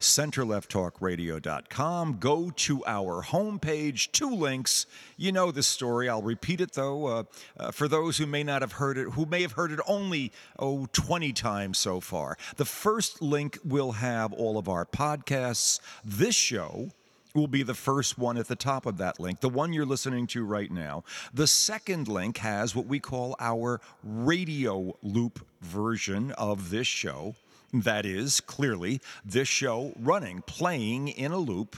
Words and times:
centerlefttalkradio.com. 0.00 2.18
Go 2.18 2.50
to 2.50 2.84
our 2.86 3.22
homepage, 3.22 4.10
two 4.12 4.34
links. 4.34 4.86
You 5.16 5.32
know 5.32 5.50
the 5.50 5.62
story. 5.62 6.06
I'll 6.08 6.22
repeat 6.22 6.60
it 6.60 6.72
though 6.72 7.06
uh, 7.06 7.22
uh, 7.58 7.70
for 7.70 7.88
those 7.88 8.18
who 8.18 8.26
may 8.26 8.42
not 8.42 8.62
have 8.62 8.72
heard 8.72 8.98
it, 8.98 9.10
who 9.10 9.26
may 9.26 9.42
have 9.42 9.52
heard 9.52 9.72
it 9.72 9.80
only, 9.86 10.32
oh, 10.58 10.86
20 10.92 11.32
times 11.32 11.78
so 11.78 12.00
far. 12.00 12.36
The 12.56 12.64
first 12.64 13.22
link 13.22 13.58
will 13.64 13.92
have 13.92 14.32
all 14.32 14.58
of 14.58 14.68
our 14.68 14.84
podcasts. 14.84 15.80
This 16.04 16.34
show, 16.34 16.90
will 17.36 17.46
be 17.46 17.62
the 17.62 17.74
first 17.74 18.18
one 18.18 18.38
at 18.38 18.48
the 18.48 18.56
top 18.56 18.86
of 18.86 18.96
that 18.96 19.20
link, 19.20 19.40
the 19.40 19.48
one 19.48 19.72
you're 19.72 19.86
listening 19.86 20.26
to 20.26 20.44
right 20.44 20.70
now. 20.70 21.04
The 21.34 21.46
second 21.46 22.08
link 22.08 22.38
has 22.38 22.74
what 22.74 22.86
we 22.86 22.98
call 22.98 23.36
our 23.38 23.80
radio 24.02 24.96
loop 25.02 25.46
version 25.60 26.32
of 26.32 26.70
this 26.70 26.86
show. 26.86 27.34
That 27.72 28.06
is 28.06 28.40
clearly 28.40 29.00
this 29.24 29.48
show 29.48 29.92
running, 29.98 30.42
playing 30.42 31.08
in 31.08 31.32
a 31.32 31.38
loop. 31.38 31.76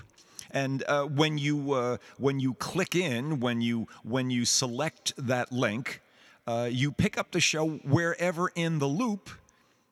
And 0.50 0.82
uh, 0.86 1.04
when 1.04 1.38
you 1.38 1.72
uh, 1.72 1.96
when 2.16 2.40
you 2.40 2.54
click 2.54 2.94
in, 2.94 3.40
when 3.40 3.60
you 3.60 3.88
when 4.02 4.30
you 4.30 4.44
select 4.44 5.12
that 5.18 5.52
link, 5.52 6.00
uh, 6.46 6.68
you 6.70 6.92
pick 6.92 7.18
up 7.18 7.32
the 7.32 7.40
show 7.40 7.68
wherever 7.68 8.48
in 8.54 8.78
the 8.78 8.86
loop 8.86 9.30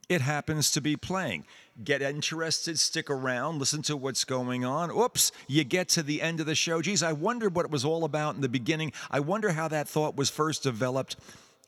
it 0.09 0.21
happens 0.21 0.71
to 0.73 0.81
be 0.81 0.97
playing. 0.97 1.45
Get 1.83 2.01
interested, 2.01 2.79
stick 2.79 3.11
around, 3.11 3.59
listen 3.59 3.83
to 3.83 3.97
what's 3.97 4.25
going 4.25 4.65
on. 4.65 4.91
Oops, 4.91 5.33
you 5.47 5.65
get 5.65 5.89
to 5.91 6.03
the 6.03 6.23
end 6.23 6.41
of 6.41 6.47
the 6.47 6.55
show. 6.55 6.81
Geez, 6.81 7.03
I 7.03 7.13
wondered 7.13 7.55
what 7.55 7.65
it 7.65 7.71
was 7.71 7.85
all 7.85 8.05
about 8.05 8.37
in 8.37 8.41
the 8.41 8.49
beginning. 8.49 8.93
I 9.11 9.21
wonder 9.21 9.51
how 9.51 9.69
that 9.69 9.89
thought 9.89 10.17
was 10.17 10.31
first 10.31 10.63
developed. 10.63 11.17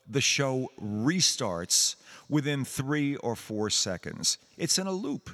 The 0.09 0.21
show 0.21 0.71
restarts 0.81 1.95
within 2.29 2.63
three 2.63 3.15
or 3.17 3.35
four 3.35 3.69
seconds. 3.69 4.37
It's 4.57 4.77
in 4.77 4.87
a 4.87 4.91
loop. 4.91 5.29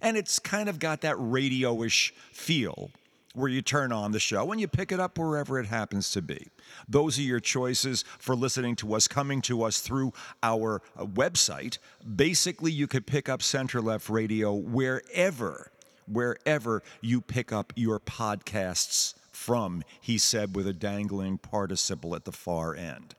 And 0.00 0.16
it's 0.16 0.38
kind 0.38 0.68
of 0.68 0.78
got 0.78 1.00
that 1.00 1.16
radio 1.18 1.82
ish 1.82 2.14
feel 2.32 2.90
where 3.34 3.48
you 3.48 3.62
turn 3.62 3.92
on 3.92 4.12
the 4.12 4.20
show 4.20 4.50
and 4.50 4.60
you 4.60 4.66
pick 4.66 4.90
it 4.90 5.00
up 5.00 5.18
wherever 5.18 5.58
it 5.58 5.66
happens 5.66 6.10
to 6.12 6.22
be. 6.22 6.48
Those 6.88 7.18
are 7.18 7.22
your 7.22 7.40
choices 7.40 8.04
for 8.18 8.34
listening 8.34 8.76
to 8.76 8.94
us, 8.94 9.06
coming 9.08 9.42
to 9.42 9.62
us 9.62 9.80
through 9.80 10.12
our 10.42 10.82
uh, 10.96 11.04
website. 11.04 11.78
Basically, 12.16 12.72
you 12.72 12.86
could 12.86 13.06
pick 13.06 13.28
up 13.28 13.42
Center 13.42 13.80
Left 13.80 14.08
Radio 14.08 14.52
wherever, 14.52 15.70
wherever 16.06 16.82
you 17.00 17.20
pick 17.20 17.52
up 17.52 17.72
your 17.76 18.00
podcasts 18.00 19.14
from, 19.30 19.84
he 20.00 20.18
said 20.18 20.56
with 20.56 20.66
a 20.66 20.72
dangling 20.72 21.38
participle 21.38 22.14
at 22.14 22.24
the 22.24 22.32
far 22.32 22.74
end. 22.74 23.14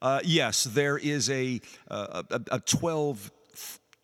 Uh, 0.00 0.20
yes, 0.24 0.64
there 0.64 0.98
is 0.98 1.30
a, 1.30 1.60
uh, 1.90 2.22
a, 2.30 2.40
a 2.52 2.60
12 2.60 3.30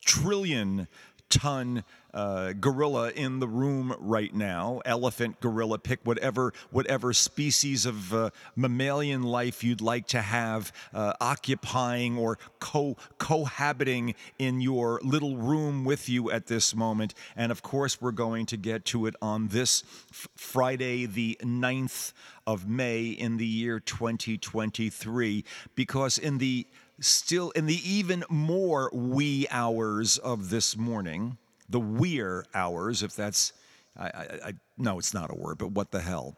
trillion 0.04 0.88
ton 1.28 1.84
uh, 2.14 2.52
gorilla 2.52 3.10
in 3.10 3.40
the 3.40 3.48
room 3.48 3.94
right 3.98 4.34
now. 4.34 4.80
Elephant 4.84 5.40
gorilla 5.40 5.78
pick 5.78 6.00
whatever 6.04 6.52
whatever 6.70 7.12
species 7.12 7.86
of 7.86 8.12
uh, 8.12 8.30
mammalian 8.56 9.22
life 9.22 9.64
you'd 9.64 9.80
like 9.80 10.06
to 10.08 10.20
have 10.20 10.72
uh, 10.92 11.12
occupying 11.20 12.18
or 12.18 12.38
co 12.60 12.96
cohabiting 13.18 14.14
in 14.38 14.60
your 14.60 15.00
little 15.02 15.36
room 15.36 15.84
with 15.84 16.08
you 16.08 16.30
at 16.30 16.46
this 16.46 16.74
moment. 16.74 17.14
And 17.36 17.52
of 17.52 17.62
course 17.62 18.00
we're 18.00 18.12
going 18.12 18.46
to 18.46 18.56
get 18.56 18.84
to 18.86 19.06
it 19.06 19.14
on 19.22 19.48
this 19.48 19.82
f- 20.10 20.28
friday 20.36 21.06
the 21.06 21.38
9th 21.42 22.12
of 22.46 22.68
may 22.68 23.06
in 23.06 23.36
the 23.36 23.46
year 23.46 23.80
2023 23.80 25.44
because 25.74 26.18
in 26.18 26.38
the 26.38 26.66
still 27.00 27.50
in 27.50 27.66
the 27.66 27.80
even 27.88 28.24
more 28.28 28.90
wee 28.92 29.46
hours 29.50 30.18
of 30.18 30.50
this 30.50 30.76
morning, 30.76 31.36
the 31.72 31.80
weir 31.80 32.44
hours, 32.54 33.02
if 33.02 33.16
that's, 33.16 33.52
I, 33.98 34.06
I, 34.06 34.38
I 34.46 34.52
no, 34.78 34.98
it's 34.98 35.14
not 35.14 35.30
a 35.30 35.34
word, 35.34 35.58
but 35.58 35.72
what 35.72 35.90
the 35.90 36.00
hell? 36.00 36.36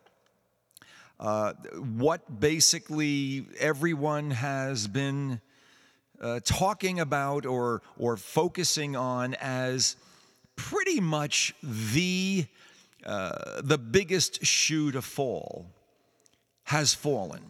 Uh, 1.21 1.53
what 1.99 2.41
basically 2.41 3.47
everyone 3.59 4.31
has 4.31 4.87
been 4.89 5.41
uh, 6.21 6.41
talking 6.44 7.00
about 7.00 7.47
or 7.47 7.83
or 7.99 8.17
focusing 8.17 8.97
on 8.97 9.34
as 9.34 9.97
pretty 10.56 11.00
much 11.00 11.55
the 11.62 12.47
uh, 13.05 13.61
the 13.62 13.78
biggest 13.78 14.44
shoe 14.44 14.91
to 14.93 15.03
fall 15.03 15.67
has 16.65 16.94
fallen. 16.94 17.43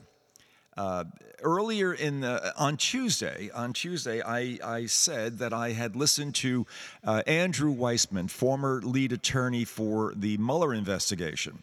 Uh, 0.77 1.05
earlier 1.41 1.93
in 1.93 2.21
the, 2.21 2.53
on 2.57 2.77
Tuesday, 2.77 3.51
on 3.55 3.73
Tuesday, 3.73 4.23
I, 4.23 4.59
I 4.65 4.87
said 4.87 5.39
that 5.39 5.53
I 5.53 5.71
had 5.71 5.95
listened 5.95 6.35
to 6.37 6.67
uh, 7.05 7.23
Andrew 7.27 7.75
Weissmann, 7.75 8.29
former 8.29 8.81
lead 8.83 9.13
attorney 9.13 9.65
for 9.65 10.15
the 10.17 10.37
Mueller 10.39 10.75
investigation, 10.75 11.63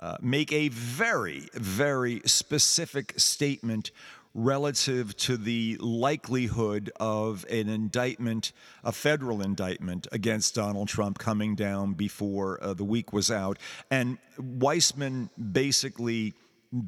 uh, 0.00 0.16
make 0.20 0.52
a 0.52 0.68
very, 0.68 1.48
very 1.54 2.20
specific 2.26 3.14
statement 3.16 3.90
relative 4.34 5.16
to 5.16 5.38
the 5.38 5.78
likelihood 5.80 6.92
of 7.00 7.46
an 7.48 7.70
indictment, 7.70 8.52
a 8.84 8.92
federal 8.92 9.40
indictment 9.40 10.06
against 10.12 10.54
Donald 10.54 10.88
Trump 10.88 11.18
coming 11.18 11.54
down 11.54 11.94
before 11.94 12.62
uh, 12.62 12.74
the 12.74 12.84
week 12.84 13.14
was 13.14 13.30
out. 13.30 13.58
And 13.90 14.18
Weissmann 14.38 15.30
basically 15.52 16.34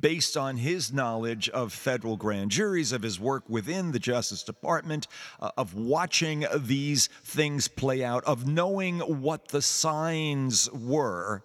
based 0.00 0.36
on 0.36 0.56
his 0.56 0.92
knowledge 0.92 1.48
of 1.50 1.72
federal 1.72 2.16
grand 2.16 2.50
juries, 2.50 2.92
of 2.92 3.02
his 3.02 3.18
work 3.20 3.44
within 3.48 3.92
the 3.92 3.98
Justice 3.98 4.42
Department, 4.42 5.06
uh, 5.40 5.50
of 5.56 5.74
watching 5.74 6.46
these 6.56 7.08
things 7.24 7.68
play 7.68 8.02
out, 8.04 8.24
of 8.24 8.46
knowing 8.46 9.00
what 9.00 9.48
the 9.48 9.62
signs 9.62 10.70
were 10.72 11.42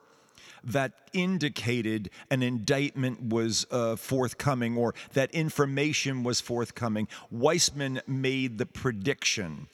that 0.63 0.93
indicated 1.11 2.09
an 2.29 2.41
indictment 2.41 3.21
was 3.29 3.65
uh, 3.69 3.95
forthcoming 3.95 4.77
or 4.77 4.95
that 5.13 5.29
information 5.31 6.23
was 6.23 6.39
forthcoming. 6.39 7.07
Weissmann 7.33 8.01
made 8.07 8.57
the 8.57 8.65
prediction 8.65 9.67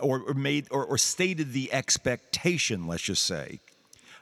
or, 0.00 0.32
made 0.34 0.66
or, 0.70 0.84
or 0.84 0.96
stated 0.96 1.52
the 1.52 1.72
expectation, 1.72 2.86
let's 2.86 3.02
just 3.02 3.24
say, 3.24 3.60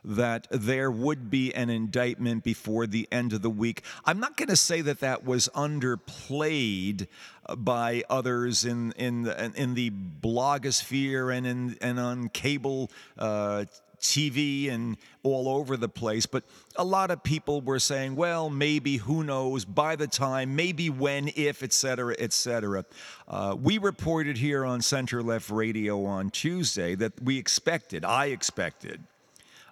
that 0.05 0.47
there 0.51 0.91
would 0.91 1.31
be 1.31 1.55
an 1.55 1.71
indictment 1.71 2.45
before 2.45 2.87
the 2.87 3.09
end 3.13 3.33
of 3.33 3.43
the 3.43 3.51
week. 3.51 3.83
I'm 4.05 4.21
not 4.21 4.37
going 4.37 4.49
to 4.49 4.57
say 4.57 4.81
that 4.83 5.01
that 5.01 5.25
was 5.25 5.49
underplayed 5.55 7.07
uh, 7.47 7.57
by 7.57 8.03
others 8.09 8.65
in 8.65 8.93
in 8.93 9.23
the, 9.23 9.53
in 9.55 9.75
the 9.75 9.91
blogosphere 9.91 11.37
and 11.37 11.47
in 11.47 11.79
and 11.81 11.99
on 11.99 12.29
cable. 12.29 12.91
Uh, 13.19 13.65
TV 14.01 14.71
and 14.71 14.97
all 15.23 15.49
over 15.49 15.77
the 15.77 15.89
place, 15.89 16.27
but 16.27 16.43
a 16.77 16.85
lot 16.85 17.11
of 17.11 17.23
people 17.23 17.61
were 17.61 17.79
saying, 17.79 18.17
well, 18.17 18.49
maybe, 18.49 18.97
who 18.97 19.23
knows, 19.23 19.65
by 19.65 19.95
the 19.95 20.07
time, 20.07 20.57
maybe 20.57 20.89
when, 20.89 21.31
if, 21.37 21.63
etc., 21.63 22.15
etc. 22.19 22.85
Uh, 23.29 23.55
we 23.61 23.77
reported 23.77 24.39
here 24.39 24.65
on 24.65 24.81
Center 24.81 25.23
Left 25.23 25.51
Radio 25.51 26.05
on 26.05 26.31
Tuesday 26.31 26.95
that 26.95 27.23
we 27.23 27.39
expected, 27.39 28.05
I 28.05 28.27
expected, 28.27 29.05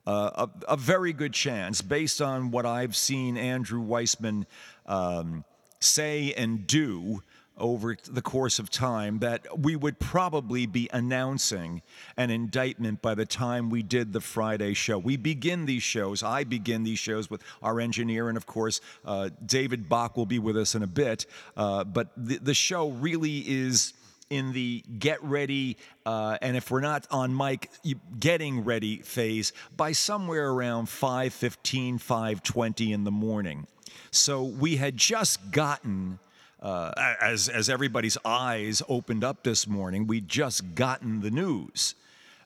uh, 0.08 0.46
a, 0.46 0.72
a, 0.72 0.76
very 0.76 1.12
good 1.12 1.34
chance, 1.34 1.82
based 1.82 2.22
on 2.22 2.50
what 2.50 2.64
I've 2.64 2.96
seen 2.96 3.36
Andrew 3.36 3.84
Weissmann 3.84 4.46
um, 4.86 5.44
say 5.80 6.32
and 6.32 6.66
do 6.66 7.22
over 7.58 7.94
the 8.08 8.22
course 8.22 8.58
of 8.58 8.70
time, 8.70 9.18
that 9.18 9.58
we 9.58 9.76
would 9.76 9.98
probably 9.98 10.64
be 10.64 10.88
announcing 10.94 11.82
an 12.16 12.30
indictment 12.30 13.02
by 13.02 13.14
the 13.14 13.26
time 13.26 13.68
we 13.68 13.82
did 13.82 14.14
the 14.14 14.20
Friday 14.20 14.72
show. 14.72 14.96
We 14.96 15.18
begin 15.18 15.66
these 15.66 15.82
shows, 15.82 16.22
I 16.22 16.44
begin 16.44 16.84
these 16.84 16.98
shows 16.98 17.28
with 17.28 17.42
our 17.62 17.78
engineer, 17.78 18.30
and 18.30 18.38
of 18.38 18.46
course, 18.46 18.80
uh, 19.04 19.28
David 19.44 19.90
Bach 19.90 20.16
will 20.16 20.24
be 20.24 20.38
with 20.38 20.56
us 20.56 20.74
in 20.74 20.82
a 20.82 20.86
bit. 20.86 21.26
Uh, 21.54 21.84
but 21.84 22.08
the, 22.16 22.38
the 22.38 22.54
show 22.54 22.88
really 22.92 23.44
is 23.46 23.92
in 24.30 24.52
the 24.52 24.84
get 24.98 25.22
ready, 25.22 25.76
uh, 26.06 26.38
and 26.42 26.56
if 26.56 26.70
we're 26.70 26.80
not 26.80 27.06
on 27.10 27.36
mic, 27.36 27.70
getting 28.18 28.64
ready 28.64 28.98
phase 28.98 29.52
by 29.76 29.92
somewhere 29.92 30.50
around 30.50 30.88
5:15, 30.88 31.98
5:20 31.98 32.92
in 32.92 33.04
the 33.04 33.10
morning. 33.10 33.66
So 34.10 34.42
we 34.42 34.76
had 34.76 34.96
just 34.96 35.50
gotten. 35.50 36.18
Uh, 36.60 36.90
as 37.20 37.48
as 37.48 37.68
everybody's 37.68 38.18
eyes 38.24 38.82
opened 38.88 39.22
up 39.22 39.44
this 39.44 39.68
morning, 39.68 40.08
we'd 40.08 40.28
just 40.28 40.74
gotten 40.74 41.20
the 41.20 41.30
news 41.30 41.94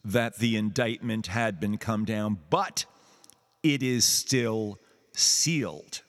that 0.05 0.37
the 0.37 0.55
indictment 0.55 1.29
had 1.29 1.59
been 1.59 1.79
come 1.79 2.05
down, 2.05 2.39
but 2.51 2.85
it 3.63 3.83
is 3.83 4.05
still 4.05 4.79
sealed. 5.15 6.03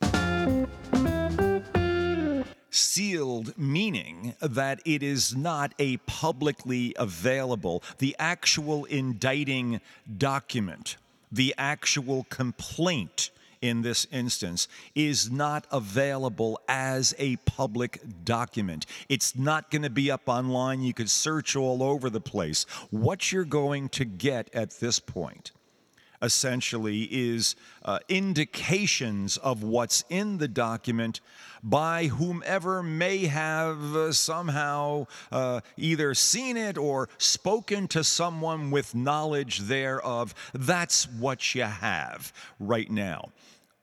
Sealed 2.75 3.55
meaning 3.55 4.33
that 4.41 4.81
it 4.83 5.03
is 5.03 5.35
not 5.35 5.75
a 5.77 5.97
publicly 5.97 6.95
available, 6.97 7.83
the 7.99 8.15
actual 8.17 8.85
indicting 8.85 9.79
document, 10.17 10.97
the 11.31 11.53
actual 11.55 12.25
complaint 12.31 13.29
in 13.61 13.83
this 13.83 14.07
instance 14.11 14.67
is 14.95 15.29
not 15.29 15.67
available 15.71 16.59
as 16.67 17.13
a 17.19 17.35
public 17.45 18.01
document. 18.25 18.87
It's 19.07 19.35
not 19.35 19.69
going 19.69 19.83
to 19.83 19.91
be 19.91 20.09
up 20.09 20.27
online. 20.27 20.81
You 20.81 20.95
could 20.95 21.11
search 21.11 21.55
all 21.55 21.83
over 21.83 22.09
the 22.09 22.19
place. 22.19 22.65
What 22.89 23.31
you're 23.31 23.45
going 23.45 23.89
to 23.89 24.03
get 24.03 24.49
at 24.51 24.71
this 24.79 24.97
point 24.99 25.51
essentially 26.23 27.03
is 27.03 27.55
uh, 27.83 27.99
indications 28.09 29.37
of 29.37 29.61
what's 29.61 30.03
in 30.09 30.37
the 30.37 30.47
document 30.47 31.19
by 31.61 32.07
whomever 32.07 32.81
may 32.81 33.25
have 33.25 33.95
uh, 33.95 34.11
somehow 34.11 35.05
uh, 35.31 35.61
either 35.77 36.13
seen 36.13 36.57
it 36.57 36.77
or 36.77 37.09
spoken 37.17 37.87
to 37.89 38.03
someone 38.03 38.71
with 38.71 38.95
knowledge 38.95 39.59
thereof. 39.59 40.33
That's 40.53 41.07
what 41.07 41.53
you 41.53 41.63
have 41.63 42.33
right 42.59 42.89
now. 42.89 43.29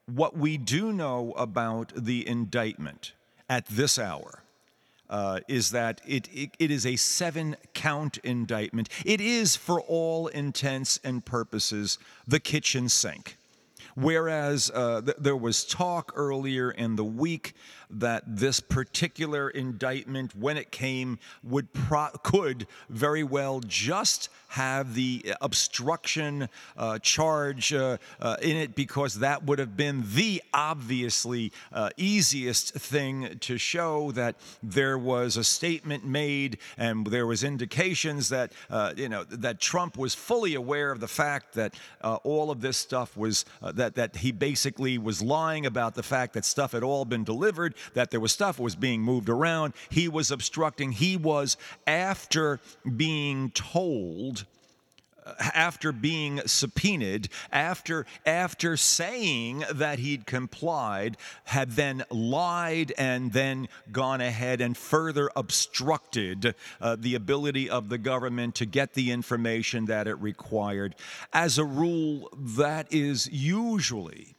What 0.06 0.36
we 0.36 0.56
do 0.56 0.92
know 0.92 1.32
about 1.36 1.92
the 1.94 2.26
indictment 2.26 3.12
at 3.48 3.66
this 3.66 3.98
hour 3.98 4.42
uh, 5.10 5.40
is 5.48 5.72
that 5.72 6.00
it, 6.06 6.28
it, 6.32 6.50
it 6.58 6.70
is 6.70 6.86
a 6.86 6.96
seven 6.96 7.56
count 7.74 8.16
indictment. 8.18 8.88
It 9.04 9.20
is, 9.20 9.56
for 9.56 9.80
all 9.82 10.28
intents 10.28 10.98
and 11.04 11.24
purposes, 11.24 11.98
the 12.26 12.40
kitchen 12.40 12.88
sink. 12.88 13.36
Whereas 13.96 14.70
uh, 14.72 15.02
th- 15.02 15.16
there 15.18 15.36
was 15.36 15.64
talk 15.64 16.12
earlier 16.14 16.70
in 16.70 16.96
the 16.96 17.04
week 17.04 17.54
that 17.90 18.22
this 18.26 18.60
particular 18.60 19.50
indictment, 19.50 20.36
when 20.36 20.56
it 20.56 20.70
came, 20.70 21.18
would 21.42 21.72
pro- 21.72 22.10
could 22.22 22.66
very 22.88 23.22
well 23.22 23.60
just 23.60 24.28
have 24.50 24.94
the 24.94 25.34
obstruction 25.40 26.48
uh, 26.76 26.98
charge 26.98 27.72
uh, 27.72 27.96
uh, 28.20 28.36
in 28.42 28.56
it 28.56 28.74
because 28.74 29.20
that 29.20 29.44
would 29.44 29.60
have 29.60 29.76
been 29.76 30.02
the 30.14 30.42
obviously 30.52 31.52
uh, 31.72 31.88
easiest 31.96 32.74
thing 32.74 33.38
to 33.38 33.56
show 33.56 34.10
that 34.10 34.34
there 34.60 34.98
was 34.98 35.36
a 35.36 35.44
statement 35.44 36.04
made 36.04 36.58
and 36.76 37.06
there 37.06 37.26
was 37.26 37.44
indications 37.44 38.28
that 38.28 38.50
uh, 38.70 38.92
you 38.96 39.08
know 39.08 39.22
that 39.24 39.60
Trump 39.60 39.96
was 39.96 40.14
fully 40.16 40.54
aware 40.54 40.90
of 40.90 40.98
the 40.98 41.08
fact 41.08 41.54
that 41.54 41.74
uh, 42.02 42.16
all 42.24 42.50
of 42.50 42.60
this 42.60 42.76
stuff 42.76 43.16
was 43.16 43.44
that 43.62 43.94
that 43.94 44.16
he 44.16 44.32
basically 44.32 44.98
was 44.98 45.22
lying 45.22 45.64
about 45.64 45.94
the 45.94 46.02
fact 46.02 46.32
that 46.32 46.44
stuff 46.44 46.72
had 46.72 46.82
all 46.82 47.04
been 47.04 47.22
delivered 47.22 47.74
that 47.94 48.10
there 48.10 48.20
was 48.20 48.32
stuff 48.32 48.58
was 48.58 48.76
being 48.76 49.02
moved 49.02 49.28
around. 49.28 49.74
He 49.90 50.08
was 50.08 50.30
obstructing. 50.30 50.92
He 50.92 51.16
was, 51.16 51.56
after 51.86 52.60
being 52.96 53.50
told, 53.50 54.46
uh, 55.26 55.34
after 55.54 55.92
being 55.92 56.40
subpoenaed, 56.46 57.28
after 57.52 58.06
after 58.24 58.76
saying 58.76 59.64
that 59.72 59.98
he'd 59.98 60.24
complied, 60.24 61.16
had 61.44 61.72
then 61.72 62.02
lied 62.10 62.92
and 62.96 63.32
then 63.32 63.68
gone 63.92 64.20
ahead 64.20 64.60
and 64.60 64.76
further 64.76 65.30
obstructed 65.36 66.54
uh, 66.80 66.96
the 66.98 67.14
ability 67.14 67.68
of 67.68 67.90
the 67.90 67.98
government 67.98 68.54
to 68.54 68.64
get 68.64 68.94
the 68.94 69.10
information 69.10 69.84
that 69.86 70.06
it 70.06 70.14
required. 70.14 70.94
As 71.32 71.58
a 71.58 71.64
rule, 71.64 72.30
that 72.36 72.86
is 72.90 73.28
usually 73.30 74.34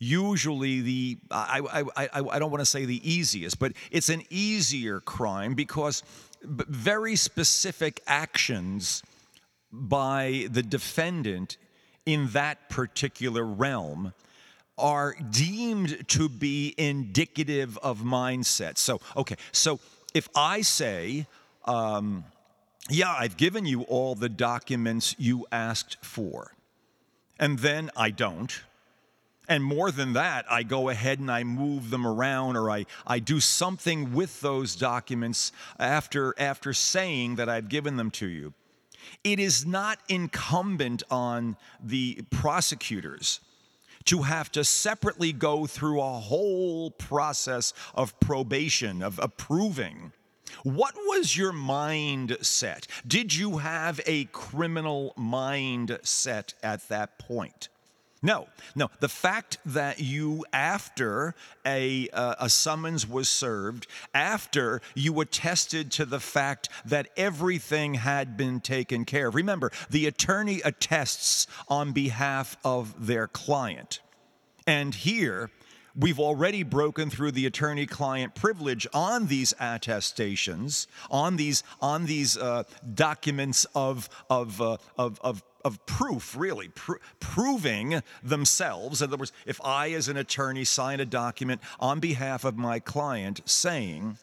usually 0.00 0.80
the 0.80 1.18
I, 1.30 1.60
I, 1.72 1.84
I, 1.96 2.08
I 2.30 2.38
don't 2.40 2.50
want 2.50 2.62
to 2.62 2.66
say 2.66 2.86
the 2.86 3.08
easiest, 3.08 3.60
but 3.60 3.72
it's 3.92 4.08
an 4.08 4.22
easier 4.30 4.98
crime 5.00 5.54
because 5.54 6.02
very 6.42 7.14
specific 7.14 8.00
actions 8.06 9.02
by 9.70 10.48
the 10.50 10.62
defendant 10.62 11.58
in 12.06 12.28
that 12.28 12.68
particular 12.70 13.44
realm 13.44 14.14
are 14.78 15.14
deemed 15.30 16.08
to 16.08 16.28
be 16.28 16.74
indicative 16.78 17.78
of 17.78 17.98
mindset. 17.98 18.78
So, 18.78 19.00
okay, 19.14 19.36
so 19.52 19.78
if 20.14 20.28
I 20.34 20.62
say, 20.62 21.26
um, 21.66 22.24
yeah, 22.88 23.14
I've 23.16 23.36
given 23.36 23.66
you 23.66 23.82
all 23.82 24.14
the 24.14 24.30
documents 24.30 25.14
you 25.18 25.46
asked 25.52 25.98
for, 26.02 26.54
and 27.38 27.58
then 27.58 27.90
I 27.94 28.10
don't, 28.10 28.62
and 29.50 29.64
more 29.64 29.90
than 29.90 30.12
that, 30.12 30.46
I 30.48 30.62
go 30.62 30.90
ahead 30.90 31.18
and 31.18 31.28
I 31.28 31.42
move 31.42 31.90
them 31.90 32.06
around 32.06 32.56
or 32.56 32.70
I, 32.70 32.86
I 33.04 33.18
do 33.18 33.40
something 33.40 34.14
with 34.14 34.40
those 34.40 34.76
documents 34.76 35.50
after, 35.76 36.36
after 36.38 36.72
saying 36.72 37.34
that 37.34 37.48
I've 37.48 37.68
given 37.68 37.96
them 37.96 38.12
to 38.12 38.28
you. 38.28 38.54
It 39.24 39.40
is 39.40 39.66
not 39.66 39.98
incumbent 40.08 41.02
on 41.10 41.56
the 41.82 42.22
prosecutors 42.30 43.40
to 44.04 44.22
have 44.22 44.52
to 44.52 44.62
separately 44.62 45.32
go 45.32 45.66
through 45.66 46.00
a 46.00 46.20
whole 46.20 46.92
process 46.92 47.74
of 47.92 48.18
probation, 48.20 49.02
of 49.02 49.18
approving. 49.18 50.12
What 50.62 50.94
was 50.94 51.36
your 51.36 51.52
mindset? 51.52 52.86
Did 53.04 53.34
you 53.34 53.58
have 53.58 54.00
a 54.06 54.26
criminal 54.26 55.12
mindset 55.18 56.54
at 56.62 56.88
that 56.88 57.18
point? 57.18 57.68
No, 58.22 58.48
no. 58.74 58.90
The 59.00 59.08
fact 59.08 59.56
that 59.64 59.98
you, 59.98 60.44
after 60.52 61.34
a, 61.64 62.08
uh, 62.10 62.34
a 62.40 62.50
summons 62.50 63.08
was 63.08 63.30
served, 63.30 63.86
after 64.12 64.82
you 64.94 65.18
attested 65.20 65.90
to 65.92 66.04
the 66.04 66.20
fact 66.20 66.68
that 66.84 67.08
everything 67.16 67.94
had 67.94 68.36
been 68.36 68.60
taken 68.60 69.06
care 69.06 69.28
of. 69.28 69.34
Remember, 69.34 69.72
the 69.88 70.06
attorney 70.06 70.60
attests 70.64 71.46
on 71.68 71.92
behalf 71.92 72.58
of 72.62 73.06
their 73.06 73.26
client. 73.26 74.00
And 74.66 74.94
here, 74.94 75.50
we've 75.96 76.20
already 76.20 76.62
broken 76.62 77.08
through 77.08 77.32
the 77.32 77.46
attorney 77.46 77.86
client 77.86 78.34
privilege 78.34 78.86
on 78.92 79.26
these 79.26 79.52
attestations 79.58 80.86
on 81.10 81.36
these 81.36 81.62
on 81.80 82.06
these 82.06 82.36
uh, 82.36 82.62
documents 82.94 83.66
of 83.74 84.08
of, 84.28 84.60
uh, 84.60 84.76
of 84.96 85.20
of 85.22 85.42
of 85.64 85.84
proof, 85.86 86.36
really, 86.36 86.68
pr- 86.68 86.94
proving 87.18 88.02
themselves. 88.22 89.02
In 89.02 89.08
other 89.08 89.16
words, 89.16 89.32
if 89.46 89.60
I, 89.64 89.90
as 89.92 90.08
an 90.08 90.16
attorney, 90.16 90.64
sign 90.64 91.00
a 91.00 91.06
document 91.06 91.60
on 91.78 92.00
behalf 92.00 92.44
of 92.44 92.56
my 92.56 92.78
client 92.78 93.40
saying, 93.44 94.18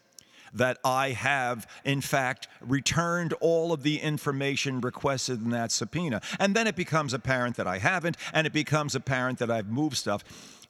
that 0.54 0.78
I 0.84 1.12
have, 1.12 1.68
in 1.84 2.02
fact, 2.02 2.48
returned 2.62 3.34
all 3.42 3.74
of 3.74 3.84
the 3.84 4.00
information 4.00 4.82
requested 4.82 5.42
in 5.42 5.50
that 5.52 5.72
subpoena. 5.72 6.22
And 6.40 6.56
then 6.56 6.68
it 6.68 6.76
becomes 6.76 7.14
apparent 7.14 7.58
that 7.58 7.68
I 7.68 7.80
haven't, 7.80 8.18
and 8.34 8.48
it 8.48 8.54
becomes 8.54 8.96
apparent 8.96 9.40
that 9.40 9.52
I've 9.52 9.68
moved 9.68 9.98
stuff. 9.98 10.24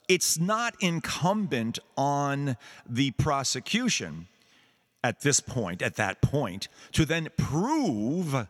It's 0.08 0.38
not 0.38 0.74
incumbent 0.80 1.78
on 1.96 2.56
the 2.88 3.10
prosecution 3.12 4.26
at 5.04 5.20
this 5.20 5.38
point, 5.38 5.80
at 5.80 5.96
that 5.96 6.20
point, 6.20 6.68
to 6.92 7.04
then 7.04 7.28
prove 7.36 8.48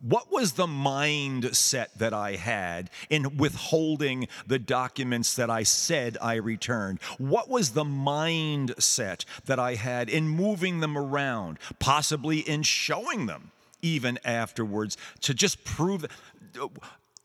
what 0.00 0.30
was 0.30 0.52
the 0.52 0.66
mindset 0.66 1.88
that 1.96 2.14
I 2.14 2.36
had 2.36 2.90
in 3.10 3.36
withholding 3.36 4.28
the 4.46 4.58
documents 4.58 5.34
that 5.34 5.50
I 5.50 5.62
said 5.62 6.16
I 6.22 6.34
returned? 6.34 7.00
What 7.18 7.48
was 7.48 7.70
the 7.70 7.84
mindset 7.84 9.24
that 9.46 9.58
I 9.58 9.74
had 9.74 10.08
in 10.08 10.28
moving 10.28 10.80
them 10.80 10.96
around, 10.96 11.58
possibly 11.78 12.38
in 12.38 12.62
showing 12.62 13.26
them 13.26 13.50
even 13.82 14.18
afterwards 14.24 14.96
to 15.20 15.34
just 15.34 15.64
prove 15.64 16.06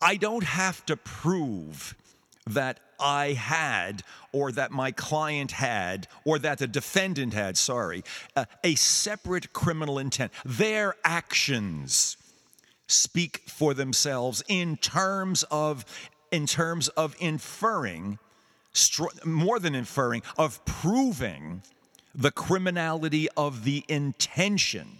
I 0.00 0.16
don't 0.16 0.44
have 0.44 0.84
to 0.86 0.96
prove 0.96 1.94
that 2.46 2.80
I 3.00 3.32
had, 3.32 4.02
or 4.32 4.52
that 4.52 4.70
my 4.70 4.92
client 4.92 5.52
had, 5.52 6.06
or 6.24 6.38
that 6.38 6.58
the 6.58 6.66
defendant 6.66 7.32
had, 7.32 7.56
sorry, 7.56 8.04
uh, 8.36 8.44
a 8.62 8.74
separate 8.74 9.52
criminal 9.52 9.98
intent. 9.98 10.30
Their 10.44 10.94
actions 11.04 12.16
speak 12.86 13.42
for 13.46 13.74
themselves 13.74 14.42
in 14.48 14.76
terms 14.76 15.42
of 15.50 15.84
in 16.30 16.46
terms 16.46 16.88
of 16.88 17.14
inferring 17.20 18.18
more 19.24 19.58
than 19.58 19.74
inferring 19.74 20.22
of 20.36 20.64
proving 20.64 21.62
the 22.14 22.30
criminality 22.30 23.28
of 23.36 23.64
the 23.64 23.84
intention 23.88 24.98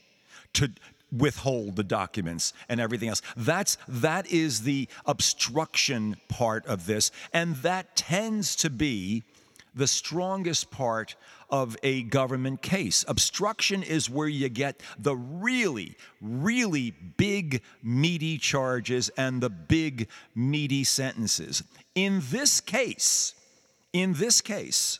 to 0.53 0.71
withhold 1.12 1.76
the 1.76 1.85
documents 1.85 2.53
and 2.69 2.81
everything 2.81 3.09
else. 3.09 3.23
That's 3.37 3.79
that 3.88 4.31
is 4.31 4.62
the 4.62 4.88
obstruction 5.07 6.17
part 6.29 6.67
of 6.67 6.87
this 6.87 7.11
and 7.33 7.57
that 7.57 7.97
tends 7.97 8.57
to 8.57 8.71
be 8.71 9.25
the 9.75 9.87
strongest 9.87 10.71
part 10.71 11.16
of 11.50 11.76
a 11.83 12.02
government 12.04 12.62
case. 12.62 13.04
Obstruction 13.09 13.83
is 13.83 14.09
where 14.09 14.28
you 14.28 14.49
get 14.49 14.81
the 14.99 15.16
really, 15.16 15.97
really 16.21 16.90
big, 16.90 17.62
meaty 17.83 18.38
charges 18.38 19.09
and 19.16 19.43
the 19.43 19.50
big, 19.50 20.09
meaty 20.35 20.85
sentences. 20.85 21.62
In 21.95 22.23
this 22.31 22.61
case, 22.61 23.35
in 23.93 24.14
this 24.14 24.40
case, 24.40 24.99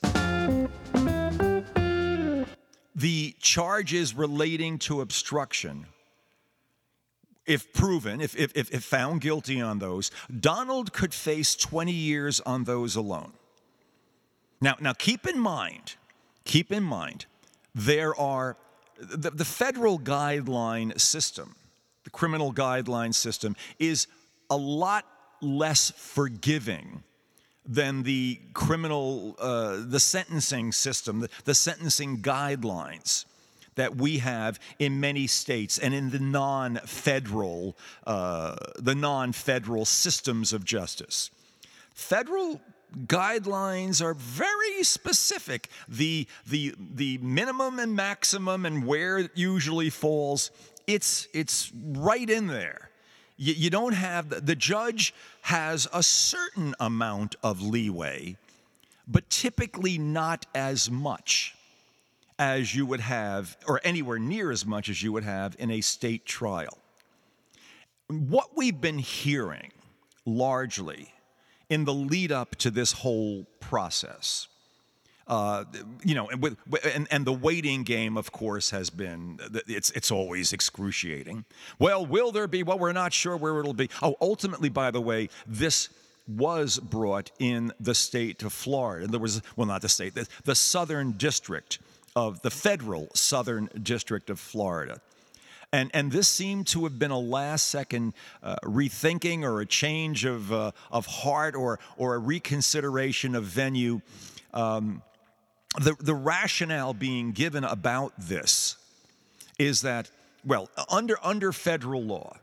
the 2.95 3.35
charges 3.39 4.13
relating 4.13 4.79
to 4.79 5.01
obstruction 5.01 5.87
if 7.45 7.73
proven, 7.73 8.21
if, 8.21 8.35
if, 8.35 8.55
if, 8.55 8.83
found 8.83 9.21
guilty 9.21 9.61
on 9.61 9.79
those, 9.79 10.09
Donald 10.39 10.93
could 10.93 11.13
face 11.13 11.55
20 11.55 11.91
years 11.91 12.39
on 12.39 12.63
those 12.63 12.95
alone. 12.95 13.33
Now, 14.61 14.75
now 14.79 14.93
keep 14.93 15.27
in 15.27 15.39
mind, 15.39 15.95
keep 16.43 16.71
in 16.71 16.83
mind, 16.83 17.25
there 17.73 18.15
are 18.15 18.57
the, 18.99 19.31
the 19.31 19.45
federal 19.45 19.99
guideline 19.99 20.99
system, 20.99 21.55
the 22.03 22.09
criminal 22.09 22.53
guideline 22.53 23.13
system, 23.13 23.55
is 23.79 24.07
a 24.49 24.57
lot 24.57 25.05
less 25.41 25.91
forgiving 25.91 27.03
than 27.65 28.03
the 28.03 28.39
criminal, 28.53 29.35
uh, 29.39 29.81
the 29.85 29.99
sentencing 29.99 30.71
system, 30.71 31.19
the, 31.19 31.29
the 31.45 31.55
sentencing 31.55 32.21
guidelines 32.21 33.25
that 33.75 33.97
we 33.97 34.19
have 34.19 34.59
in 34.79 34.99
many 34.99 35.27
states 35.27 35.77
and 35.77 35.93
in 35.93 36.09
the 36.09 36.19
non-federal, 36.19 37.75
uh, 38.07 38.55
the 38.77 38.95
non-federal 38.95 39.83
systems 39.83 40.53
of 40.53 40.63
justice. 40.63 41.29
Federal 41.93 42.61
guidelines 43.05 44.01
are 44.01 44.13
very 44.13 44.83
specific. 44.83 45.69
The, 45.87 46.27
the, 46.47 46.73
the 46.77 47.17
minimum 47.19 47.79
and 47.79 47.95
maximum 47.95 48.65
and 48.65 48.85
where 48.85 49.19
it 49.19 49.31
usually 49.35 49.89
falls, 49.89 50.51
it's, 50.87 51.27
it's 51.33 51.71
right 51.75 52.29
in 52.29 52.47
there. 52.47 52.89
You, 53.37 53.53
you 53.53 53.69
don't 53.69 53.93
have, 53.93 54.45
the 54.45 54.55
judge 54.55 55.13
has 55.41 55.87
a 55.93 56.01
certain 56.01 56.73
amount 56.79 57.35
of 57.43 57.61
leeway, 57.61 58.37
but 59.07 59.29
typically 59.29 59.97
not 59.97 60.45
as 60.55 60.89
much 60.89 61.55
as 62.37 62.75
you 62.75 62.85
would 62.85 62.99
have, 62.99 63.55
or 63.67 63.79
anywhere 63.83 64.19
near 64.19 64.51
as 64.51 64.65
much 64.65 64.89
as 64.89 65.01
you 65.01 65.13
would 65.13 65.23
have 65.23 65.55
in 65.57 65.71
a 65.71 65.79
state 65.79 66.25
trial. 66.25 66.77
What 68.07 68.57
we've 68.57 68.79
been 68.79 68.99
hearing 68.99 69.71
largely 70.25 71.13
in 71.69 71.85
the 71.85 71.93
lead 71.93 72.31
up 72.31 72.55
to 72.57 72.71
this 72.71 72.91
whole 72.91 73.45
process. 73.59 74.47
Uh, 75.27 75.63
you 76.03 76.13
know, 76.13 76.29
and, 76.29 76.41
with, 76.41 76.57
and, 76.93 77.07
and 77.09 77.25
the 77.25 77.33
waiting 77.33 77.81
game, 77.81 78.15
of 78.15 78.31
course, 78.31 78.69
has 78.69 78.91
been 78.91 79.39
it's 79.67 79.89
it's 79.91 80.11
always 80.11 80.53
excruciating. 80.53 81.45
Well, 81.79 82.05
will 82.05 82.31
there 82.31 82.47
be? 82.47 82.61
Well, 82.61 82.77
we're 82.77 82.91
not 82.91 83.11
sure 83.11 83.35
where 83.35 83.59
it'll 83.59 83.73
be. 83.73 83.89
Oh, 84.03 84.15
ultimately, 84.21 84.69
by 84.69 84.91
the 84.91 85.01
way, 85.01 85.29
this 85.47 85.89
was 86.27 86.79
brought 86.79 87.31
in 87.39 87.71
the 87.79 87.95
state 87.95 88.43
of 88.43 88.53
Florida. 88.53 89.07
There 89.07 89.19
was 89.19 89.41
well, 89.55 89.65
not 89.65 89.81
the 89.81 89.89
state, 89.89 90.13
the, 90.13 90.27
the 90.43 90.55
Southern 90.55 91.13
District 91.13 91.79
of 92.15 92.41
the 92.41 92.51
federal 92.51 93.09
Southern 93.15 93.69
District 93.81 94.29
of 94.29 94.39
Florida. 94.39 95.01
And, 95.75 95.91
and 95.93 96.09
this 96.09 96.29
seemed 96.29 96.67
to 96.67 96.85
have 96.85 96.97
been 96.97 97.11
a 97.11 97.19
last 97.19 97.65
second 97.65 98.13
uh, 98.41 98.55
rethinking 98.63 99.43
or 99.43 99.59
a 99.59 99.65
change 99.65 100.23
of, 100.23 100.49
uh, 100.53 100.71
of 100.89 101.05
heart 101.05 101.53
or, 101.53 101.79
or 101.97 102.15
a 102.15 102.17
reconsideration 102.17 103.35
of 103.35 103.43
venue. 103.43 103.99
Um, 104.53 105.01
the, 105.77 105.97
the 105.99 106.13
rationale 106.13 106.93
being 106.93 107.33
given 107.33 107.65
about 107.65 108.13
this 108.17 108.77
is 109.59 109.81
that, 109.81 110.09
well, 110.45 110.69
under, 110.89 111.17
under 111.21 111.51
federal 111.51 112.03
law, 112.03 112.37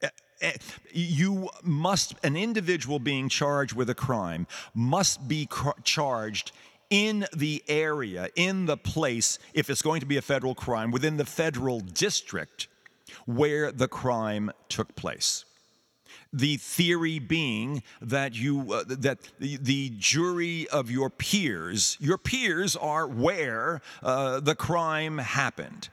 eh, 0.00 0.08
eh, 0.40 0.52
you 0.90 1.50
must, 1.62 2.14
an 2.24 2.34
individual 2.34 2.98
being 2.98 3.28
charged 3.28 3.74
with 3.74 3.90
a 3.90 3.94
crime 3.94 4.46
must 4.72 5.28
be 5.28 5.46
charged 5.84 6.52
in 6.90 7.26
the 7.36 7.62
area, 7.68 8.28
in 8.34 8.66
the 8.66 8.76
place, 8.76 9.38
if 9.54 9.68
it's 9.70 9.82
going 9.82 10.00
to 10.00 10.06
be 10.06 10.16
a 10.16 10.22
federal 10.22 10.54
crime, 10.54 10.90
within 10.90 11.16
the 11.16 11.24
federal 11.24 11.80
district 11.80 12.68
where 13.26 13.72
the 13.72 13.88
crime 13.88 14.50
took 14.68 14.94
place. 14.96 15.44
The 16.32 16.56
theory 16.58 17.18
being 17.18 17.82
that 18.02 18.34
you 18.34 18.72
uh, 18.72 18.84
that 18.86 19.18
the, 19.38 19.56
the, 19.56 19.92
jury 19.98 20.68
of 20.68 20.90
your 20.90 21.08
peers, 21.08 21.96
your 22.00 22.18
peers 22.18 22.76
are 22.76 23.06
where 23.06 23.80
uh, 24.02 24.40
the 24.40 24.54
crime 24.54 25.18
happened. 25.18 25.88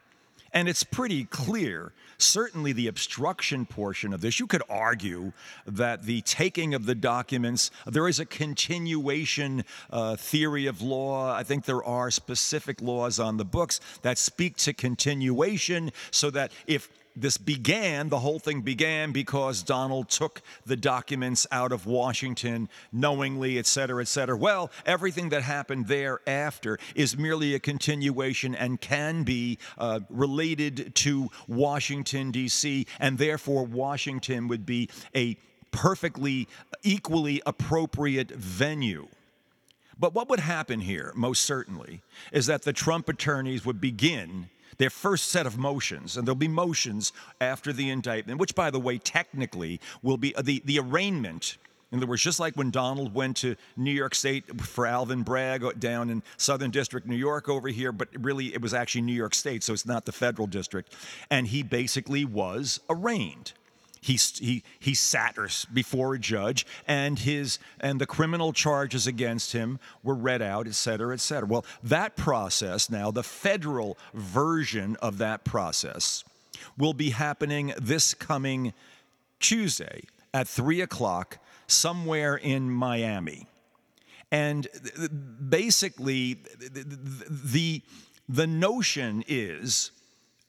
And 0.55 0.69
it's 0.69 0.85
pretty 0.85 1.25
clear, 1.25 1.91
certainly 2.17 2.71
the 2.71 2.87
obstruction 2.87 3.65
portion 3.65 4.13
of 4.13 4.21
this, 4.21 4.39
you 4.39 4.47
could 4.47 4.63
argue 4.69 5.33
that 5.67 6.03
the 6.03 6.21
taking 6.21 6.73
of 6.73 6.85
the 6.85 6.95
documents, 6.95 7.71
there 7.85 8.07
is 8.07 8.21
a 8.21 8.25
continuation 8.25 9.65
uh, 9.91 10.15
theory 10.15 10.65
of 10.65 10.81
law. 10.81 11.35
I 11.35 11.43
think 11.43 11.65
there 11.65 11.83
are 11.83 12.09
specific 12.09 12.81
laws 12.81 13.19
on 13.19 13.35
the 13.35 13.43
books 13.43 13.81
that 14.01 14.17
speak 14.17 14.55
to 14.57 14.73
continuation 14.73 15.91
so 16.09 16.29
that 16.31 16.53
if 16.67 16.87
this 17.15 17.37
began, 17.37 18.09
the 18.09 18.19
whole 18.19 18.39
thing 18.39 18.61
began 18.61 19.11
because 19.11 19.63
Donald 19.63 20.09
took 20.09 20.41
the 20.65 20.75
documents 20.75 21.47
out 21.51 21.71
of 21.71 21.85
Washington 21.85 22.69
knowingly, 22.91 23.57
et 23.57 23.65
cetera, 23.65 24.01
et 24.01 24.07
cetera. 24.07 24.37
Well, 24.37 24.71
everything 24.85 25.29
that 25.29 25.43
happened 25.43 25.87
thereafter 25.87 26.77
is 26.93 27.17
merely 27.17 27.55
a 27.55 27.59
continuation 27.59 28.53
and 28.53 28.81
can 28.81 29.23
be 29.23 29.57
uh, 29.77 30.01
related 30.09 30.93
to 30.95 31.29
Washington, 31.47 32.31
D.C., 32.31 32.85
and 32.99 33.17
therefore 33.17 33.63
Washington 33.63 34.47
would 34.47 34.65
be 34.65 34.89
a 35.15 35.37
perfectly 35.71 36.47
equally 36.83 37.41
appropriate 37.45 38.31
venue. 38.31 39.07
But 39.97 40.13
what 40.13 40.29
would 40.29 40.41
happen 40.41 40.81
here, 40.81 41.13
most 41.15 41.43
certainly, 41.43 42.01
is 42.31 42.47
that 42.47 42.63
the 42.63 42.73
Trump 42.73 43.07
attorneys 43.07 43.65
would 43.65 43.79
begin 43.79 44.49
their 44.77 44.89
first 44.89 45.29
set 45.29 45.45
of 45.45 45.57
motions, 45.57 46.17
and 46.17 46.27
there'll 46.27 46.35
be 46.35 46.47
motions 46.47 47.13
after 47.39 47.71
the 47.71 47.89
indictment, 47.89 48.39
which, 48.39 48.55
by 48.55 48.69
the 48.69 48.79
way, 48.79 48.97
technically 48.97 49.79
will 50.01 50.17
be 50.17 50.35
uh, 50.35 50.41
the, 50.41 50.61
the 50.65 50.79
arraignment. 50.79 51.57
In 51.91 51.99
other 51.99 52.07
words, 52.07 52.23
just 52.23 52.39
like 52.39 52.55
when 52.55 52.71
Donald 52.71 53.13
went 53.13 53.37
to 53.37 53.55
New 53.77 53.91
York 53.91 54.15
State 54.15 54.61
for 54.61 54.85
Alvin 54.85 55.23
Bragg 55.23 55.63
uh, 55.63 55.71
down 55.77 56.09
in 56.09 56.23
Southern 56.37 56.71
District, 56.71 57.07
New 57.07 57.15
York, 57.15 57.47
over 57.47 57.69
here, 57.69 57.91
but 57.91 58.09
really 58.19 58.53
it 58.53 58.61
was 58.61 58.73
actually 58.73 59.01
New 59.01 59.13
York 59.13 59.33
State, 59.33 59.63
so 59.63 59.71
it's 59.71 59.85
not 59.85 60.05
the 60.05 60.11
federal 60.11 60.47
district. 60.47 60.93
And 61.29 61.47
he 61.47 61.63
basically 61.63 62.25
was 62.25 62.79
arraigned 62.89 63.53
he, 64.05 64.19
he, 64.35 64.63
he 64.79 64.93
sat 64.93 65.35
before 65.73 66.13
a 66.13 66.19
judge 66.19 66.65
and 66.87 67.17
his 67.17 67.57
and 67.79 67.99
the 67.99 68.05
criminal 68.05 68.53
charges 68.53 69.07
against 69.07 69.51
him 69.53 69.79
were 70.03 70.13
read 70.13 70.41
out 70.41 70.67
et 70.67 70.75
cetera 70.75 71.13
et 71.13 71.19
cetera. 71.19 71.47
Well 71.47 71.65
that 71.83 72.15
process 72.15 72.89
now 72.89 73.09
the 73.09 73.23
federal 73.23 73.97
version 74.13 74.95
of 75.01 75.17
that 75.17 75.43
process 75.43 76.23
will 76.77 76.93
be 76.93 77.09
happening 77.09 77.73
this 77.81 78.13
coming 78.13 78.73
tuesday 79.39 80.03
at 80.33 80.47
3 80.47 80.81
o'clock 80.81 81.39
somewhere 81.65 82.35
in 82.35 82.69
miami. 82.69 83.47
And 84.31 84.67
basically 85.49 86.37
the 86.59 87.81
the 88.29 88.47
notion 88.47 89.23
is 89.27 89.91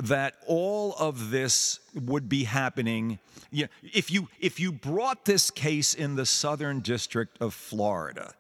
that 0.03 0.35
all 0.47 0.95
of 0.99 1.31
this 1.31 1.81
would 1.95 2.29
be 2.29 2.45
happening 2.45 3.19
you 3.51 3.67
if 3.83 4.11
you 4.11 4.29
if 4.41 4.61
you 4.61 4.71
brought 4.71 5.25
this 5.25 5.51
case 5.51 5.95
in 5.95 6.17
the 6.17 6.27
southern 6.27 6.81
district 6.81 7.41
of 7.41 7.55
Florida 7.55 8.35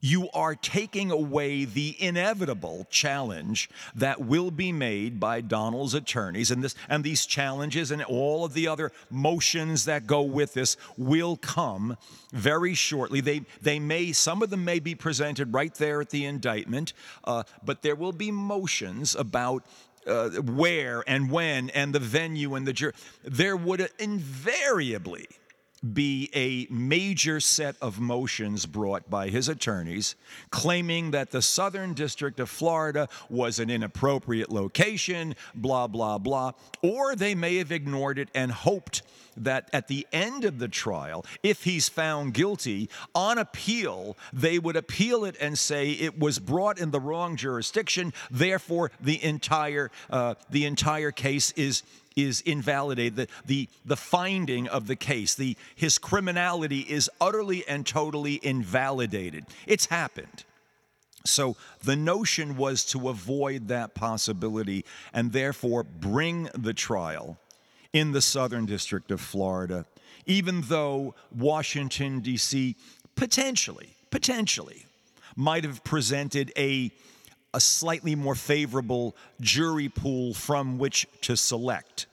you 0.00 0.28
are 0.34 0.54
taking 0.54 1.10
away 1.10 1.64
the 1.64 1.96
inevitable 1.98 2.86
challenge 2.90 3.68
that 3.94 4.20
will 4.20 4.50
be 4.50 4.70
made 4.70 5.18
by 5.18 5.40
Donald's 5.40 5.94
attorneys 5.94 6.50
and 6.50 6.62
this 6.62 6.74
and 6.88 7.02
these 7.02 7.26
challenges 7.26 7.90
and 7.90 8.02
all 8.04 8.44
of 8.44 8.54
the 8.54 8.68
other 8.68 8.92
motions 9.10 9.84
that 9.86 10.06
go 10.06 10.22
with 10.22 10.54
this 10.54 10.76
will 10.96 11.36
come 11.36 11.96
very 12.32 12.74
shortly. 12.74 13.20
They 13.20 13.42
they 13.62 13.78
may 13.78 14.12
some 14.12 14.42
of 14.42 14.50
them 14.50 14.64
may 14.64 14.78
be 14.78 14.94
presented 14.94 15.52
right 15.52 15.74
there 15.74 16.00
at 16.00 16.10
the 16.10 16.24
indictment 16.24 16.92
uh, 17.24 17.44
but 17.64 17.82
there 17.82 17.96
will 17.96 18.12
be 18.12 18.30
motions 18.30 19.14
about 19.14 19.64
uh, 20.06 20.30
where 20.30 21.02
and 21.06 21.30
when 21.30 21.70
and 21.70 21.94
the 21.94 21.98
venue 21.98 22.54
and 22.54 22.66
the 22.66 22.72
jury, 22.72 22.92
there 23.24 23.56
would 23.56 23.88
invariably, 23.98 25.26
be 25.92 26.30
a 26.34 26.72
major 26.72 27.38
set 27.40 27.76
of 27.82 28.00
motions 28.00 28.66
brought 28.66 29.08
by 29.10 29.28
his 29.28 29.48
attorneys 29.48 30.16
claiming 30.50 31.10
that 31.10 31.30
the 31.30 31.42
Southern 31.42 31.94
District 31.94 32.40
of 32.40 32.48
Florida 32.48 33.08
was 33.28 33.58
an 33.58 33.70
inappropriate 33.70 34.50
location, 34.50 35.34
blah, 35.54 35.86
blah, 35.86 36.18
blah. 36.18 36.52
Or 36.82 37.14
they 37.14 37.34
may 37.34 37.56
have 37.56 37.72
ignored 37.72 38.18
it 38.18 38.28
and 38.34 38.50
hoped 38.50 39.02
that 39.36 39.68
at 39.72 39.88
the 39.88 40.06
end 40.12 40.44
of 40.44 40.58
the 40.58 40.68
trial, 40.68 41.24
if 41.42 41.64
he's 41.64 41.88
found 41.88 42.32
guilty 42.32 42.88
on 43.14 43.38
appeal, 43.38 44.16
they 44.32 44.58
would 44.58 44.76
appeal 44.76 45.24
it 45.24 45.36
and 45.40 45.58
say 45.58 45.90
it 45.90 46.18
was 46.18 46.38
brought 46.38 46.78
in 46.78 46.90
the 46.90 47.00
wrong 47.00 47.36
jurisdiction. 47.36 48.12
Therefore, 48.30 48.90
the 49.00 49.22
entire 49.22 49.90
uh, 50.08 50.34
the 50.48 50.64
entire 50.64 51.10
case 51.10 51.52
is 51.52 51.82
is 52.16 52.40
invalidated. 52.40 53.16
The, 53.16 53.28
the, 53.44 53.68
the 53.84 53.96
finding 53.96 54.66
of 54.66 54.86
the 54.86 54.96
case, 54.96 55.34
the, 55.34 55.56
his 55.74 55.98
criminality 55.98 56.80
is 56.80 57.10
utterly 57.20 57.66
and 57.68 57.86
totally 57.86 58.40
invalidated. 58.42 59.44
It's 59.66 59.86
happened. 59.86 60.44
So 61.24 61.56
the 61.82 61.96
notion 61.96 62.56
was 62.56 62.84
to 62.86 63.08
avoid 63.08 63.68
that 63.68 63.94
possibility 63.94 64.84
and 65.12 65.32
therefore 65.32 65.82
bring 65.82 66.48
the 66.54 66.72
trial 66.72 67.36
in 67.92 68.12
the 68.12 68.22
Southern 68.22 68.66
District 68.66 69.10
of 69.10 69.20
Florida, 69.20 69.86
even 70.26 70.62
though 70.62 71.14
Washington, 71.36 72.20
D.C. 72.20 72.76
potentially, 73.14 73.90
potentially 74.10 74.86
might 75.34 75.64
have 75.64 75.84
presented 75.84 76.52
a, 76.56 76.90
a 77.56 77.60
slightly 77.60 78.14
more 78.14 78.34
favorable 78.34 79.16
jury 79.40 79.88
pool 79.88 80.34
from 80.34 80.76
which 80.78 81.06
to 81.22 81.36
select. 81.36 82.06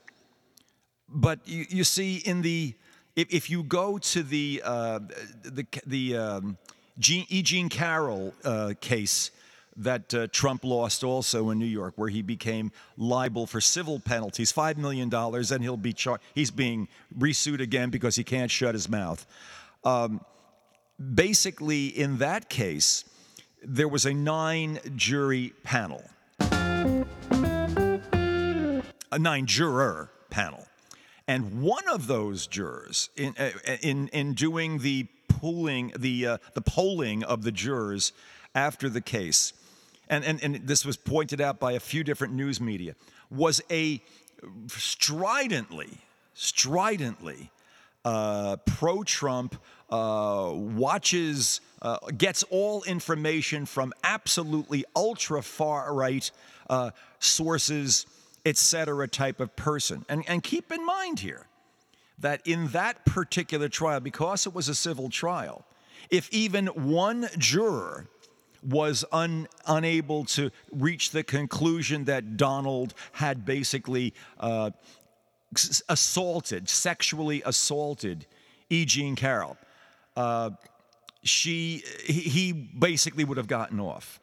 But 1.10 1.40
you, 1.46 1.66
you 1.70 1.84
see, 1.84 2.16
in 2.26 2.42
the 2.42 2.74
if, 3.16 3.32
if 3.32 3.50
you 3.50 3.62
go 3.64 3.98
to 3.98 4.24
the 4.24 4.62
uh, 4.64 5.00
the 5.44 5.68
the 5.86 6.18
um, 6.18 6.58
Jean, 6.98 7.26
E. 7.30 7.42
Jean 7.42 7.68
Carroll 7.68 8.34
uh, 8.46 8.74
case 8.80 9.32
that 9.76 10.14
uh, 10.14 10.28
Trump 10.32 10.64
lost 10.64 11.04
also 11.04 11.50
in 11.50 11.60
New 11.60 11.66
York, 11.66 11.94
where 11.98 12.10
he 12.10 12.22
became 12.22 12.72
liable 12.96 13.46
for 13.46 13.60
civil 13.60 14.00
penalties, 14.00 14.52
five 14.52 14.78
million 14.78 15.10
dollars, 15.10 15.52
and 15.52 15.62
he'll 15.62 15.76
be 15.76 15.94
char- 15.94 16.22
he's 16.34 16.52
being 16.52 16.88
resued 17.20 17.60
again 17.60 17.90
because 17.90 18.16
he 18.16 18.24
can't 18.24 18.50
shut 18.50 18.74
his 18.74 18.88
mouth. 18.88 19.26
Um, 19.84 20.22
basically, 21.14 21.88
in 21.88 22.20
that 22.20 22.50
case, 22.50 23.04
there 23.66 23.88
was 23.88 24.06
a 24.06 24.14
nine-jury 24.14 25.54
panel, 25.64 26.04
a 26.40 27.14
nine-juror 29.20 30.10
panel, 30.30 30.68
and 31.28 31.62
one 31.62 31.88
of 31.88 32.08
those 32.08 32.48
jurors, 32.48 33.10
in 33.16 33.36
uh, 33.40 33.52
in 33.82 34.08
in 34.10 34.34
doing 34.34 34.80
the 34.80 35.08
pooling, 35.28 35.94
the 35.98 36.28
uh, 36.28 36.38
the 36.54 36.62
polling 36.62 37.24
of 37.24 37.44
the 37.44 37.52
jurors 37.52 38.14
after 38.56 38.90
the 38.90 39.02
case 39.02 39.54
and, 40.10 40.24
and, 40.26 40.44
and 40.44 40.68
this 40.68 40.86
was 40.86 40.98
pointed 40.98 41.42
out 41.42 41.60
by 41.60 41.74
a 41.74 41.80
few 41.80 42.04
different 42.04 42.34
news 42.34 42.60
media, 42.60 42.96
was 43.32 43.62
a 43.72 44.02
stridently, 44.68 46.00
stridently 46.34 47.50
uh, 48.06 48.58
pro 48.66 49.04
Trump, 49.04 49.56
uh, 49.90 50.52
watches, 50.54 51.62
uh, 51.82 51.98
gets 52.18 52.44
all 52.44 52.84
information 52.84 53.66
from 53.66 53.94
absolutely 54.04 54.86
ultra 54.96 55.42
far 55.42 55.94
right 55.94 56.30
uh, 56.70 56.92
sources, 57.20 58.06
etc. 58.46 59.08
type 59.08 59.40
of 59.40 59.56
person. 59.56 60.06
And, 60.10 60.24
and 60.28 60.44
keep 60.44 60.72
in 60.72 60.86
mind 60.86 61.20
here 61.20 61.48
that 62.20 62.42
in 62.46 62.68
that 62.70 63.06
particular 63.06 63.70
trial, 63.70 64.00
because 64.00 64.46
it 64.46 64.54
was 64.54 64.70
a 64.70 64.76
civil 64.76 65.10
trial, 65.10 65.66
if 66.10 66.30
even 66.32 66.68
one 66.68 67.28
juror 67.38 68.08
was 68.62 69.04
un, 69.12 69.48
unable 69.68 70.24
to 70.24 70.52
reach 70.72 71.12
the 71.12 71.24
conclusion 71.24 72.06
that 72.06 72.38
Donald 72.38 72.94
had 73.14 73.46
basically 73.46 74.14
uh, 74.40 74.72
assaulted, 75.90 76.70
sexually 76.70 77.42
assaulted 77.46 78.26
E. 78.70 78.86
Jean 78.86 79.16
Carroll. 79.16 79.58
Uh, 80.16 80.52
she, 81.24 81.84
he 82.04 82.52
basically 82.52 83.24
would 83.24 83.38
have 83.38 83.48
gotten 83.48 83.80
off. 83.80 84.20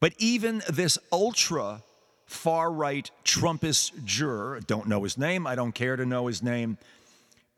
But 0.00 0.14
even 0.18 0.62
this 0.68 0.98
ultra 1.10 1.82
far 2.26 2.70
right 2.70 3.10
Trumpist 3.24 4.04
juror, 4.04 4.60
don't 4.66 4.86
know 4.86 5.02
his 5.02 5.16
name, 5.16 5.46
I 5.46 5.54
don't 5.54 5.72
care 5.72 5.96
to 5.96 6.04
know 6.04 6.26
his 6.26 6.42
name, 6.42 6.78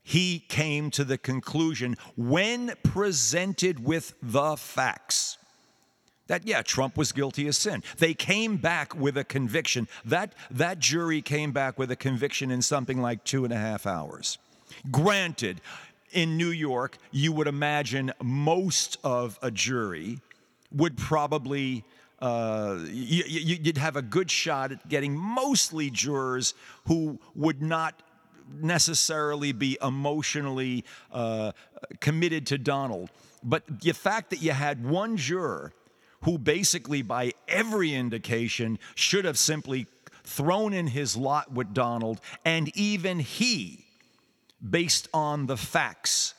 he 0.02 0.38
came 0.48 0.90
to 0.92 1.04
the 1.04 1.18
conclusion 1.18 1.96
when 2.16 2.72
presented 2.82 3.84
with 3.84 4.14
the 4.22 4.56
facts 4.56 5.36
that 6.30 6.46
yeah 6.46 6.62
trump 6.62 6.96
was 6.96 7.12
guilty 7.12 7.48
of 7.48 7.56
sin. 7.56 7.82
They 7.98 8.14
came 8.14 8.56
back 8.56 8.94
with 8.94 9.18
a 9.18 9.24
conviction. 9.24 9.88
That 10.04 10.32
that 10.50 10.78
jury 10.78 11.20
came 11.20 11.50
back 11.50 11.78
with 11.78 11.90
a 11.90 11.96
conviction 11.96 12.50
in 12.50 12.62
something 12.62 13.02
like 13.02 13.24
two 13.24 13.44
and 13.44 13.52
a 13.52 13.58
half 13.58 13.84
hours. 13.84 14.38
Granted 14.90 15.60
in 16.12 16.36
new 16.36 16.50
york 16.50 16.98
you 17.12 17.30
would 17.30 17.46
imagine 17.46 18.12
most 18.20 18.98
of 19.04 19.38
a 19.42 19.50
jury 19.50 20.18
would 20.72 20.96
probably 20.96 21.84
uh, 22.20 22.78
you, 22.90 23.58
would 23.64 23.78
have 23.78 23.96
a 23.96 24.02
good 24.02 24.30
shot 24.30 24.72
at 24.72 24.88
getting 24.88 25.16
mostly 25.16 25.88
jurors 25.88 26.54
who 26.86 27.18
would 27.34 27.62
not 27.62 28.02
necessarily 28.60 29.52
be 29.52 29.78
emotionally 29.82 30.84
uh, 31.12 31.52
committed 32.00 32.46
to 32.46 32.58
Donald. 32.58 33.08
But 33.42 33.80
the 33.80 33.92
fact 33.92 34.30
that 34.30 34.42
you 34.42 34.52
had 34.52 34.84
one 34.84 35.16
juror 35.16 35.72
who 36.24 36.38
basically, 36.38 37.02
by 37.02 37.32
every 37.48 37.94
indication, 37.94 38.78
should 38.94 39.24
have 39.24 39.38
simply 39.38 39.86
thrown 40.24 40.72
in 40.72 40.86
his 40.86 41.16
lot 41.16 41.52
with 41.52 41.72
Donald, 41.74 42.20
and 42.44 42.74
even 42.76 43.18
he, 43.18 43.84
based 44.68 45.08
on 45.14 45.46
the 45.46 45.56
facts, 45.56 46.34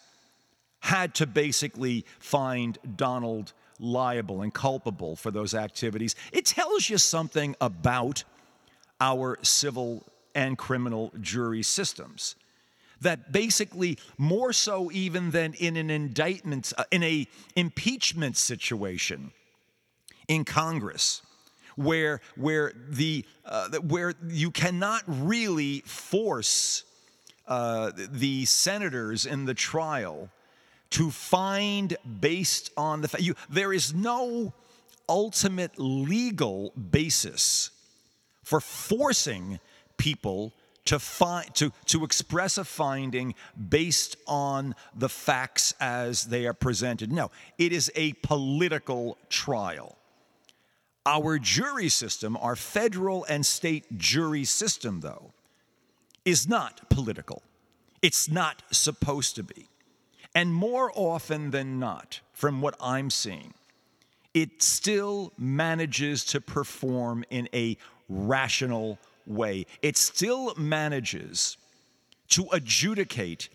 had 0.81 1.13
to 1.15 1.27
basically 1.27 2.05
find 2.19 2.77
Donald 2.95 3.53
liable 3.79 4.41
and 4.41 4.53
culpable 4.53 5.15
for 5.15 5.31
those 5.31 5.53
activities. 5.53 6.15
It 6.31 6.45
tells 6.45 6.89
you 6.89 6.97
something 6.97 7.55
about 7.59 8.23
our 8.99 9.37
civil 9.41 10.03
and 10.35 10.57
criminal 10.57 11.11
jury 11.19 11.63
systems. 11.63 12.35
That 13.01 13.31
basically, 13.31 13.97
more 14.19 14.53
so 14.53 14.91
even 14.91 15.31
than 15.31 15.55
in 15.55 15.75
an 15.75 15.89
indictment, 15.89 16.71
uh, 16.77 16.83
in 16.91 17.01
a 17.01 17.27
impeachment 17.55 18.37
situation, 18.37 19.31
in 20.31 20.45
Congress 20.45 21.21
where, 21.75 22.21
where, 22.37 22.71
the, 22.89 23.25
uh, 23.43 23.69
where 23.79 24.13
you 24.29 24.49
cannot 24.49 25.03
really 25.05 25.81
force 25.81 26.83
uh, 27.47 27.91
the 27.95 28.45
senators 28.45 29.25
in 29.25 29.43
the 29.43 29.53
trial 29.53 30.29
to 30.91 31.11
find 31.11 31.97
based 32.21 32.71
on 32.77 33.01
the 33.01 33.09
fact 33.09 33.23
there 33.49 33.73
is 33.73 33.93
no 33.93 34.53
ultimate 35.09 35.77
legal 35.77 36.71
basis 36.91 37.71
for 38.41 38.61
forcing 38.61 39.59
people 39.97 40.53
to 40.85 40.97
find 40.97 41.53
to, 41.55 41.71
to 41.85 42.05
express 42.05 42.57
a 42.57 42.63
finding 42.63 43.35
based 43.69 44.15
on 44.27 44.75
the 44.95 45.09
facts 45.09 45.73
as 45.79 46.25
they 46.25 46.45
are 46.45 46.53
presented. 46.53 47.11
No 47.11 47.31
it 47.57 47.71
is 47.73 47.91
a 47.95 48.13
political 48.13 49.17
trial 49.29 49.97
our 51.05 51.39
jury 51.39 51.89
system, 51.89 52.37
our 52.37 52.55
federal 52.55 53.25
and 53.25 53.45
state 53.45 53.97
jury 53.97 54.43
system, 54.43 55.01
though, 55.01 55.33
is 56.25 56.47
not 56.47 56.89
political. 56.89 57.41
It's 58.01 58.29
not 58.29 58.63
supposed 58.71 59.35
to 59.35 59.43
be. 59.43 59.67
And 60.33 60.53
more 60.53 60.91
often 60.95 61.51
than 61.51 61.79
not, 61.79 62.21
from 62.33 62.61
what 62.61 62.75
I'm 62.79 63.09
seeing, 63.09 63.53
it 64.33 64.63
still 64.63 65.33
manages 65.37 66.23
to 66.25 66.39
perform 66.39 67.25
in 67.29 67.49
a 67.53 67.77
rational 68.07 68.97
way. 69.25 69.65
It 69.81 69.97
still 69.97 70.53
manages 70.55 71.57
to 72.29 72.47
adjudicate 72.53 73.49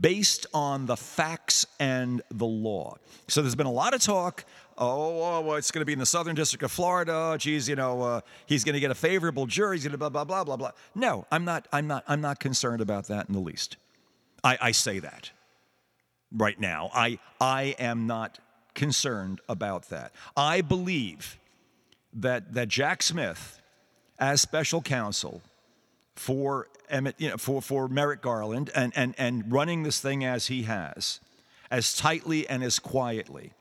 based 0.00 0.46
on 0.52 0.86
the 0.86 0.96
facts 0.96 1.66
and 1.78 2.22
the 2.30 2.46
law. 2.46 2.96
So 3.28 3.42
there's 3.42 3.54
been 3.54 3.66
a 3.66 3.72
lot 3.72 3.94
of 3.94 4.00
talk 4.00 4.44
oh, 4.78 5.22
oh 5.22 5.40
well, 5.40 5.56
it's 5.56 5.70
going 5.70 5.80
to 5.80 5.86
be 5.86 5.92
in 5.92 5.98
the 5.98 6.06
Southern 6.06 6.34
District 6.34 6.62
of 6.62 6.70
Florida. 6.70 7.36
Geez, 7.38 7.68
you 7.68 7.76
know, 7.76 8.02
uh, 8.02 8.20
he's 8.46 8.64
going 8.64 8.74
to 8.74 8.80
get 8.80 8.90
a 8.90 8.94
favorable 8.94 9.46
jury. 9.46 9.76
He's 9.76 9.84
going 9.84 9.92
to 9.92 9.98
blah 9.98 10.08
blah 10.08 10.24
blah 10.24 10.44
blah 10.44 10.56
blah. 10.56 10.72
No, 10.94 11.26
I'm 11.30 11.44
not. 11.44 11.66
I'm 11.72 11.86
not. 11.86 12.04
I'm 12.08 12.20
not 12.20 12.40
concerned 12.40 12.80
about 12.80 13.08
that 13.08 13.28
in 13.28 13.34
the 13.34 13.40
least. 13.40 13.76
I, 14.44 14.58
I 14.60 14.70
say 14.72 14.98
that 15.00 15.30
right 16.32 16.58
now. 16.58 16.90
I 16.94 17.18
I 17.40 17.74
am 17.78 18.06
not 18.06 18.38
concerned 18.74 19.40
about 19.48 19.88
that. 19.88 20.12
I 20.36 20.60
believe 20.60 21.38
that 22.12 22.54
that 22.54 22.68
Jack 22.68 23.02
Smith, 23.02 23.60
as 24.18 24.40
special 24.40 24.82
counsel, 24.82 25.42
for 26.16 26.68
Emmett, 26.88 27.14
you 27.18 27.30
know, 27.30 27.36
for, 27.36 27.62
for 27.62 27.88
Merrick 27.88 28.22
Garland 28.22 28.70
and, 28.74 28.92
and, 28.96 29.14
and 29.18 29.50
running 29.52 29.82
this 29.82 30.00
thing 30.00 30.24
as 30.24 30.46
he 30.46 30.62
has, 30.62 31.20
as 31.70 31.94
tightly 31.94 32.48
and 32.48 32.64
as 32.64 32.78
quietly, 32.78 33.52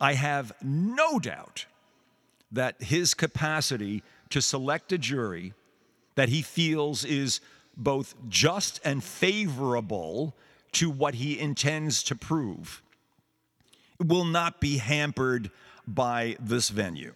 I 0.00 0.14
have 0.14 0.52
no 0.62 1.18
doubt 1.18 1.66
that 2.50 2.82
his 2.82 3.14
capacity 3.14 4.02
to 4.30 4.42
select 4.42 4.92
a 4.92 4.98
jury 4.98 5.54
that 6.14 6.28
he 6.28 6.42
feels 6.42 7.04
is 7.04 7.40
both 7.76 8.14
just 8.28 8.80
and 8.84 9.02
favorable 9.02 10.34
to 10.72 10.90
what 10.90 11.14
he 11.14 11.38
intends 11.38 12.02
to 12.04 12.14
prove 12.14 12.82
will 13.98 14.24
not 14.24 14.60
be 14.60 14.78
hampered 14.78 15.50
by 15.86 16.36
this 16.40 16.68
venue. 16.68 17.14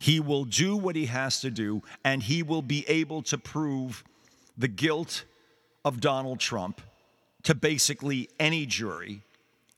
He 0.00 0.18
will 0.18 0.44
do 0.44 0.76
what 0.76 0.96
he 0.96 1.06
has 1.06 1.40
to 1.42 1.50
do, 1.50 1.82
and 2.02 2.22
he 2.22 2.42
will 2.42 2.62
be 2.62 2.88
able 2.88 3.22
to 3.24 3.38
prove 3.38 4.02
the 4.56 4.66
guilt 4.66 5.24
of 5.84 6.00
Donald 6.00 6.40
Trump 6.40 6.80
to 7.42 7.54
basically 7.54 8.30
any 8.38 8.64
jury 8.64 9.20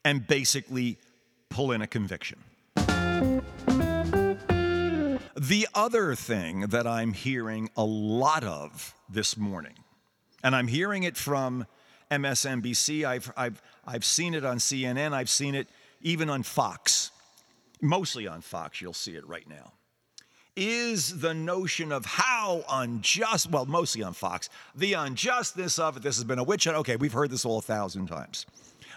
and 0.04 0.26
basically 0.26 0.96
pull 1.48 1.72
in 1.72 1.82
a 1.82 1.88
conviction. 1.88 2.38
The 5.36 5.66
other 5.74 6.14
thing 6.14 6.60
that 6.68 6.86
I'm 6.86 7.14
hearing 7.14 7.68
a 7.76 7.84
lot 7.84 8.44
of 8.44 8.94
this 9.08 9.36
morning, 9.36 9.74
and 10.44 10.54
I'm 10.54 10.68
hearing 10.68 11.02
it 11.02 11.16
from 11.16 11.66
MSNBC, 12.12 13.04
I've, 13.04 13.32
I've, 13.36 13.60
I've 13.84 14.04
seen 14.04 14.34
it 14.34 14.44
on 14.44 14.58
CNN, 14.58 15.12
I've 15.12 15.30
seen 15.30 15.56
it 15.56 15.68
even 16.00 16.30
on 16.30 16.44
Fox, 16.44 17.10
mostly 17.80 18.28
on 18.28 18.40
Fox, 18.40 18.80
you'll 18.80 18.92
see 18.92 19.16
it 19.16 19.26
right 19.26 19.48
now, 19.48 19.72
is 20.56 21.20
the 21.20 21.34
notion 21.34 21.92
of 21.92 22.04
how 22.04 22.64
unjust, 22.70 23.50
well, 23.50 23.66
mostly 23.66 24.02
on 24.02 24.12
Fox, 24.12 24.48
the 24.74 24.92
unjustness 24.92 25.78
of 25.78 25.96
it. 25.96 26.02
This 26.02 26.16
has 26.16 26.24
been 26.24 26.38
a 26.38 26.44
witch 26.44 26.64
hunt. 26.64 26.76
Okay, 26.78 26.96
we've 26.96 27.12
heard 27.12 27.30
this 27.30 27.44
all 27.44 27.58
a 27.58 27.62
thousand 27.62 28.06
times. 28.06 28.46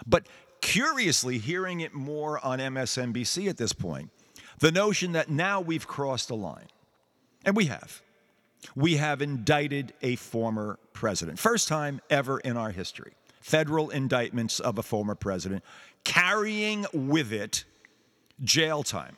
But 0.06 0.26
curiously, 0.60 1.38
hearing 1.38 1.80
it 1.80 1.94
more 1.94 2.44
on 2.44 2.58
MSNBC 2.58 3.48
at 3.48 3.56
this 3.56 3.72
point, 3.72 4.10
the 4.58 4.72
notion 4.72 5.12
that 5.12 5.30
now 5.30 5.60
we've 5.60 5.86
crossed 5.86 6.30
a 6.30 6.34
line, 6.34 6.66
and 7.44 7.56
we 7.56 7.66
have. 7.66 8.02
We 8.74 8.96
have 8.96 9.22
indicted 9.22 9.92
a 10.02 10.16
former 10.16 10.78
president. 10.92 11.38
First 11.38 11.68
time 11.68 12.00
ever 12.10 12.40
in 12.40 12.56
our 12.56 12.70
history. 12.70 13.12
Federal 13.40 13.90
indictments 13.90 14.58
of 14.58 14.78
a 14.78 14.82
former 14.82 15.14
president, 15.14 15.62
carrying 16.04 16.84
with 16.92 17.32
it 17.32 17.64
jail 18.42 18.82
time. 18.82 19.16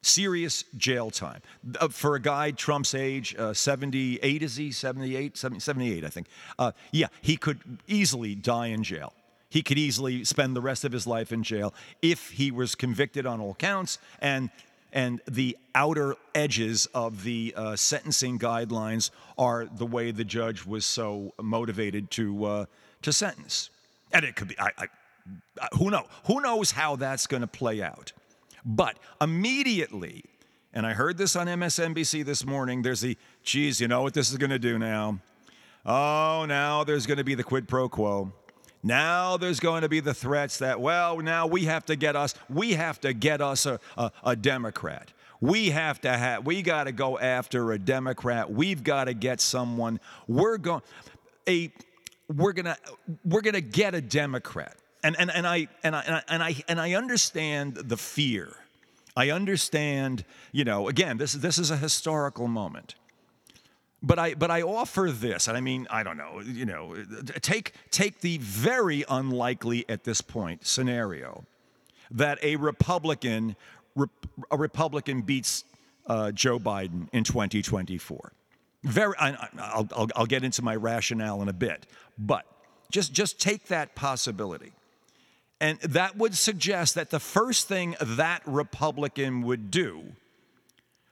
Serious 0.00 0.64
jail 0.76 1.10
time. 1.10 1.42
Uh, 1.80 1.88
for 1.88 2.14
a 2.14 2.20
guy 2.20 2.52
Trump's 2.52 2.94
age, 2.94 3.34
uh, 3.36 3.52
78 3.52 4.42
is 4.42 4.56
he? 4.56 4.70
78? 4.70 5.36
78, 5.36 6.04
I 6.04 6.08
think. 6.08 6.28
Uh, 6.58 6.72
yeah, 6.92 7.08
he 7.20 7.36
could 7.36 7.58
easily 7.88 8.34
die 8.34 8.68
in 8.68 8.84
jail. 8.84 9.12
He 9.48 9.62
could 9.62 9.78
easily 9.78 10.24
spend 10.24 10.54
the 10.54 10.60
rest 10.60 10.84
of 10.84 10.92
his 10.92 11.06
life 11.06 11.32
in 11.32 11.42
jail 11.42 11.74
if 12.02 12.30
he 12.30 12.50
was 12.50 12.74
convicted 12.74 13.26
on 13.26 13.40
all 13.40 13.54
counts 13.54 13.98
and 14.20 14.50
and 14.92 15.20
the 15.28 15.56
outer 15.74 16.16
edges 16.34 16.86
of 16.94 17.22
the 17.22 17.52
uh, 17.56 17.76
sentencing 17.76 18.38
guidelines 18.38 19.10
are 19.36 19.66
the 19.66 19.84
way 19.84 20.10
the 20.10 20.24
judge 20.24 20.64
was 20.64 20.86
so 20.86 21.34
motivated 21.40 22.10
to 22.12 22.44
uh, 22.44 22.64
to 23.02 23.12
sentence. 23.12 23.70
And 24.12 24.24
it 24.24 24.36
could 24.36 24.48
be 24.48 24.58
I, 24.58 24.70
I, 24.78 25.68
who 25.76 25.90
know 25.90 26.06
who 26.24 26.40
knows 26.40 26.70
how 26.70 26.96
that's 26.96 27.26
going 27.26 27.42
to 27.42 27.46
play 27.46 27.82
out. 27.82 28.12
But 28.64 28.98
immediately, 29.20 30.24
and 30.72 30.86
I 30.86 30.92
heard 30.92 31.16
this 31.16 31.36
on 31.36 31.46
MSNBC 31.46 32.24
this 32.24 32.44
morning. 32.44 32.82
There's 32.82 33.00
the 33.00 33.16
geez, 33.42 33.80
you 33.80 33.88
know 33.88 34.02
what 34.02 34.14
this 34.14 34.30
is 34.30 34.36
going 34.36 34.50
to 34.50 34.58
do 34.58 34.78
now? 34.78 35.18
Oh, 35.86 36.44
now 36.46 36.84
there's 36.84 37.06
going 37.06 37.18
to 37.18 37.24
be 37.24 37.34
the 37.34 37.44
quid 37.44 37.66
pro 37.66 37.88
quo. 37.88 38.32
Now 38.82 39.36
there's 39.36 39.60
going 39.60 39.82
to 39.82 39.88
be 39.88 40.00
the 40.00 40.14
threats 40.14 40.58
that, 40.58 40.80
well, 40.80 41.18
now 41.18 41.46
we 41.46 41.64
have 41.64 41.86
to 41.86 41.96
get 41.96 42.14
us, 42.14 42.34
we 42.48 42.72
have 42.72 43.00
to 43.00 43.12
get 43.12 43.40
us 43.40 43.66
a, 43.66 43.80
a, 43.96 44.12
a 44.22 44.36
Democrat. 44.36 45.12
We 45.40 45.70
have 45.70 46.00
to 46.02 46.10
have, 46.10 46.46
we 46.46 46.62
got 46.62 46.84
to 46.84 46.92
go 46.92 47.18
after 47.18 47.72
a 47.72 47.78
Democrat. 47.78 48.50
We've 48.50 48.82
got 48.82 49.04
to 49.04 49.14
get 49.14 49.40
someone. 49.40 50.00
We're 50.26 50.58
going, 50.58 50.82
a, 51.48 51.72
we're 52.28 52.52
gonna, 52.52 52.76
we're 53.24 53.40
gonna 53.40 53.60
get 53.60 53.94
a 53.94 54.00
Democrat. 54.00 54.76
And, 55.02 55.16
and, 55.18 55.30
and, 55.30 55.46
I, 55.46 55.68
and, 55.82 55.94
I, 55.94 56.22
and, 56.28 56.42
I, 56.42 56.56
and 56.66 56.80
I 56.80 56.94
understand 56.94 57.74
the 57.74 57.96
fear. 57.96 58.56
I 59.16 59.30
understand, 59.30 60.24
you 60.52 60.64
know, 60.64 60.88
again, 60.88 61.18
this, 61.18 61.32
this 61.32 61.58
is 61.58 61.70
a 61.70 61.76
historical 61.76 62.48
moment. 62.48 62.94
But 64.00 64.18
I, 64.18 64.34
but 64.34 64.50
I 64.50 64.62
offer 64.62 65.10
this, 65.10 65.48
and 65.48 65.56
I 65.56 65.60
mean, 65.60 65.88
I 65.90 66.04
don't 66.04 66.16
know, 66.16 66.40
you 66.40 66.64
know, 66.64 66.94
take, 67.42 67.72
take 67.90 68.20
the 68.20 68.38
very 68.38 69.04
unlikely 69.08 69.84
at 69.88 70.04
this 70.04 70.20
point 70.20 70.64
scenario 70.64 71.44
that 72.12 72.38
a 72.42 72.54
Republican, 72.56 73.56
a 74.50 74.56
Republican 74.56 75.22
beats 75.22 75.64
uh, 76.06 76.30
Joe 76.30 76.60
Biden 76.60 77.08
in 77.12 77.24
2024. 77.24 78.32
Very, 78.84 79.14
I, 79.18 79.48
I'll, 79.58 79.88
I'll, 79.92 80.08
I'll 80.14 80.26
get 80.26 80.44
into 80.44 80.62
my 80.62 80.76
rationale 80.76 81.42
in 81.42 81.48
a 81.48 81.52
bit, 81.52 81.86
but 82.16 82.46
just, 82.92 83.12
just 83.12 83.40
take 83.40 83.66
that 83.66 83.96
possibility. 83.96 84.72
And 85.60 85.80
that 85.80 86.16
would 86.16 86.36
suggest 86.36 86.94
that 86.94 87.10
the 87.10 87.18
first 87.20 87.66
thing 87.66 87.96
that 88.00 88.42
Republican 88.46 89.42
would 89.42 89.70
do 89.70 90.12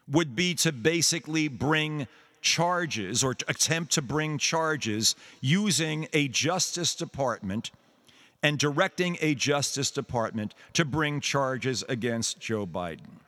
would 0.08 0.36
be 0.36 0.54
to 0.54 0.70
basically 0.70 1.48
bring 1.48 2.06
charges 2.40 3.24
or 3.24 3.32
attempt 3.48 3.92
to 3.92 4.02
bring 4.02 4.38
charges 4.38 5.16
using 5.40 6.06
a 6.12 6.28
Justice 6.28 6.94
Department 6.94 7.72
and 8.40 8.56
directing 8.58 9.18
a 9.20 9.34
Justice 9.34 9.90
Department 9.90 10.54
to 10.74 10.84
bring 10.84 11.20
charges 11.20 11.82
against 11.88 12.38
Joe 12.38 12.66
Biden 12.66 13.18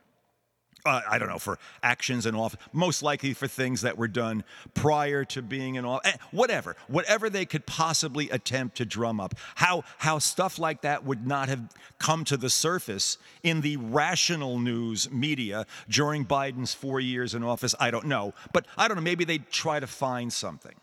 uh, 0.84 1.00
I 1.08 1.18
don't 1.18 1.28
know, 1.28 1.38
for 1.38 1.58
actions 1.82 2.26
in 2.26 2.34
office, 2.34 2.60
most 2.72 3.02
likely 3.02 3.34
for 3.34 3.46
things 3.46 3.82
that 3.82 3.98
were 3.98 4.08
done 4.08 4.44
prior 4.74 5.24
to 5.26 5.42
being 5.42 5.74
in 5.74 5.84
office, 5.84 6.12
eh, 6.12 6.16
whatever, 6.30 6.76
whatever 6.86 7.28
they 7.28 7.44
could 7.44 7.66
possibly 7.66 8.30
attempt 8.30 8.76
to 8.76 8.84
drum 8.84 9.20
up. 9.20 9.34
How, 9.56 9.84
how 9.98 10.18
stuff 10.18 10.58
like 10.58 10.82
that 10.82 11.04
would 11.04 11.26
not 11.26 11.48
have 11.48 11.60
come 11.98 12.24
to 12.24 12.36
the 12.36 12.50
surface 12.50 13.18
in 13.42 13.60
the 13.60 13.76
rational 13.76 14.58
news 14.58 15.10
media 15.10 15.66
during 15.88 16.24
Biden's 16.24 16.74
four 16.74 17.00
years 17.00 17.34
in 17.34 17.42
office, 17.42 17.74
I 17.80 17.90
don't 17.90 18.06
know. 18.06 18.34
But 18.52 18.66
I 18.76 18.88
don't 18.88 18.96
know, 18.96 19.02
maybe 19.02 19.24
they'd 19.24 19.50
try 19.50 19.80
to 19.80 19.86
find 19.86 20.32
something. 20.32 20.74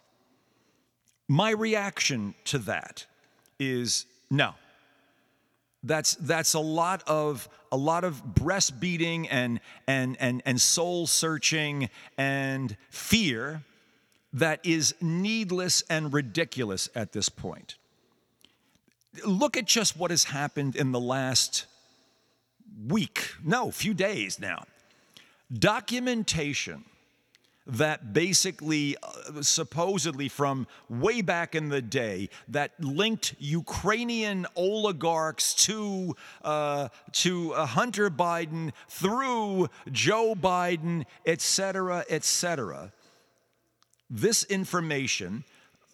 My 1.27 1.51
reaction 1.51 2.36
to 2.45 2.60
that 2.60 3.05
is 3.60 4.05
no 4.29 4.53
that's 5.86 6.15
that's 6.15 6.54
a 6.54 6.60
lot 6.60 7.04
of 7.08 7.48
a 7.71 7.78
lot 7.78 8.04
of 8.04 8.24
breast 8.24 8.80
beating 8.80 9.28
and 9.30 9.60
and 9.88 10.17
and 10.19 10.41
and 10.45 10.60
soul 10.60 11.08
searching 11.08 11.89
and 12.17 12.76
fear 12.89 13.63
that 14.34 14.60
is 14.65 14.95
needless 15.00 15.84
and 15.89 16.12
ridiculous 16.12 16.89
at 16.95 17.13
this 17.13 17.30
point. 17.30 17.76
Look 19.26 19.56
at 19.56 19.65
just 19.65 19.95
what 19.95 20.12
has 20.12 20.26
happened 20.26 20.76
in 20.76 20.91
the 20.91 21.00
last 21.00 21.65
week, 22.88 23.30
no, 23.43 23.71
few 23.71 23.93
days 23.93 24.39
now. 24.39 24.65
Documentation 25.54 26.84
that 27.67 28.13
basically, 28.13 28.95
uh, 29.01 29.41
supposedly 29.41 30.30
from 30.30 30.67
way 30.89 31.21
back 31.21 31.56
in 31.56 31.69
the 31.69 31.82
day, 31.82 32.30
that 32.47 32.71
linked 32.80 33.36
Ukrainian 33.39 34.45
oligarchs 34.56 35.54
to 35.65 36.15
uh, 36.43 36.89
to 37.13 37.54
uh, 37.54 37.65
Hunter 37.65 38.10
Biden 38.10 38.71
through 38.88 39.69
Joe 39.91 40.36
Biden, 40.36 41.06
et 41.25 41.41
cetera, 41.41 42.06
et 42.10 42.23
cetera. 42.23 42.91
This 44.10 44.43
information 44.43 45.43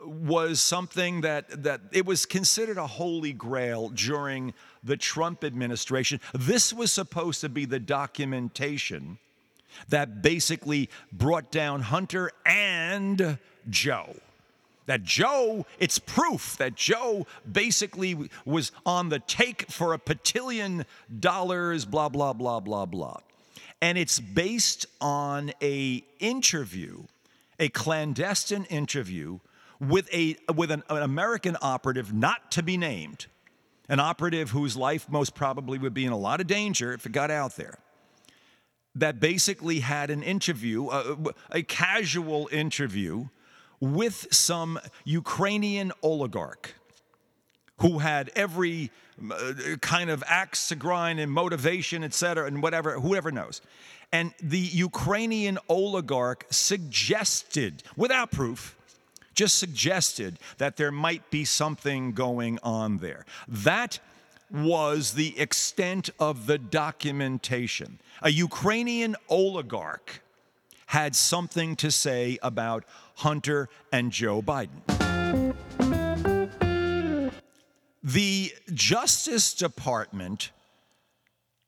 was 0.03 0.59
something 0.59 1.21
that 1.21 1.63
that 1.63 1.81
it 1.93 2.05
was 2.05 2.25
considered 2.25 2.77
a 2.77 2.87
holy 2.87 3.31
grail 3.31 3.89
during 3.89 4.53
the 4.83 4.97
Trump 4.97 5.43
administration. 5.43 6.19
This 6.33 6.73
was 6.73 6.91
supposed 6.91 7.39
to 7.41 7.49
be 7.49 7.65
the 7.65 7.79
documentation 7.79 9.19
that 9.89 10.21
basically 10.21 10.89
brought 11.11 11.51
down 11.51 11.81
Hunter 11.81 12.31
and 12.45 13.37
Joe. 13.69 14.15
That 14.87 15.03
Joe, 15.03 15.65
it's 15.79 15.99
proof 15.99 16.57
that 16.57 16.75
Joe 16.75 17.27
basically 17.49 18.29
was 18.45 18.71
on 18.85 19.09
the 19.09 19.19
take 19.19 19.71
for 19.71 19.93
a 19.93 19.99
patillion 19.99 20.85
dollars, 21.19 21.85
blah, 21.85 22.09
blah, 22.09 22.33
blah, 22.33 22.59
blah, 22.59 22.85
blah. 22.85 23.17
And 23.81 23.97
it's 23.97 24.19
based 24.19 24.85
on 24.99 25.53
a 25.61 26.03
interview, 26.19 27.03
a 27.59 27.69
clandestine 27.69 28.65
interview 28.65 29.39
with, 29.79 30.11
a, 30.13 30.35
with 30.53 30.71
an, 30.71 30.83
an 30.89 31.03
American 31.03 31.57
operative 31.61 32.13
not 32.13 32.51
to 32.51 32.63
be 32.63 32.77
named, 32.77 33.27
an 33.87 33.99
operative 33.99 34.49
whose 34.51 34.75
life 34.75 35.09
most 35.09 35.35
probably 35.35 35.77
would 35.77 35.93
be 35.93 36.05
in 36.05 36.11
a 36.11 36.17
lot 36.17 36.41
of 36.41 36.47
danger 36.47 36.91
if 36.93 37.05
it 37.05 37.11
got 37.11 37.31
out 37.31 37.55
there 37.55 37.77
that 38.95 39.19
basically 39.19 39.79
had 39.79 40.09
an 40.09 40.23
interview, 40.23 40.89
a, 40.89 41.17
a 41.51 41.63
casual 41.63 42.49
interview 42.51 43.27
with 43.79 44.27
some 44.31 44.79
Ukrainian 45.05 45.91
oligarch 46.01 46.75
who 47.79 47.99
had 47.99 48.29
every 48.35 48.91
uh, 49.31 49.53
kind 49.81 50.09
of 50.09 50.23
axe 50.27 50.67
to 50.67 50.75
grind 50.75 51.19
and 51.19 51.31
motivation, 51.31 52.03
et 52.03 52.13
cetera, 52.13 52.45
and 52.45 52.61
whatever, 52.61 52.99
whoever 52.99 53.31
knows. 53.31 53.61
And 54.11 54.33
the 54.41 54.59
Ukrainian 54.59 55.57
oligarch 55.67 56.45
suggested, 56.51 57.81
without 57.95 58.29
proof, 58.29 58.77
just 59.33 59.57
suggested 59.57 60.37
that 60.57 60.75
there 60.75 60.91
might 60.91 61.31
be 61.31 61.45
something 61.45 62.11
going 62.11 62.59
on 62.61 62.97
there. 62.97 63.25
That 63.47 63.99
was 64.51 65.13
the 65.13 65.39
extent 65.39 66.09
of 66.19 66.45
the 66.45 66.57
documentation. 66.57 67.99
A 68.21 68.29
Ukrainian 68.29 69.15
oligarch 69.29 70.21
had 70.87 71.15
something 71.15 71.75
to 71.77 71.89
say 71.89 72.37
about 72.43 72.83
Hunter 73.15 73.69
and 73.91 74.11
Joe 74.11 74.41
Biden. 74.41 74.81
The 78.03 78.51
Justice 78.73 79.53
Department, 79.53 80.51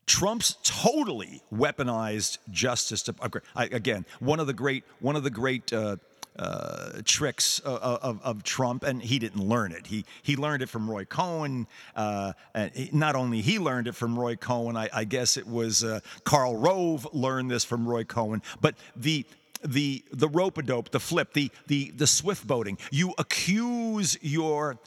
Trump's 0.05 0.57
totally 0.63 1.41
weaponized 1.53 2.39
Justice 2.51 3.03
Department. 3.03 3.45
Again, 3.55 4.05
one 4.19 4.39
of 4.39 4.47
the 4.47 4.53
great, 4.53 4.83
one 4.99 5.15
of 5.15 5.23
the 5.23 5.29
great. 5.29 5.71
Uh, 5.71 5.97
uh, 6.37 7.01
tricks 7.05 7.59
of, 7.59 7.79
of, 8.01 8.21
of, 8.23 8.43
Trump, 8.43 8.83
and 8.83 9.01
he 9.01 9.19
didn't 9.19 9.43
learn 9.47 9.71
it. 9.71 9.87
He 9.87 10.05
he 10.21 10.35
learned 10.35 10.63
it 10.63 10.69
from 10.69 10.89
Roy 10.89 11.05
Cohn. 11.05 11.67
Uh, 11.95 12.33
and 12.53 12.93
not 12.93 13.15
only 13.15 13.41
he 13.41 13.59
learned 13.59 13.87
it 13.87 13.95
from 13.95 14.17
Roy 14.17 14.35
Cohn, 14.35 14.75
I, 14.75 14.89
I 14.93 15.03
guess 15.03 15.37
it 15.37 15.47
was 15.47 15.83
uh, 15.83 15.99
Karl 16.23 16.57
Rove 16.57 17.07
learned 17.13 17.51
this 17.51 17.63
from 17.63 17.87
Roy 17.87 18.03
Cohn. 18.03 18.41
But 18.61 18.75
the 18.95 19.25
the 19.63 20.03
the 20.11 20.27
rope 20.27 20.57
a 20.57 20.63
dope, 20.63 20.89
the 20.89 20.99
flip, 20.99 21.33
the 21.33 21.51
the 21.67 21.91
the 21.91 22.07
swift 22.07 22.47
boating. 22.47 22.77
You 22.91 23.13
accuse 23.17 24.17
your 24.21 24.77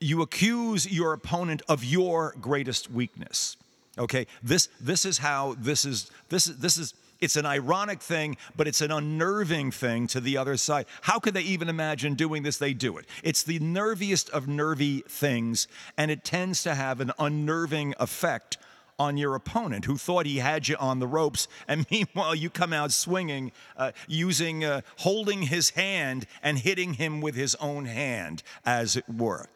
you 0.00 0.22
accuse 0.22 0.90
your 0.90 1.12
opponent 1.12 1.62
of 1.68 1.84
your 1.84 2.34
greatest 2.40 2.90
weakness. 2.90 3.56
Okay, 3.98 4.26
this 4.42 4.68
this 4.80 5.04
is 5.04 5.18
how 5.18 5.54
this 5.58 5.84
is 5.84 6.10
this 6.28 6.46
is 6.46 6.58
this 6.58 6.78
is 6.78 6.94
it's 7.22 7.36
an 7.36 7.46
ironic 7.46 8.02
thing, 8.02 8.36
but 8.56 8.66
it's 8.66 8.80
an 8.80 8.90
unnerving 8.90 9.70
thing 9.70 10.08
to 10.08 10.20
the 10.20 10.36
other 10.36 10.56
side. 10.56 10.86
How 11.02 11.20
could 11.20 11.34
they 11.34 11.42
even 11.42 11.68
imagine 11.68 12.14
doing 12.14 12.42
this? 12.42 12.58
They 12.58 12.74
do 12.74 12.98
it. 12.98 13.06
It's 13.22 13.44
the 13.44 13.60
nerviest 13.60 14.28
of 14.30 14.48
nervy 14.48 15.04
things, 15.08 15.68
and 15.96 16.10
it 16.10 16.24
tends 16.24 16.64
to 16.64 16.74
have 16.74 17.00
an 17.00 17.12
unnerving 17.20 17.94
effect 18.00 18.58
on 18.98 19.16
your 19.16 19.36
opponent 19.36 19.84
who 19.84 19.96
thought 19.96 20.26
he 20.26 20.38
had 20.38 20.66
you 20.66 20.76
on 20.80 20.98
the 20.98 21.06
ropes, 21.06 21.46
and 21.68 21.86
meanwhile 21.90 22.34
you 22.34 22.50
come 22.50 22.72
out 22.72 22.90
swinging, 22.90 23.52
uh, 23.76 23.92
using, 24.08 24.64
uh, 24.64 24.80
holding 24.98 25.42
his 25.42 25.70
hand 25.70 26.26
and 26.42 26.58
hitting 26.58 26.94
him 26.94 27.20
with 27.20 27.36
his 27.36 27.54
own 27.56 27.84
hand, 27.84 28.42
as 28.66 28.96
it 28.96 29.08
were. 29.08 29.48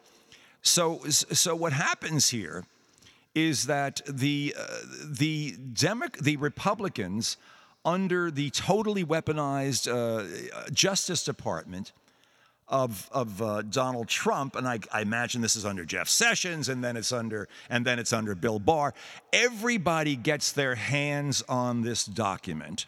So, 0.61 1.01
so 1.07 1.53
what 1.53 1.73
happens 1.73 2.29
here 2.29 2.63
is 3.35 3.67
that 3.67 4.01
the 4.07 4.55
uh, 4.57 4.65
the 5.05 5.55
Demo- 5.73 6.07
the 6.19 6.37
Republicans 6.37 7.37
under 7.87 8.29
the 8.29 8.49
totally 8.49 9.05
weaponized 9.05 9.87
uh, 9.87 10.69
Justice 10.71 11.23
Department 11.23 11.93
of 12.67 13.09
of 13.13 13.41
uh, 13.41 13.61
Donald 13.61 14.09
Trump, 14.09 14.57
and 14.57 14.67
I, 14.67 14.79
I, 14.91 15.01
imagine 15.01 15.41
this 15.41 15.55
is 15.55 15.65
under 15.65 15.85
Jeff 15.85 16.09
Sessions, 16.09 16.67
and 16.67 16.83
then 16.83 16.97
it's 16.97 17.13
under 17.13 17.47
and 17.69 17.85
then 17.85 17.97
it's 17.97 18.11
under 18.11 18.35
Bill 18.35 18.59
Barr. 18.59 18.93
Everybody 19.31 20.17
gets 20.17 20.51
their 20.51 20.75
hands 20.75 21.41
on 21.47 21.81
this 21.81 22.03
document 22.05 22.87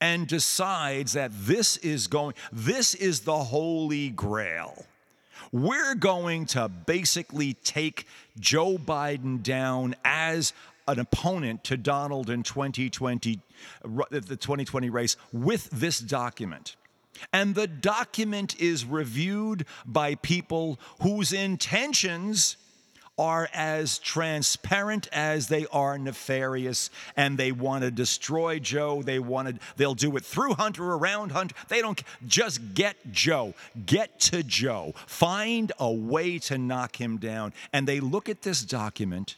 and 0.00 0.28
decides 0.28 1.14
that 1.14 1.32
this 1.34 1.76
is 1.78 2.06
going. 2.06 2.34
This 2.52 2.94
is 2.94 3.20
the 3.20 3.38
holy 3.38 4.10
grail. 4.10 4.84
We're 5.50 5.96
going 5.96 6.46
to 6.46 6.68
basically 6.68 7.54
take 7.54 8.06
Joe 8.38 8.78
Biden 8.78 9.42
down 9.42 9.96
as 10.04 10.52
an 10.88 10.98
opponent 10.98 11.64
to 11.64 11.76
Donald 11.76 12.30
in 12.30 12.42
2020, 12.42 13.40
the 14.10 14.20
2020 14.20 14.90
race 14.90 15.16
with 15.32 15.68
this 15.70 15.98
document. 15.98 16.76
And 17.32 17.54
the 17.54 17.66
document 17.66 18.60
is 18.60 18.84
reviewed 18.84 19.66
by 19.84 20.16
people 20.16 20.78
whose 21.00 21.32
intentions 21.32 22.56
are 23.18 23.48
as 23.54 23.98
transparent 23.98 25.08
as 25.10 25.48
they 25.48 25.66
are 25.72 25.96
nefarious 25.96 26.90
and 27.16 27.38
they 27.38 27.50
want 27.50 27.82
to 27.82 27.90
destroy 27.90 28.58
Joe. 28.58 29.02
They 29.02 29.18
wanted 29.18 29.60
they'll 29.76 29.94
do 29.94 30.16
it 30.16 30.24
through 30.24 30.54
Hunter, 30.54 30.84
around 30.84 31.32
Hunter. 31.32 31.54
They 31.68 31.80
don't 31.80 32.02
just 32.26 32.74
get 32.74 32.96
Joe. 33.12 33.54
Get 33.86 34.20
to 34.20 34.42
Joe. 34.42 34.92
Find 35.06 35.72
a 35.78 35.90
way 35.90 36.38
to 36.40 36.58
knock 36.58 37.00
him 37.00 37.16
down. 37.16 37.54
And 37.72 37.88
they 37.88 38.00
look 38.00 38.28
at 38.28 38.42
this 38.42 38.62
document 38.62 39.36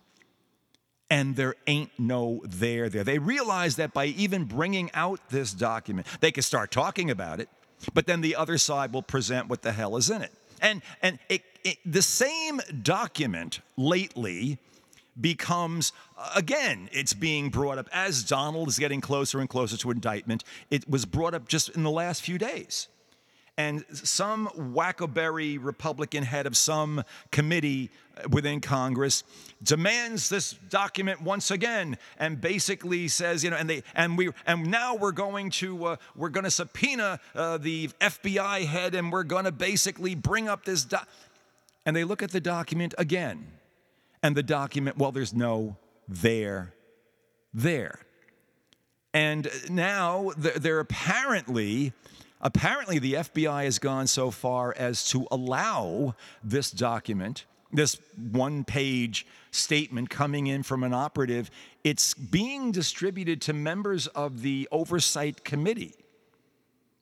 and 1.10 1.36
there 1.36 1.54
ain't 1.66 1.90
no 1.98 2.42
there 2.44 2.88
there. 2.88 3.04
They 3.04 3.18
realize 3.18 3.76
that 3.76 3.92
by 3.92 4.06
even 4.06 4.44
bringing 4.44 4.90
out 4.94 5.20
this 5.30 5.52
document, 5.52 6.06
they 6.20 6.32
can 6.32 6.42
start 6.42 6.70
talking 6.70 7.10
about 7.10 7.40
it, 7.40 7.48
but 7.94 8.06
then 8.06 8.20
the 8.20 8.36
other 8.36 8.58
side 8.58 8.92
will 8.92 9.02
present 9.02 9.48
what 9.48 9.62
the 9.62 9.72
hell 9.72 9.96
is 9.96 10.10
in 10.10 10.22
it. 10.22 10.32
And 10.60 10.82
and 11.02 11.18
it, 11.28 11.42
it, 11.64 11.78
the 11.86 12.02
same 12.02 12.60
document 12.82 13.60
lately 13.76 14.58
becomes 15.20 15.92
uh, 16.16 16.30
again 16.36 16.88
it's 16.92 17.12
being 17.12 17.48
brought 17.50 17.78
up 17.78 17.88
as 17.92 18.22
Donald 18.22 18.68
is 18.68 18.78
getting 18.78 19.00
closer 19.00 19.40
and 19.40 19.48
closer 19.48 19.76
to 19.76 19.90
indictment. 19.90 20.44
It 20.70 20.88
was 20.88 21.04
brought 21.04 21.34
up 21.34 21.48
just 21.48 21.70
in 21.70 21.82
the 21.84 21.90
last 21.90 22.22
few 22.22 22.38
days 22.38 22.88
and 23.58 23.84
some 23.92 24.46
wackoberry 24.56 25.58
Republican 25.60 26.22
head 26.22 26.46
of 26.46 26.56
some 26.56 27.02
committee 27.32 27.90
within 28.30 28.60
Congress 28.60 29.24
demands 29.62 30.28
this 30.28 30.52
document 30.52 31.20
once 31.20 31.50
again 31.50 31.98
and 32.18 32.40
basically 32.40 33.08
says, 33.08 33.42
you 33.42 33.50
know, 33.50 33.56
and 33.56 33.68
they 33.68 33.82
and 33.96 34.16
we 34.16 34.30
and 34.46 34.70
now 34.70 34.94
we're 34.94 35.12
going 35.12 35.50
to 35.50 35.84
uh, 35.84 35.96
we're 36.14 36.28
going 36.28 36.44
to 36.44 36.50
subpoena 36.50 37.18
uh, 37.34 37.58
the 37.58 37.88
FBI 38.00 38.64
head 38.64 38.94
and 38.94 39.10
we're 39.12 39.24
going 39.24 39.44
to 39.44 39.52
basically 39.52 40.14
bring 40.14 40.48
up 40.48 40.64
this 40.64 40.84
doc. 40.84 41.06
And 41.84 41.96
they 41.96 42.04
look 42.04 42.22
at 42.22 42.30
the 42.30 42.40
document 42.40 42.94
again, 42.98 43.46
and 44.22 44.36
the 44.36 44.42
document, 44.42 44.98
well, 44.98 45.10
there's 45.10 45.32
no 45.32 45.76
there, 46.06 46.74
there. 47.54 48.00
And 49.14 49.48
now 49.70 50.32
they're 50.36 50.80
apparently 50.80 51.94
Apparently, 52.40 52.98
the 52.98 53.14
FBI 53.14 53.64
has 53.64 53.78
gone 53.78 54.06
so 54.06 54.30
far 54.30 54.74
as 54.76 55.08
to 55.10 55.26
allow 55.30 56.14
this 56.42 56.70
document, 56.70 57.46
this 57.72 57.98
one 58.16 58.64
page 58.64 59.26
statement 59.50 60.08
coming 60.08 60.46
in 60.46 60.62
from 60.62 60.84
an 60.84 60.94
operative, 60.94 61.50
it's 61.82 62.14
being 62.14 62.70
distributed 62.70 63.40
to 63.42 63.52
members 63.52 64.06
of 64.08 64.42
the 64.42 64.68
Oversight 64.70 65.44
Committee, 65.44 65.94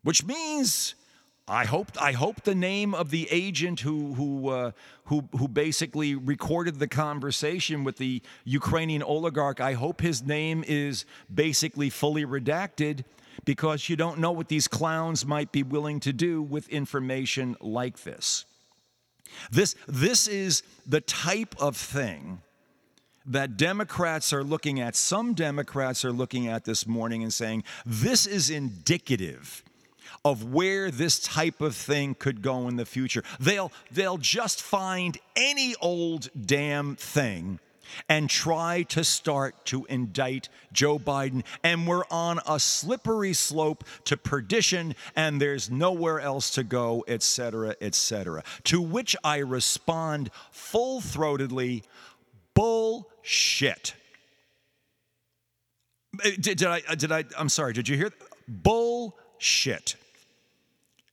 which 0.03 0.25
means. 0.25 0.95
I 1.49 1.65
hope 1.65 1.93
I 2.03 2.11
hope 2.11 2.43
the 2.43 2.57
name 2.57 2.93
of 2.93 3.11
the 3.11 3.29
agent 3.31 3.79
who 3.79 4.15
who 4.15 4.49
uh, 4.49 4.73
who 5.05 5.29
who 5.39 5.47
basically 5.47 6.17
recorded 6.17 6.81
the 6.81 6.89
conversation 6.89 7.85
with 7.85 7.99
the 7.99 8.21
Ukrainian 8.45 9.01
oligarch. 9.05 9.61
I 9.61 9.75
hope 9.75 10.01
his 10.01 10.25
name 10.25 10.65
is 10.67 11.05
basically 11.33 11.89
fully 11.89 12.27
redacted 12.27 13.05
because 13.45 13.89
you 13.89 13.97
don't 13.97 14.19
know 14.19 14.33
what 14.33 14.49
these 14.49 14.69
clowns 14.69 15.27
might 15.27 15.53
be 15.53 15.63
willing 15.63 16.01
to 16.01 16.13
do 16.13 16.43
with 16.43 16.69
information 16.69 17.57
like 17.61 18.03
this. 18.03 18.45
This, 19.51 19.75
this 19.87 20.29
is 20.29 20.63
the 20.87 21.01
type 21.01 21.55
of 21.59 21.77
thing 21.77 22.41
that 23.27 23.57
Democrats 23.57 24.33
are 24.33 24.45
looking 24.45 24.81
at. 24.81 24.95
Some 24.95 25.35
Democrats 25.35 26.05
are 26.05 26.13
looking 26.13 26.47
at 26.47 26.65
this 26.65 26.87
morning 26.87 27.23
and 27.23 27.35
saying, 27.35 27.65
this 27.85 28.27
is 28.27 28.51
indicative 28.51 29.65
of 30.25 30.53
where 30.53 30.91
this 30.91 31.19
type 31.19 31.61
of 31.61 31.75
thing 31.75 32.15
could 32.15 32.43
go 32.43 32.69
in 32.69 32.77
the 32.77 32.87
future. 32.87 33.23
They'll, 33.41 33.73
they'll 33.91 34.19
just 34.19 34.63
find 34.63 35.19
any 35.35 35.75
old 35.81 36.29
damn 36.47 36.97
thing 36.97 37.59
and 38.09 38.31
try 38.31 38.83
to 38.85 39.05
start 39.05 39.65
to 39.67 39.85
indict 39.87 40.49
Joe 40.73 40.99
Biden. 40.99 41.45
And 41.63 41.87
we're 41.87 42.05
on 42.11 42.41
a 42.47 42.59
slippery 42.59 43.33
slope 43.33 43.85
to 44.05 44.17
perdition, 44.17 44.95
and 45.15 45.41
there's 45.41 45.71
nowhere 45.71 46.21
else 46.21 46.51
to 46.51 46.65
go, 46.65 47.05
et 47.09 47.23
cetera, 47.23 47.77
et 47.81 47.95
cetera. 47.95 48.43
To 48.65 48.81
which 48.81 49.17
I 49.25 49.39
respond 49.39 50.31
full 50.51 51.01
throatedly 51.01 51.83
bullshit. 52.55 53.95
Uh, 56.25 56.31
did, 56.41 56.59
did, 56.59 56.65
I, 56.65 56.81
did 56.95 57.13
I, 57.13 57.25
I'm 57.39 57.49
sorry, 57.49 57.73
did 57.73 57.89
you 57.89 57.97
hear? 57.97 58.11
Bullshit. 58.49 59.97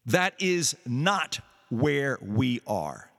That 0.06 0.34
is 0.40 0.76
not 0.86 1.40
where 1.70 2.18
we 2.22 2.62
are. 2.68 3.10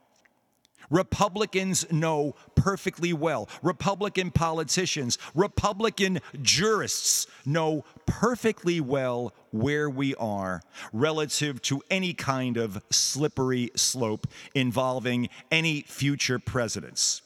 Republicans 0.94 1.90
know 1.90 2.36
perfectly 2.54 3.12
well. 3.12 3.48
Republican 3.62 4.30
politicians, 4.30 5.18
Republican 5.34 6.20
jurists 6.40 7.26
know 7.44 7.84
perfectly 8.06 8.80
well 8.80 9.34
where 9.50 9.90
we 9.90 10.14
are 10.14 10.62
relative 10.92 11.60
to 11.62 11.82
any 11.90 12.14
kind 12.14 12.56
of 12.56 12.80
slippery 12.90 13.72
slope 13.74 14.28
involving 14.54 15.28
any 15.50 15.82
future 15.82 16.38
presidents. 16.38 17.22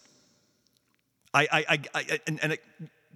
I, 1.35 1.47
I, 1.53 1.65
I, 1.69 1.81
I 1.95 2.21
and, 2.27 2.41
and 2.43 2.59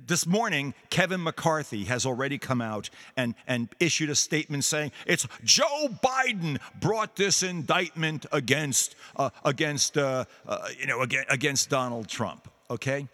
this 0.06 0.26
morning, 0.26 0.74
Kevin 0.90 1.22
McCarthy 1.22 1.84
has 1.84 2.06
already 2.06 2.38
come 2.38 2.60
out 2.60 2.90
and, 3.16 3.34
and 3.46 3.68
issued 3.80 4.10
a 4.10 4.14
statement 4.14 4.64
saying 4.64 4.92
it's 5.06 5.26
Joe 5.44 5.88
Biden 6.02 6.58
brought 6.80 7.16
this 7.16 7.42
indictment 7.42 8.26
against 8.32 8.96
uh, 9.16 9.30
against 9.44 9.96
uh, 9.96 10.24
uh, 10.46 10.68
you 10.78 10.86
know 10.86 11.02
against, 11.02 11.30
against 11.30 11.70
Donald 11.70 12.08
Trump. 12.08 12.48
Okay, 12.70 13.08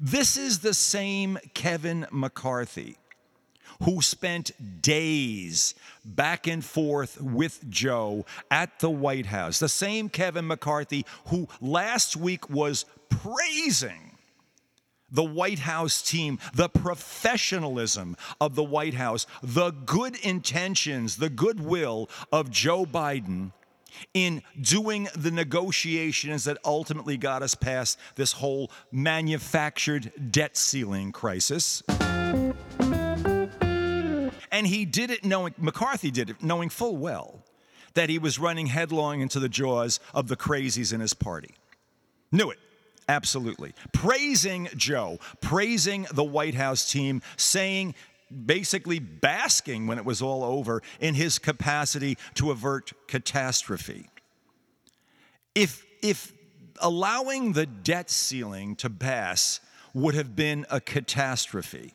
this 0.00 0.36
is 0.36 0.60
the 0.60 0.74
same 0.74 1.38
Kevin 1.54 2.06
McCarthy 2.10 2.96
who 3.82 4.00
spent 4.00 4.82
days 4.82 5.74
back 6.04 6.46
and 6.46 6.64
forth 6.64 7.20
with 7.20 7.68
Joe 7.68 8.24
at 8.50 8.78
the 8.78 8.90
White 8.90 9.26
House. 9.26 9.58
The 9.58 9.68
same 9.68 10.08
Kevin 10.08 10.46
McCarthy 10.46 11.04
who 11.26 11.48
last 11.60 12.16
week 12.16 12.48
was 12.48 12.84
praising 13.08 14.11
the 15.12 15.22
White 15.22 15.60
House 15.60 16.02
team, 16.02 16.38
the 16.54 16.68
professionalism 16.68 18.16
of 18.40 18.54
the 18.54 18.64
White 18.64 18.94
House, 18.94 19.26
the 19.42 19.70
good 19.70 20.16
intentions, 20.16 21.16
the 21.16 21.30
goodwill 21.30 22.10
of 22.32 22.50
Joe 22.50 22.84
Biden 22.84 23.52
in 24.14 24.42
doing 24.60 25.08
the 25.14 25.30
negotiations 25.30 26.44
that 26.44 26.58
ultimately 26.64 27.16
got 27.16 27.42
us 27.42 27.54
past 27.54 27.98
this 28.16 28.32
whole 28.32 28.70
manufactured 28.90 30.10
debt 30.30 30.56
ceiling 30.56 31.12
crisis. 31.12 31.82
And 34.50 34.66
he 34.66 34.84
did 34.84 35.10
it 35.10 35.24
knowing, 35.24 35.54
McCarthy 35.58 36.10
did 36.10 36.30
it 36.30 36.42
knowing 36.42 36.68
full 36.68 36.96
well 36.96 37.44
that 37.94 38.08
he 38.08 38.18
was 38.18 38.38
running 38.38 38.66
headlong 38.66 39.20
into 39.20 39.38
the 39.38 39.48
jaws 39.48 40.00
of 40.14 40.28
the 40.28 40.36
crazies 40.36 40.92
in 40.92 41.00
his 41.00 41.14
party. 41.14 41.54
Knew 42.30 42.50
it. 42.50 42.58
Absolutely. 43.08 43.74
Praising 43.92 44.68
Joe, 44.76 45.18
praising 45.40 46.06
the 46.12 46.24
White 46.24 46.54
House 46.54 46.90
team, 46.90 47.22
saying, 47.36 47.94
basically 48.46 48.98
basking 48.98 49.86
when 49.86 49.98
it 49.98 50.04
was 50.04 50.22
all 50.22 50.42
over 50.42 50.82
in 51.00 51.14
his 51.14 51.38
capacity 51.38 52.16
to 52.34 52.50
avert 52.50 52.92
catastrophe. 53.06 54.08
If, 55.54 55.84
if 56.02 56.32
allowing 56.80 57.52
the 57.52 57.66
debt 57.66 58.10
ceiling 58.10 58.76
to 58.76 58.88
pass 58.88 59.60
would 59.92 60.14
have 60.14 60.34
been 60.34 60.64
a 60.70 60.80
catastrophe, 60.80 61.92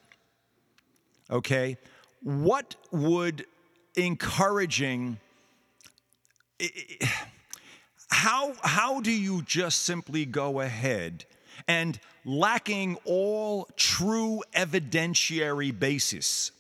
okay, 1.32 1.78
what 2.22 2.76
would 2.92 3.46
encouraging 3.96 5.20
how, 8.10 8.54
how 8.62 9.02
do 9.02 9.12
you 9.12 9.42
just 9.44 9.84
simply 9.84 10.26
go 10.26 10.60
ahead 10.62 11.26
and, 11.68 12.00
lacking 12.28 12.98
all 13.06 13.68
true 13.78 14.44
evidentiary 14.54 15.78
basis, 15.78 16.52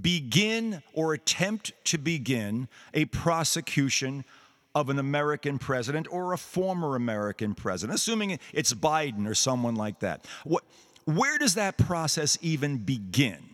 begin 0.00 0.80
or 0.92 1.12
attempt 1.12 1.72
to 1.84 1.98
begin 1.98 2.68
a 2.94 3.04
prosecution 3.06 4.24
of 4.72 4.88
an 4.88 5.00
American 5.00 5.58
president 5.58 6.06
or 6.12 6.32
a 6.32 6.38
former 6.38 6.94
American 6.94 7.52
president, 7.54 7.98
assuming 7.98 8.38
it's 8.52 8.72
Biden 8.72 9.26
or 9.26 9.34
someone 9.34 9.74
like 9.74 9.98
that? 9.98 10.24
What, 10.44 10.62
where 11.04 11.36
does 11.36 11.54
that 11.54 11.76
process 11.76 12.38
even 12.40 12.78
begin? 12.78 13.49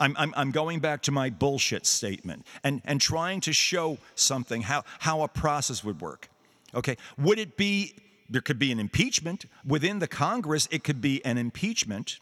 I'm, 0.00 0.16
I'm, 0.18 0.34
I'm 0.36 0.50
going 0.50 0.80
back 0.80 1.02
to 1.02 1.12
my 1.12 1.30
bullshit 1.30 1.86
statement 1.86 2.44
and, 2.64 2.82
and 2.84 3.00
trying 3.00 3.40
to 3.42 3.52
show 3.52 3.98
something, 4.16 4.62
how, 4.62 4.82
how 4.98 5.22
a 5.22 5.28
process 5.28 5.84
would 5.84 6.00
work. 6.00 6.28
Okay, 6.74 6.96
would 7.18 7.38
it 7.38 7.56
be, 7.56 7.94
there 8.28 8.40
could 8.40 8.58
be 8.58 8.72
an 8.72 8.80
impeachment. 8.80 9.44
Within 9.64 9.98
the 9.98 10.06
Congress, 10.06 10.68
it 10.70 10.84
could 10.84 11.00
be 11.00 11.24
an 11.24 11.36
impeachment. 11.36 12.20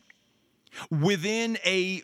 Within 0.90 1.58
a, 1.64 2.02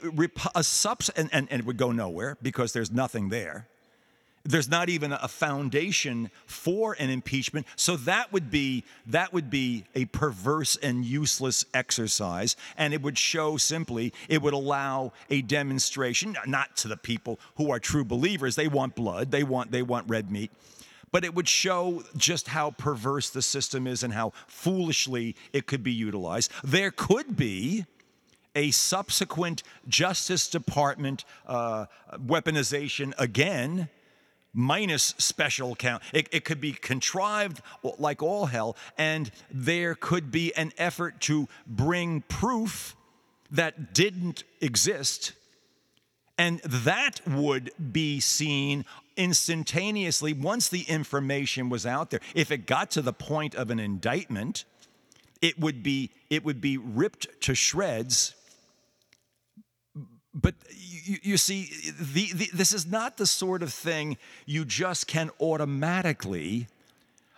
a 0.54 0.62
subs, 0.62 1.08
and, 1.10 1.28
and, 1.32 1.48
and 1.50 1.60
it 1.60 1.66
would 1.66 1.76
go 1.76 1.90
nowhere 1.90 2.38
because 2.42 2.72
there's 2.72 2.90
nothing 2.90 3.30
there. 3.30 3.68
There's 4.46 4.68
not 4.68 4.90
even 4.90 5.10
a 5.12 5.26
foundation 5.26 6.30
for 6.44 6.94
an 6.98 7.08
impeachment. 7.08 7.66
So 7.76 7.96
that 7.98 8.30
would 8.30 8.50
be 8.50 8.84
that 9.06 9.32
would 9.32 9.48
be 9.48 9.84
a 9.94 10.04
perverse 10.06 10.76
and 10.76 11.02
useless 11.02 11.64
exercise. 11.72 12.54
And 12.76 12.92
it 12.92 13.00
would 13.00 13.16
show 13.16 13.56
simply, 13.56 14.12
it 14.28 14.42
would 14.42 14.52
allow 14.52 15.12
a 15.30 15.40
demonstration, 15.40 16.36
not 16.46 16.76
to 16.78 16.88
the 16.88 16.98
people 16.98 17.40
who 17.56 17.70
are 17.70 17.78
true 17.78 18.04
believers. 18.04 18.54
They 18.54 18.68
want 18.68 18.94
blood, 18.94 19.30
they 19.30 19.44
want 19.44 19.70
they 19.70 19.82
want 19.82 20.10
red 20.10 20.30
meat. 20.30 20.50
But 21.10 21.24
it 21.24 21.34
would 21.34 21.48
show 21.48 22.02
just 22.16 22.48
how 22.48 22.72
perverse 22.72 23.30
the 23.30 23.40
system 23.40 23.86
is 23.86 24.02
and 24.02 24.12
how 24.12 24.32
foolishly 24.46 25.36
it 25.54 25.66
could 25.66 25.82
be 25.82 25.92
utilized. 25.92 26.50
There 26.62 26.90
could 26.90 27.36
be 27.36 27.86
a 28.54 28.72
subsequent 28.72 29.62
Justice 29.88 30.48
Department 30.48 31.24
uh, 31.46 31.86
weaponization 32.18 33.14
again 33.16 33.88
minus 34.54 35.14
special 35.18 35.74
count. 35.74 36.02
It, 36.12 36.28
it, 36.32 36.44
could 36.44 36.60
be 36.60 36.72
contrived 36.72 37.60
like 37.98 38.22
all 38.22 38.46
hell, 38.46 38.76
and 38.96 39.30
there 39.50 39.94
could 39.94 40.30
be 40.30 40.54
an 40.54 40.72
effort 40.78 41.20
to 41.22 41.48
bring 41.66 42.22
proof 42.22 42.96
that 43.50 43.92
didn't 43.92 44.44
exist. 44.60 45.32
And 46.38 46.60
that 46.60 47.20
would 47.26 47.70
be 47.92 48.20
seen 48.20 48.84
instantaneously 49.16 50.32
once 50.32 50.68
the 50.68 50.82
information 50.82 51.68
was 51.68 51.86
out 51.86 52.10
there. 52.10 52.20
If 52.34 52.50
it 52.50 52.66
got 52.66 52.90
to 52.92 53.02
the 53.02 53.12
point 53.12 53.54
of 53.54 53.70
an 53.70 53.78
indictment, 53.78 54.64
it 55.40 55.58
would 55.58 55.82
be, 55.82 56.10
it 56.30 56.44
would 56.44 56.60
be 56.60 56.76
ripped 56.76 57.40
to 57.42 57.54
shreds 57.54 58.34
but 60.34 60.54
you, 60.70 61.18
you 61.22 61.36
see, 61.36 61.70
the, 61.98 62.32
the, 62.34 62.50
this 62.52 62.72
is 62.72 62.86
not 62.86 63.16
the 63.16 63.26
sort 63.26 63.62
of 63.62 63.72
thing 63.72 64.16
you 64.46 64.64
just 64.64 65.06
can 65.06 65.30
automatically, 65.40 66.66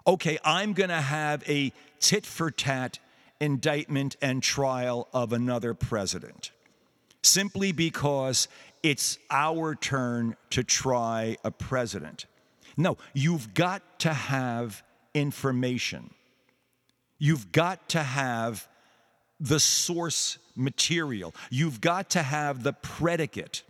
okay, 0.07 0.39
I'm 0.45 0.73
going 0.73 0.91
to 0.91 1.01
have 1.01 1.43
a 1.49 1.73
tit 2.01 2.25
for 2.25 2.51
tat 2.51 2.99
indictment 3.41 4.17
and 4.23 4.43
trial 4.43 5.09
of 5.13 5.33
another 5.33 5.75
president 5.75 6.53
simply 7.23 7.73
because 7.73 8.49
it's 8.83 9.19
our 9.31 9.75
turn 9.75 10.37
to 10.51 10.63
try 10.63 11.37
a 11.45 11.51
president. 11.51 12.27
No, 12.77 12.97
you've 13.15 13.53
got 13.53 13.99
to 14.01 14.13
have 14.13 14.83
information. 15.13 16.11
You've 17.19 17.51
got 17.53 17.89
to 17.91 18.03
have 18.03 18.69
the 19.41 19.61
source 19.61 20.39
material. 20.57 21.35
You've 21.51 21.81
got 21.81 22.11
to 22.11 22.23
have 22.23 22.63
the 22.63 22.73
predicate, 22.73 23.63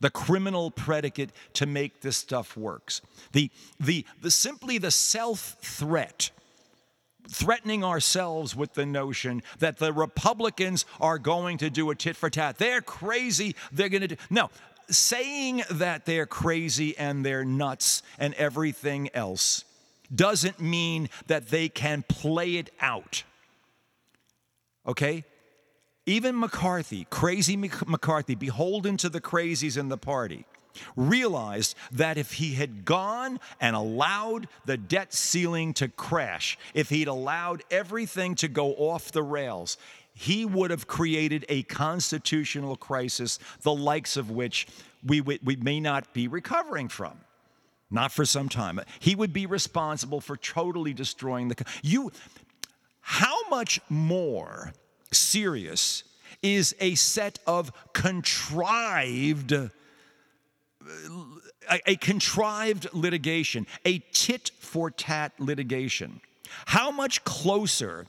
the 0.00 0.10
criminal 0.10 0.70
predicate 0.70 1.30
to 1.54 1.66
make 1.66 2.00
this 2.00 2.16
stuff 2.16 2.56
works. 2.56 3.00
The, 3.32 3.50
the, 3.80 4.04
the 4.20 4.30
simply 4.30 4.78
the 4.78 4.90
self 4.90 5.56
threat 5.60 6.30
threatening 7.28 7.82
ourselves 7.82 8.54
with 8.54 8.74
the 8.74 8.86
notion 8.86 9.42
that 9.58 9.78
the 9.78 9.92
Republicans 9.92 10.84
are 11.00 11.18
going 11.18 11.58
to 11.58 11.70
do 11.70 11.90
a 11.90 11.94
tit 11.94 12.16
for 12.16 12.30
tat. 12.30 12.58
They're 12.58 12.80
crazy. 12.80 13.56
They're 13.72 13.88
going 13.88 14.02
to 14.02 14.08
do. 14.08 14.16
No, 14.30 14.50
saying 14.88 15.62
that 15.70 16.06
they're 16.06 16.26
crazy 16.26 16.96
and 16.96 17.24
they're 17.24 17.44
nuts 17.44 18.02
and 18.18 18.34
everything 18.34 19.10
else 19.14 19.64
doesn't 20.14 20.60
mean 20.60 21.08
that 21.26 21.48
they 21.48 21.68
can 21.68 22.04
play 22.08 22.56
it 22.56 22.70
out. 22.80 23.24
Okay? 24.86 25.24
Even 26.06 26.38
McCarthy, 26.38 27.04
crazy 27.10 27.56
McCarthy, 27.56 28.36
beholden 28.36 28.96
to 28.98 29.08
the 29.08 29.20
crazies 29.20 29.76
in 29.76 29.88
the 29.88 29.98
party, 29.98 30.46
realized 30.94 31.74
that 31.90 32.16
if 32.16 32.34
he 32.34 32.54
had 32.54 32.84
gone 32.84 33.40
and 33.60 33.74
allowed 33.74 34.46
the 34.66 34.76
debt 34.76 35.12
ceiling 35.12 35.74
to 35.74 35.88
crash, 35.88 36.56
if 36.74 36.90
he'd 36.90 37.08
allowed 37.08 37.64
everything 37.72 38.36
to 38.36 38.46
go 38.46 38.72
off 38.74 39.10
the 39.10 39.22
rails, 39.22 39.76
he 40.14 40.44
would 40.44 40.70
have 40.70 40.86
created 40.86 41.44
a 41.48 41.64
constitutional 41.64 42.76
crisis, 42.76 43.40
the 43.62 43.74
likes 43.74 44.16
of 44.16 44.30
which 44.30 44.68
we, 45.04 45.20
we, 45.20 45.40
we 45.42 45.56
may 45.56 45.80
not 45.80 46.14
be 46.14 46.28
recovering 46.28 46.88
from. 46.88 47.18
Not 47.90 48.12
for 48.12 48.24
some 48.24 48.48
time. 48.48 48.80
He 49.00 49.14
would 49.14 49.32
be 49.32 49.46
responsible 49.46 50.20
for 50.20 50.36
totally 50.36 50.92
destroying 50.92 51.48
the. 51.48 51.64
You, 51.82 52.10
how 53.00 53.36
much 53.48 53.80
more 53.88 54.72
serious 55.16 56.04
is 56.42 56.74
a 56.80 56.94
set 56.94 57.38
of 57.46 57.72
contrived 57.92 59.52
a, 61.68 61.96
contrived 61.96 62.86
litigation, 62.92 63.66
a 63.84 63.98
tit 64.12 64.50
for 64.60 64.90
tat 64.90 65.32
litigation. 65.38 66.20
How 66.66 66.90
much 66.90 67.24
closer 67.24 68.06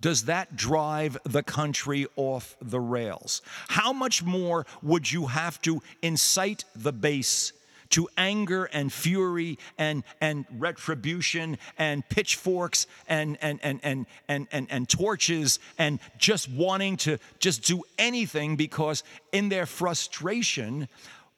does 0.00 0.24
that 0.24 0.56
drive 0.56 1.16
the 1.24 1.42
country 1.42 2.06
off 2.16 2.56
the 2.60 2.80
rails? 2.80 3.42
How 3.68 3.92
much 3.92 4.22
more 4.22 4.66
would 4.82 5.10
you 5.10 5.26
have 5.26 5.60
to 5.62 5.82
incite 6.02 6.64
the 6.74 6.92
base 6.92 7.52
to 7.94 8.08
anger 8.16 8.64
and 8.72 8.92
fury 8.92 9.56
and, 9.78 10.02
and 10.20 10.44
retribution 10.58 11.56
and 11.78 12.06
pitchforks 12.08 12.88
and, 13.08 13.38
and, 13.40 13.60
and, 13.62 13.78
and, 13.84 14.06
and, 14.26 14.48
and, 14.50 14.66
and 14.68 14.88
torches 14.88 15.60
and 15.78 16.00
just 16.18 16.50
wanting 16.50 16.96
to 16.96 17.18
just 17.38 17.62
do 17.62 17.84
anything 17.96 18.56
because 18.56 19.04
in 19.30 19.48
their 19.48 19.64
frustration, 19.64 20.88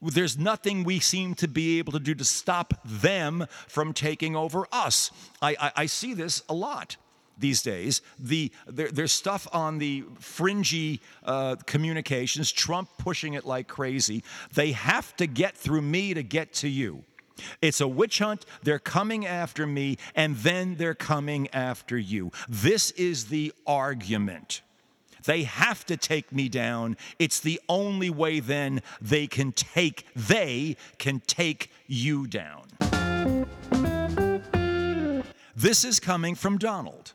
there's 0.01 0.39
nothing 0.39 0.83
we 0.83 0.99
seem 0.99 1.35
to 1.35 1.47
be 1.47 1.77
able 1.79 1.93
to 1.93 2.01
do 2.01 2.15
to 2.15 2.25
stop 2.25 2.73
them 2.87 3.47
from 3.69 3.93
taking 3.93 4.35
over 4.35 4.67
us. 4.73 5.11
I, 5.43 5.57
I, 5.61 5.73
I 5.77 5.87
see 5.87 6.15
this 6.15 6.43
a 6.49 6.55
lot 6.55 6.97
these 7.39 7.63
days. 7.63 8.03
The, 8.19 8.51
there, 8.67 8.91
there's 8.91 9.13
stuff 9.13 9.47
on 9.53 9.79
the 9.79 10.05
fringy 10.21 11.01
uh, 11.25 11.57
communications, 11.67 12.51
Trump 12.53 12.89
pushing 12.99 13.35
it 13.35 13.45
like 13.45 13.69
crazy. 13.69 14.23
They 14.55 14.73
have 14.73 15.17
to 15.17 15.27
get 15.27 15.57
through 15.57 15.83
me 15.83 16.15
to 16.15 16.23
get 16.23 16.53
to 16.55 16.69
you. 16.69 17.05
It's 17.61 17.81
a 17.81 17.89
witch 17.89 18.19
hunt. 18.19 18.47
They're 18.63 18.79
coming 18.79 19.27
after 19.27 19.67
me, 19.67 19.99
and 20.15 20.37
then 20.37 20.77
they're 20.77 20.95
coming 20.95 21.49
after 21.53 21.99
you. 21.99 22.33
This 22.49 22.93
is 22.93 23.27
the 23.27 23.53
argument. 23.67 24.63
They 25.25 25.43
have 25.43 25.85
to 25.87 25.97
take 25.97 26.33
me 26.33 26.49
down. 26.49 26.97
It's 27.19 27.41
the 27.41 27.61
only 27.69 28.11
way 28.11 28.41
then 28.41 28.81
they 29.01 29.27
can 29.27 29.53
take 29.53 30.07
they 30.15 30.77
can 30.99 31.21
take 31.27 31.71
you 31.87 32.27
down. 32.27 32.69
This 35.57 35.85
is 35.85 35.99
coming 35.99 36.35
from 36.35 36.59
Donald. 36.59 37.13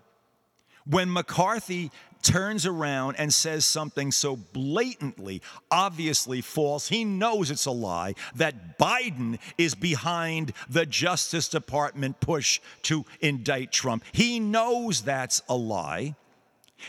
When 0.85 1.11
McCarthy 1.11 1.91
turns 2.21 2.65
around 2.65 3.15
and 3.17 3.33
says 3.33 3.65
something 3.65 4.11
so 4.11 4.35
blatantly, 4.35 5.41
obviously 5.69 6.41
false, 6.41 6.87
he 6.87 7.03
knows 7.03 7.51
it's 7.51 7.65
a 7.65 7.71
lie, 7.71 8.15
that 8.35 8.77
Biden 8.77 9.39
is 9.57 9.75
behind 9.75 10.53
the 10.69 10.85
Justice 10.85 11.49
Department 11.49 12.19
push 12.19 12.59
to 12.83 13.05
indict 13.19 13.71
Trump. 13.71 14.03
He 14.11 14.39
knows 14.39 15.01
that's 15.01 15.41
a 15.49 15.55
lie. 15.55 16.15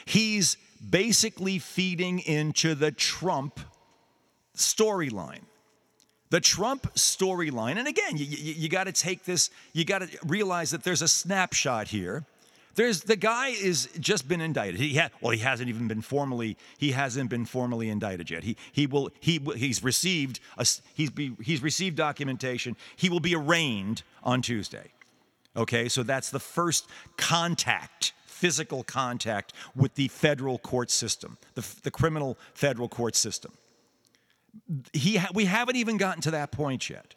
He's 0.05 0.57
basically 0.89 1.59
feeding 1.59 2.19
into 2.21 2.75
the 2.75 2.93
Trump 2.93 3.61
storyline. 4.57 5.43
The 6.31 6.41
Trump 6.41 6.95
storyline, 6.95 7.77
and 7.77 7.87
again, 7.87 8.17
you, 8.17 8.25
you, 8.25 8.55
you 8.55 8.69
got 8.71 8.85
to 8.85 8.93
take 8.93 9.25
this, 9.25 9.51
you 9.75 9.85
got 9.85 9.99
to 9.99 10.09
realize 10.27 10.71
that 10.71 10.83
there's 10.83 11.03
a 11.03 11.09
snapshot 11.09 11.89
here 11.89 12.25
there's 12.75 13.03
the 13.03 13.17
guy 13.17 13.49
is 13.49 13.89
just 14.01 14.29
been 14.29 14.41
indicted. 14.41 14.81
He 14.81 14.97
ha, 14.97 15.09
well, 15.21 15.31
he 15.33 15.39
hasn't 15.39 15.69
even 15.69 15.89
been 15.89 16.03
formally 16.03 16.57
he 16.79 16.93
hasn't 16.93 17.31
been 17.31 17.45
formally 17.45 17.89
indicted 17.89 18.31
yet. 18.31 18.45
He 18.45 18.57
he 18.73 18.87
will 18.87 19.11
he 19.21 19.39
he's 19.57 19.83
received 19.83 20.41
a, 20.57 20.67
he's 20.95 21.11
be, 21.11 21.37
he's 21.43 21.63
received 21.63 21.97
documentation. 21.97 22.77
He 22.97 23.09
will 23.09 23.21
be 23.21 23.35
arraigned 23.35 24.03
on 24.23 24.43
Tuesday. 24.43 24.93
Okay, 25.55 25.89
so 25.89 26.03
that's 26.03 26.31
the 26.31 26.41
first 26.41 26.89
contact, 27.19 28.15
physical 28.27 28.83
contact 28.85 29.53
with 29.77 29.95
the 29.97 30.09
federal 30.09 30.59
court 30.59 30.91
system, 30.91 31.37
the, 31.55 31.67
the 31.83 31.91
criminal 31.91 32.39
federal 32.55 32.89
court 32.89 33.15
system. 33.15 33.53
He 34.93 35.17
ha, 35.17 35.29
we 35.35 35.45
haven't 35.45 35.77
even 35.77 35.99
gotten 35.99 36.23
to 36.23 36.31
that 36.31 36.53
point 36.53 36.89
yet. 36.89 37.15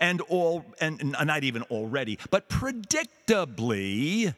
And 0.00 0.20
all 0.22 0.64
and 0.80 1.14
not 1.24 1.44
even 1.44 1.62
already, 1.64 2.18
but 2.30 2.48
predictably 2.48 4.34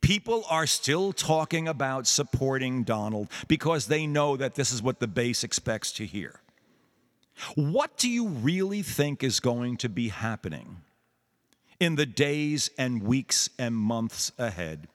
People 0.00 0.44
are 0.48 0.66
still 0.66 1.12
talking 1.12 1.68
about 1.68 2.06
supporting 2.06 2.84
Donald 2.84 3.28
because 3.48 3.86
they 3.86 4.06
know 4.06 4.36
that 4.36 4.54
this 4.54 4.72
is 4.72 4.82
what 4.82 5.00
the 5.00 5.08
base 5.08 5.44
expects 5.44 5.92
to 5.92 6.06
hear. 6.06 6.40
What 7.54 7.96
do 7.96 8.08
you 8.08 8.28
really 8.28 8.82
think 8.82 9.22
is 9.22 9.40
going 9.40 9.76
to 9.78 9.88
be 9.88 10.08
happening 10.08 10.78
in 11.78 11.94
the 11.94 12.06
days 12.06 12.70
and 12.78 13.02
weeks 13.02 13.50
and 13.58 13.76
months 13.76 14.32
ahead, 14.38 14.88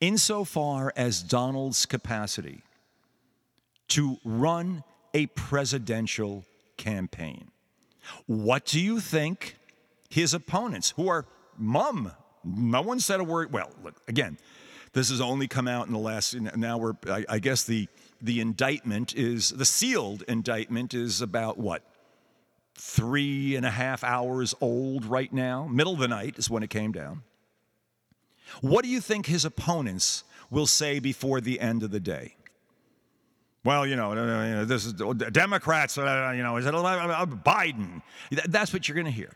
insofar 0.00 0.92
as 0.96 1.22
Donald's 1.22 1.86
capacity 1.86 2.62
to 3.88 4.18
run 4.24 4.84
a 5.12 5.26
presidential 5.26 6.44
campaign? 6.76 7.50
What 8.26 8.64
do 8.64 8.80
you 8.80 9.00
think 9.00 9.56
his 10.10 10.32
opponents, 10.34 10.90
who 10.96 11.08
are 11.08 11.26
mum 11.58 12.12
no 12.44 12.82
one 12.82 13.00
said 13.00 13.20
a 13.20 13.24
word. 13.24 13.52
Well, 13.52 13.70
look, 13.82 13.94
again, 14.08 14.38
this 14.92 15.10
has 15.10 15.20
only 15.20 15.48
come 15.48 15.66
out 15.66 15.86
in 15.86 15.92
the 15.92 15.98
last, 15.98 16.34
now 16.34 16.78
we're, 16.78 16.94
I, 17.08 17.24
I 17.28 17.38
guess 17.38 17.64
the, 17.64 17.88
the 18.22 18.40
indictment 18.40 19.14
is, 19.14 19.50
the 19.50 19.64
sealed 19.64 20.22
indictment 20.28 20.94
is 20.94 21.20
about 21.20 21.58
what? 21.58 21.82
Three 22.76 23.56
and 23.56 23.64
a 23.66 23.70
half 23.70 24.02
hours 24.04 24.54
old 24.60 25.04
right 25.04 25.32
now. 25.32 25.66
Middle 25.66 25.94
of 25.94 25.98
the 25.98 26.08
night 26.08 26.38
is 26.38 26.48
when 26.50 26.62
it 26.62 26.70
came 26.70 26.92
down. 26.92 27.22
What 28.60 28.84
do 28.84 28.88
you 28.88 29.00
think 29.00 29.26
his 29.26 29.44
opponents 29.44 30.24
will 30.50 30.66
say 30.66 30.98
before 31.00 31.40
the 31.40 31.60
end 31.60 31.82
of 31.82 31.90
the 31.90 32.00
day? 32.00 32.36
Well, 33.64 33.86
you 33.86 33.96
know, 33.96 34.64
this 34.66 34.84
is 34.84 34.92
Democrats, 34.92 35.96
uh, 35.96 36.32
you 36.36 36.42
know, 36.42 36.56
is 36.58 36.66
it 36.66 36.74
Biden? 36.74 38.02
That's 38.46 38.72
what 38.72 38.86
you're 38.86 38.94
going 38.94 39.06
to 39.06 39.10
hear. 39.10 39.32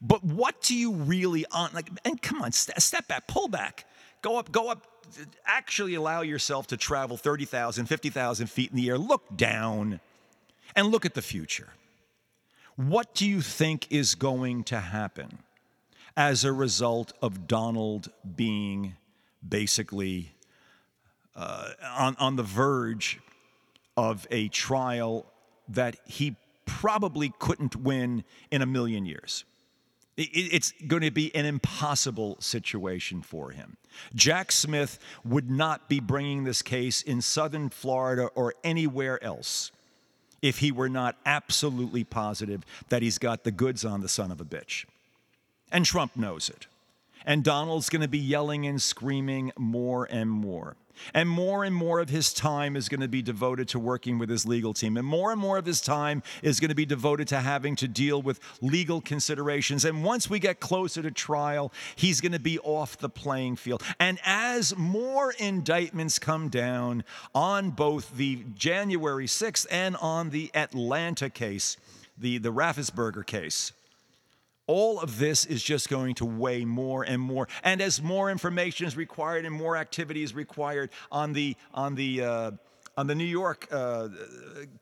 But 0.00 0.24
what 0.24 0.60
do 0.62 0.74
you 0.74 0.92
really 0.92 1.44
on 1.50 1.70
like 1.72 1.90
and 2.04 2.20
come 2.20 2.42
on, 2.42 2.52
st- 2.52 2.80
step 2.80 3.08
back, 3.08 3.26
pull 3.26 3.48
back. 3.48 3.86
Go 4.22 4.38
up, 4.38 4.50
go 4.50 4.70
up 4.70 4.86
actually 5.46 5.94
allow 5.94 6.22
yourself 6.22 6.66
to 6.68 6.76
travel 6.76 7.16
30,000, 7.16 7.86
50,000 7.86 8.46
feet 8.48 8.70
in 8.70 8.76
the 8.76 8.88
air. 8.88 8.98
Look 8.98 9.36
down 9.36 10.00
and 10.74 10.88
look 10.88 11.06
at 11.06 11.14
the 11.14 11.22
future. 11.22 11.70
What 12.76 13.14
do 13.14 13.26
you 13.26 13.40
think 13.40 13.86
is 13.90 14.14
going 14.14 14.64
to 14.64 14.80
happen 14.80 15.38
as 16.16 16.44
a 16.44 16.52
result 16.52 17.12
of 17.22 17.46
Donald 17.46 18.10
being 18.36 18.96
basically 19.46 20.32
uh, 21.34 21.70
on, 21.96 22.16
on 22.18 22.36
the 22.36 22.42
verge 22.42 23.20
of 23.96 24.26
a 24.30 24.48
trial 24.48 25.26
that 25.68 25.96
he 26.04 26.36
probably 26.66 27.32
couldn't 27.38 27.76
win 27.76 28.24
in 28.50 28.60
a 28.60 28.66
million 28.66 29.06
years? 29.06 29.44
It's 30.16 30.72
going 30.86 31.02
to 31.02 31.10
be 31.10 31.34
an 31.34 31.44
impossible 31.44 32.36
situation 32.40 33.20
for 33.20 33.50
him. 33.50 33.76
Jack 34.14 34.50
Smith 34.50 34.98
would 35.24 35.50
not 35.50 35.88
be 35.88 36.00
bringing 36.00 36.44
this 36.44 36.62
case 36.62 37.02
in 37.02 37.20
southern 37.20 37.68
Florida 37.68 38.28
or 38.34 38.54
anywhere 38.64 39.22
else 39.22 39.72
if 40.40 40.58
he 40.58 40.72
were 40.72 40.88
not 40.88 41.16
absolutely 41.26 42.04
positive 42.04 42.64
that 42.88 43.02
he's 43.02 43.18
got 43.18 43.44
the 43.44 43.50
goods 43.50 43.84
on 43.84 44.00
the 44.00 44.08
son 44.08 44.30
of 44.30 44.40
a 44.40 44.44
bitch. 44.44 44.86
And 45.70 45.84
Trump 45.84 46.16
knows 46.16 46.48
it. 46.48 46.66
And 47.24 47.42
Donald's 47.42 47.88
going 47.88 48.02
to 48.02 48.08
be 48.08 48.18
yelling 48.18 48.66
and 48.66 48.80
screaming 48.80 49.52
more 49.58 50.06
and 50.10 50.30
more. 50.30 50.76
And 51.14 51.28
more 51.28 51.64
and 51.64 51.74
more 51.74 52.00
of 52.00 52.08
his 52.08 52.32
time 52.32 52.76
is 52.76 52.88
going 52.88 53.00
to 53.00 53.08
be 53.08 53.22
devoted 53.22 53.68
to 53.68 53.78
working 53.78 54.18
with 54.18 54.30
his 54.30 54.46
legal 54.46 54.74
team. 54.74 54.96
And 54.96 55.06
more 55.06 55.32
and 55.32 55.40
more 55.40 55.58
of 55.58 55.66
his 55.66 55.80
time 55.80 56.22
is 56.42 56.60
going 56.60 56.68
to 56.68 56.74
be 56.74 56.86
devoted 56.86 57.28
to 57.28 57.40
having 57.40 57.76
to 57.76 57.88
deal 57.88 58.20
with 58.22 58.40
legal 58.60 59.00
considerations. 59.00 59.84
And 59.84 60.04
once 60.04 60.28
we 60.28 60.38
get 60.38 60.60
closer 60.60 61.02
to 61.02 61.10
trial, 61.10 61.72
he's 61.94 62.20
going 62.20 62.32
to 62.32 62.40
be 62.40 62.58
off 62.60 62.98
the 62.98 63.08
playing 63.08 63.56
field. 63.56 63.82
And 63.98 64.18
as 64.24 64.76
more 64.76 65.32
indictments 65.32 66.18
come 66.18 66.48
down 66.48 67.04
on 67.34 67.70
both 67.70 68.16
the 68.16 68.44
January 68.54 69.26
6th 69.26 69.66
and 69.70 69.96
on 69.96 70.30
the 70.30 70.50
Atlanta 70.54 71.30
case, 71.30 71.76
the, 72.18 72.38
the 72.38 72.52
Raffensperger 72.52 73.24
case, 73.26 73.72
all 74.66 75.00
of 75.00 75.18
this 75.18 75.44
is 75.44 75.62
just 75.62 75.88
going 75.88 76.14
to 76.16 76.24
weigh 76.24 76.64
more 76.64 77.02
and 77.02 77.20
more. 77.20 77.48
And 77.62 77.80
as 77.80 78.02
more 78.02 78.30
information 78.30 78.86
is 78.86 78.96
required 78.96 79.44
and 79.44 79.54
more 79.54 79.76
activity 79.76 80.22
is 80.22 80.34
required 80.34 80.90
on 81.10 81.32
the 81.32 81.56
on 81.72 81.94
the 81.94 82.22
uh, 82.22 82.50
on 82.96 83.06
the 83.06 83.14
New 83.14 83.24
York 83.24 83.68
uh, 83.70 84.08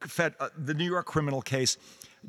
Fed, 0.00 0.34
uh, 0.40 0.48
the 0.56 0.74
New 0.74 0.84
York 0.84 1.06
criminal 1.06 1.42
case, 1.42 1.76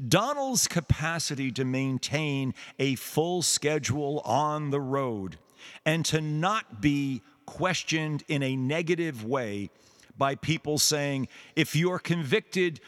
Donald's 0.08 0.68
capacity 0.68 1.52
to 1.54 1.64
maintain 1.64 2.54
a 2.80 2.96
full 2.96 3.42
schedule 3.42 4.20
on 4.26 4.72
the 4.72 4.82
road 4.82 5.38
and 5.86 6.04
to 6.06 6.22
not 6.22 6.82
be 6.82 7.22
questioned 7.46 8.24
in 8.28 8.44
a 8.44 8.56
negative 8.56 9.24
way 9.24 9.70
by 10.18 10.36
people 10.36 10.78
saying, 10.78 11.28
if 11.56 11.76
you're 11.76 12.00
convicted, 12.00 12.80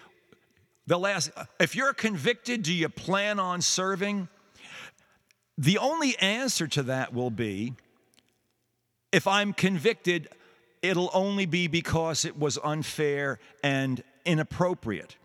they'll 0.88 1.05
ask, 1.05 1.32
if 1.59 1.76
you're 1.76 1.93
convicted, 1.93 2.63
do 2.63 2.74
you 2.74 2.89
plan 2.89 3.39
on 3.39 3.61
serving? 3.61 4.28
The 5.58 5.78
only 5.78 6.18
answer 6.20 6.68
to 6.68 6.84
that 6.84 7.14
will 7.14 7.32
be 7.32 7.74
if 9.12 9.26
I'm 9.26 9.53
convicted, 9.53 10.28
it'll 10.82 11.10
only 11.14 11.45
be 11.45 11.68
because 11.68 12.26
it 12.26 12.38
was 12.38 12.60
unfair 12.64 13.39
and 13.64 14.03
inappropriate. 14.26 15.16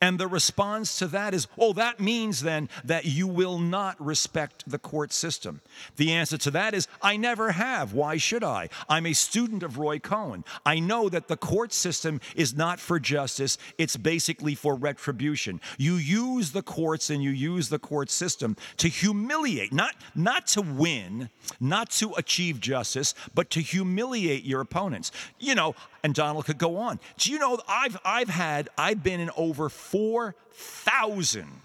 And 0.00 0.18
the 0.18 0.28
response 0.28 0.96
to 1.00 1.08
that 1.08 1.34
is, 1.34 1.48
oh, 1.58 1.72
that 1.72 1.98
means 1.98 2.42
then 2.42 2.68
that 2.84 3.04
you 3.04 3.26
will 3.26 3.58
not 3.58 4.00
respect 4.04 4.62
the 4.64 4.78
court 4.78 5.12
system. 5.12 5.60
The 5.96 6.12
answer 6.12 6.38
to 6.38 6.52
that 6.52 6.72
is, 6.72 6.86
I 7.02 7.16
never 7.16 7.50
have. 7.52 7.94
Why 7.94 8.16
should 8.16 8.44
I? 8.44 8.68
I'm 8.88 9.06
a 9.06 9.12
student 9.12 9.64
of 9.64 9.76
Roy 9.76 9.98
Cohn. 9.98 10.44
I 10.64 10.78
know 10.78 11.08
that 11.08 11.26
the 11.26 11.36
court 11.36 11.72
system 11.72 12.20
is 12.36 12.54
not 12.54 12.78
for 12.78 13.00
justice, 13.00 13.58
it's 13.76 13.96
basically 13.96 14.54
for 14.54 14.76
retribution. 14.76 15.60
You 15.78 15.94
use 15.94 16.52
the 16.52 16.62
courts 16.62 17.10
and 17.10 17.20
you 17.20 17.30
use 17.30 17.68
the 17.68 17.80
court 17.80 18.08
system 18.08 18.56
to 18.76 18.88
humiliate, 18.88 19.72
not, 19.72 19.96
not 20.14 20.46
to 20.48 20.62
win, 20.62 21.28
not 21.58 21.90
to 21.90 22.12
achieve 22.14 22.60
justice, 22.60 23.14
but 23.34 23.50
to 23.50 23.60
humiliate 23.60 24.44
your 24.44 24.60
opponents. 24.60 25.10
You 25.40 25.56
know, 25.56 25.74
and 26.02 26.14
Donald 26.14 26.46
could 26.46 26.58
go 26.58 26.76
on. 26.76 27.00
Do 27.16 27.32
you 27.32 27.38
know 27.38 27.58
I've 27.68 27.98
I've 28.04 28.28
had 28.28 28.68
I've 28.78 29.02
been 29.02 29.20
in 29.20 29.30
over 29.36 29.68
4,000 29.90 31.62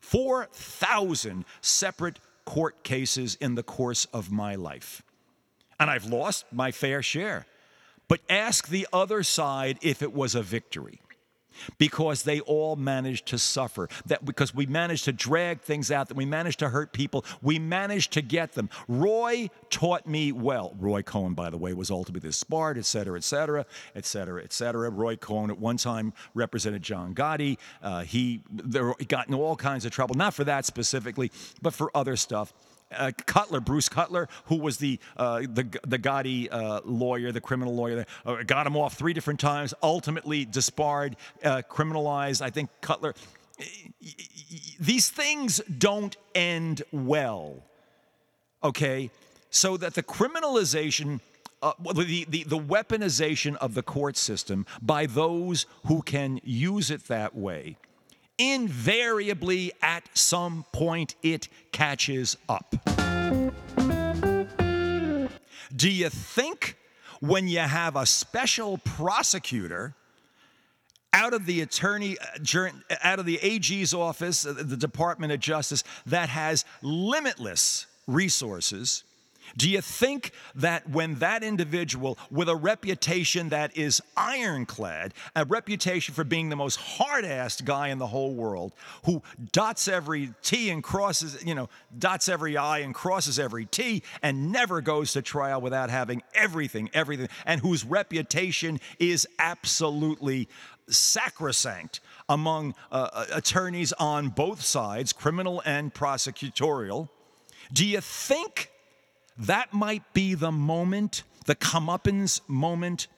4,000 0.00 1.44
separate 1.60 2.20
court 2.44 2.84
cases 2.84 3.36
in 3.40 3.56
the 3.56 3.64
course 3.64 4.04
of 4.12 4.30
my 4.30 4.54
life. 4.54 5.02
And 5.80 5.90
I've 5.90 6.04
lost 6.04 6.44
my 6.52 6.70
fair 6.70 7.02
share. 7.02 7.44
But 8.06 8.20
ask 8.30 8.68
the 8.68 8.86
other 8.92 9.24
side 9.24 9.78
if 9.82 10.02
it 10.02 10.12
was 10.12 10.36
a 10.36 10.42
victory 10.42 11.00
because 11.78 12.22
they 12.22 12.40
all 12.40 12.76
managed 12.76 13.26
to 13.26 13.38
suffer. 13.38 13.88
That 14.06 14.24
because 14.24 14.54
we 14.54 14.66
managed 14.66 15.04
to 15.04 15.12
drag 15.12 15.60
things 15.60 15.90
out, 15.90 16.08
that 16.08 16.16
we 16.16 16.26
managed 16.26 16.58
to 16.60 16.68
hurt 16.68 16.92
people, 16.92 17.24
we 17.42 17.58
managed 17.58 18.12
to 18.12 18.22
get 18.22 18.52
them. 18.52 18.68
Roy 18.88 19.50
taught 19.70 20.06
me 20.06 20.32
well. 20.32 20.74
Roy 20.78 21.02
Cohn 21.02 21.34
by 21.34 21.50
the 21.50 21.58
way, 21.58 21.72
was 21.74 21.90
ultimately 21.90 22.28
disbarred, 22.28 22.78
et 22.78 22.86
cetera, 22.86 23.16
et 23.16 23.24
cetera, 23.24 23.66
et 23.94 24.04
cetera, 24.04 24.42
et 24.42 24.52
cetera. 24.52 24.90
Roy 24.90 25.16
Cohn 25.16 25.50
at 25.50 25.58
one 25.58 25.76
time 25.76 26.12
represented 26.34 26.82
John 26.82 27.14
Gotti. 27.14 27.58
Uh, 27.82 28.02
he 28.02 28.40
got 29.08 29.28
into 29.28 29.40
all 29.40 29.56
kinds 29.56 29.84
of 29.84 29.92
trouble, 29.92 30.14
not 30.14 30.34
for 30.34 30.44
that 30.44 30.64
specifically, 30.64 31.30
but 31.62 31.74
for 31.74 31.90
other 31.94 32.16
stuff 32.16 32.52
uh, 32.92 33.10
Cutler, 33.26 33.60
Bruce 33.60 33.88
Cutler, 33.88 34.28
who 34.46 34.56
was 34.56 34.78
the 34.78 34.98
uh, 35.16 35.40
the 35.40 35.66
the 35.86 35.98
Gotti 35.98 36.48
uh, 36.50 36.80
lawyer, 36.84 37.32
the 37.32 37.40
criminal 37.40 37.74
lawyer, 37.74 38.06
uh, 38.24 38.42
got 38.44 38.66
him 38.66 38.76
off 38.76 38.94
three 38.94 39.12
different 39.12 39.40
times. 39.40 39.74
Ultimately 39.82 40.44
disbarred, 40.44 41.16
uh, 41.44 41.62
criminalized. 41.68 42.42
I 42.42 42.50
think 42.50 42.70
Cutler. 42.80 43.14
These 44.78 45.08
things 45.08 45.60
don't 45.78 46.14
end 46.34 46.82
well. 46.92 47.62
Okay, 48.62 49.10
so 49.50 49.76
that 49.76 49.94
the 49.94 50.02
criminalization. 50.02 51.20
Uh, 51.62 51.72
the, 51.94 52.26
the, 52.28 52.44
the 52.44 52.58
weaponization 52.58 53.56
of 53.56 53.72
the 53.72 53.82
court 53.82 54.18
system 54.18 54.66
by 54.82 55.06
those 55.06 55.64
who 55.86 56.02
can 56.02 56.38
use 56.44 56.90
it 56.90 57.08
that 57.08 57.34
way 57.34 57.78
invariably 58.38 59.72
at 59.82 60.08
some 60.14 60.64
point 60.72 61.14
it 61.22 61.48
catches 61.72 62.36
up. 62.48 62.74
Do 65.74 65.90
you 65.90 66.08
think 66.08 66.76
when 67.20 67.48
you 67.48 67.60
have 67.60 67.96
a 67.96 68.06
special 68.06 68.78
prosecutor 68.78 69.94
out 71.12 71.32
of 71.32 71.46
the 71.46 71.62
attorney 71.62 72.16
uh, 72.18 72.94
out 73.02 73.18
of 73.18 73.26
the 73.26 73.38
AG's 73.42 73.94
office, 73.94 74.46
uh, 74.46 74.52
the 74.56 74.76
Department 74.76 75.32
of 75.32 75.40
Justice 75.40 75.82
that 76.04 76.28
has 76.28 76.64
limitless 76.82 77.86
resources 78.06 79.04
do 79.56 79.68
you 79.68 79.80
think 79.80 80.32
that 80.54 80.88
when 80.88 81.16
that 81.16 81.42
individual 81.42 82.18
with 82.30 82.48
a 82.48 82.56
reputation 82.56 83.50
that 83.50 83.76
is 83.76 84.02
ironclad, 84.16 85.14
a 85.34 85.44
reputation 85.44 86.14
for 86.14 86.24
being 86.24 86.48
the 86.48 86.56
most 86.56 86.76
hard 86.76 87.24
assed 87.24 87.64
guy 87.64 87.88
in 87.88 87.98
the 87.98 88.06
whole 88.06 88.34
world, 88.34 88.72
who 89.04 89.22
dots 89.52 89.88
every 89.88 90.32
T 90.42 90.70
and 90.70 90.82
crosses, 90.82 91.44
you 91.44 91.54
know, 91.54 91.68
dots 91.98 92.28
every 92.28 92.56
I 92.56 92.78
and 92.78 92.94
crosses 92.94 93.38
every 93.38 93.66
T 93.66 94.02
and 94.22 94.52
never 94.52 94.80
goes 94.80 95.12
to 95.12 95.22
trial 95.22 95.60
without 95.60 95.90
having 95.90 96.22
everything, 96.34 96.90
everything, 96.92 97.28
and 97.44 97.60
whose 97.60 97.84
reputation 97.84 98.80
is 98.98 99.26
absolutely 99.38 100.48
sacrosanct 100.88 102.00
among 102.28 102.74
uh, 102.92 103.08
uh 103.12 103.24
attorneys 103.32 103.92
on 103.94 104.28
both 104.28 104.62
sides, 104.62 105.12
criminal 105.12 105.62
and 105.64 105.92
prosecutorial? 105.92 107.08
Do 107.72 107.86
you 107.86 108.00
think? 108.00 108.70
That 109.38 109.72
might 109.72 110.12
be 110.12 110.34
the 110.34 110.52
moment, 110.52 111.22
the 111.46 111.54
comeuppance 111.54 112.40
moment, 112.48 113.08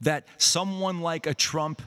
that 0.00 0.24
someone 0.38 1.00
like 1.00 1.26
a 1.26 1.34
Trump, 1.34 1.82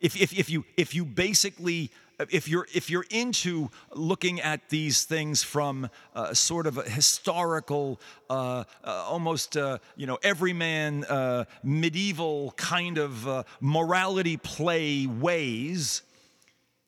if, 0.00 0.20
if, 0.20 0.32
if, 0.38 0.48
you, 0.48 0.64
if 0.76 0.94
you 0.94 1.04
basically 1.04 1.90
if 2.30 2.48
you're 2.48 2.66
if 2.74 2.90
you're 2.90 3.06
into 3.10 3.70
looking 3.94 4.40
at 4.40 4.68
these 4.68 5.04
things 5.04 5.42
from 5.42 5.88
uh, 6.14 6.34
sort 6.34 6.66
of 6.66 6.76
a 6.76 6.82
historical, 6.82 8.00
uh, 8.28 8.64
uh, 8.84 8.90
almost 9.08 9.56
uh, 9.56 9.78
you 9.96 10.06
know 10.06 10.18
everyman 10.22 11.04
uh, 11.04 11.44
medieval 11.62 12.52
kind 12.56 12.98
of 12.98 13.46
morality 13.60 14.36
play 14.36 15.06
ways, 15.06 16.02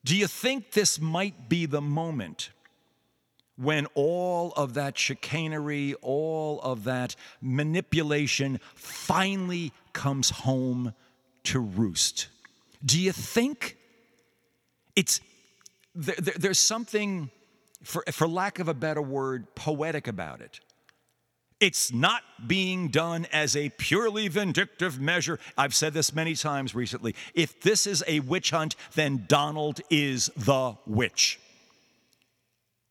do 0.04 0.16
you 0.16 0.26
think 0.26 0.72
this 0.72 1.00
might 1.00 1.48
be 1.48 1.66
the 1.66 1.80
moment 1.80 2.50
when 3.56 3.86
all 3.94 4.52
of 4.52 4.74
that 4.74 4.96
chicanery, 4.96 5.94
all 6.00 6.60
of 6.62 6.84
that 6.84 7.16
manipulation 7.40 8.60
finally 8.74 9.72
comes 9.92 10.30
home 10.30 10.94
to 11.44 11.60
roost. 11.60 12.28
Do 12.84 13.00
you 13.00 13.12
think 13.12 13.76
it's 14.96 15.20
there, 15.94 16.16
there, 16.18 16.34
there's 16.38 16.58
something, 16.58 17.30
for, 17.82 18.04
for 18.10 18.26
lack 18.26 18.58
of 18.58 18.68
a 18.68 18.74
better 18.74 19.02
word, 19.02 19.54
poetic 19.54 20.08
about 20.08 20.40
it? 20.40 20.60
It's 21.60 21.92
not 21.92 22.22
being 22.44 22.88
done 22.88 23.28
as 23.32 23.54
a 23.54 23.68
purely 23.68 24.26
vindictive 24.26 24.98
measure. 25.00 25.38
I've 25.56 25.76
said 25.76 25.94
this 25.94 26.12
many 26.12 26.34
times 26.34 26.74
recently. 26.74 27.14
If 27.34 27.60
this 27.60 27.86
is 27.86 28.02
a 28.08 28.18
witch 28.18 28.50
hunt, 28.50 28.74
then 28.94 29.26
Donald 29.28 29.80
is 29.88 30.28
the 30.36 30.74
witch. 30.86 31.38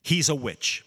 He's 0.04 0.30
a 0.30 0.36
witch. 0.36 0.86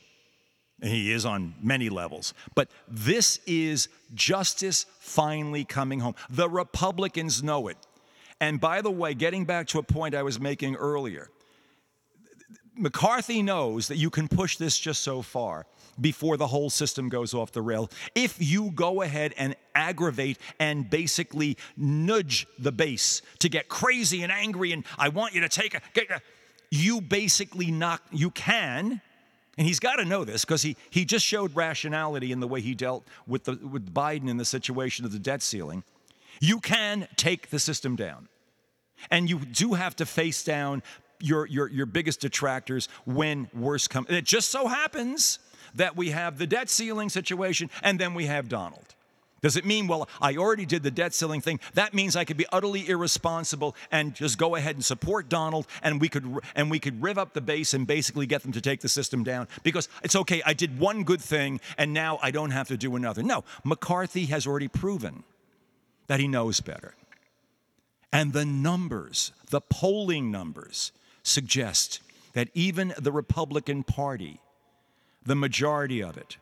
And 0.80 0.90
he 0.90 1.12
is 1.12 1.24
on 1.24 1.54
many 1.62 1.88
levels. 1.88 2.34
But 2.54 2.68
this 2.88 3.38
is 3.46 3.88
justice 4.12 4.86
finally 4.98 5.64
coming 5.64 6.00
home. 6.00 6.14
The 6.28 6.48
Republicans 6.48 7.42
know 7.42 7.68
it. 7.68 7.78
And 8.40 8.60
by 8.60 8.82
the 8.82 8.90
way, 8.90 9.14
getting 9.14 9.44
back 9.44 9.68
to 9.68 9.78
a 9.78 9.82
point 9.82 10.14
I 10.14 10.22
was 10.22 10.40
making 10.40 10.74
earlier, 10.76 11.30
McCarthy 12.76 13.42
knows 13.42 13.88
that 13.88 13.96
you 13.96 14.10
can 14.10 14.26
push 14.26 14.56
this 14.56 14.78
just 14.78 15.02
so 15.02 15.22
far 15.22 15.66
before 16.00 16.36
the 16.36 16.48
whole 16.48 16.70
system 16.70 17.08
goes 17.08 17.32
off 17.32 17.52
the 17.52 17.62
rail. 17.62 17.88
If 18.16 18.36
you 18.40 18.72
go 18.72 19.02
ahead 19.02 19.32
and 19.38 19.54
aggravate 19.76 20.38
and 20.58 20.90
basically 20.90 21.56
nudge 21.76 22.46
the 22.58 22.72
base 22.72 23.22
to 23.38 23.48
get 23.48 23.68
crazy 23.68 24.22
and 24.24 24.32
angry 24.32 24.72
and 24.72 24.84
I 24.98 25.08
want 25.08 25.34
you 25.34 25.40
to 25.42 25.48
take 25.48 25.74
a, 25.74 25.80
you 26.74 27.00
basically 27.00 27.70
knock, 27.70 28.02
you 28.10 28.30
can, 28.30 29.00
and 29.56 29.66
he's 29.66 29.78
got 29.78 29.96
to 29.96 30.04
know 30.04 30.24
this 30.24 30.44
because 30.44 30.62
he, 30.62 30.76
he 30.90 31.04
just 31.04 31.24
showed 31.24 31.54
rationality 31.54 32.32
in 32.32 32.40
the 32.40 32.48
way 32.48 32.60
he 32.60 32.74
dealt 32.74 33.06
with, 33.26 33.44
the, 33.44 33.52
with 33.52 33.94
Biden 33.94 34.28
in 34.28 34.36
the 34.36 34.44
situation 34.44 35.04
of 35.04 35.12
the 35.12 35.18
debt 35.18 35.42
ceiling. 35.42 35.84
You 36.40 36.58
can 36.58 37.06
take 37.16 37.50
the 37.50 37.58
system 37.58 37.94
down. 37.94 38.28
And 39.10 39.28
you 39.30 39.38
do 39.38 39.74
have 39.74 39.94
to 39.96 40.06
face 40.06 40.42
down 40.42 40.82
your, 41.20 41.46
your, 41.46 41.68
your 41.68 41.86
biggest 41.86 42.20
detractors 42.20 42.88
when 43.04 43.48
worse 43.54 43.86
comes. 43.86 44.08
It 44.10 44.24
just 44.24 44.50
so 44.50 44.66
happens 44.66 45.38
that 45.76 45.96
we 45.96 46.10
have 46.10 46.38
the 46.38 46.46
debt 46.46 46.68
ceiling 46.68 47.08
situation 47.08 47.70
and 47.82 47.98
then 47.98 48.14
we 48.14 48.26
have 48.26 48.48
Donald. 48.48 48.93
Does 49.44 49.58
it 49.58 49.66
mean, 49.66 49.88
well, 49.88 50.08
I 50.22 50.36
already 50.36 50.64
did 50.64 50.82
the 50.82 50.90
debt 50.90 51.12
ceiling 51.12 51.42
thing? 51.42 51.60
That 51.74 51.92
means 51.92 52.16
I 52.16 52.24
could 52.24 52.38
be 52.38 52.46
utterly 52.50 52.88
irresponsible 52.88 53.76
and 53.92 54.14
just 54.14 54.38
go 54.38 54.56
ahead 54.56 54.74
and 54.74 54.82
support 54.82 55.28
Donald, 55.28 55.66
and 55.82 56.00
we 56.00 56.08
could 56.08 56.38
and 56.54 56.70
we 56.70 56.78
could 56.78 57.02
riv 57.02 57.18
up 57.18 57.34
the 57.34 57.42
base 57.42 57.74
and 57.74 57.86
basically 57.86 58.24
get 58.24 58.40
them 58.40 58.52
to 58.52 58.62
take 58.62 58.80
the 58.80 58.88
system 58.88 59.22
down 59.22 59.46
because 59.62 59.90
it's 60.02 60.16
okay. 60.16 60.40
I 60.46 60.54
did 60.54 60.80
one 60.80 61.04
good 61.04 61.20
thing, 61.20 61.60
and 61.76 61.92
now 61.92 62.18
I 62.22 62.30
don't 62.30 62.52
have 62.52 62.68
to 62.68 62.78
do 62.78 62.96
another. 62.96 63.22
No, 63.22 63.44
McCarthy 63.64 64.24
has 64.26 64.46
already 64.46 64.68
proven 64.68 65.24
that 66.06 66.20
he 66.20 66.26
knows 66.26 66.60
better, 66.60 66.94
and 68.10 68.32
the 68.32 68.46
numbers, 68.46 69.32
the 69.50 69.60
polling 69.60 70.30
numbers, 70.30 70.90
suggest 71.22 72.00
that 72.32 72.48
even 72.54 72.94
the 72.96 73.12
Republican 73.12 73.82
Party, 73.82 74.40
the 75.22 75.36
majority 75.36 76.02
of 76.02 76.16
it, 76.16 76.38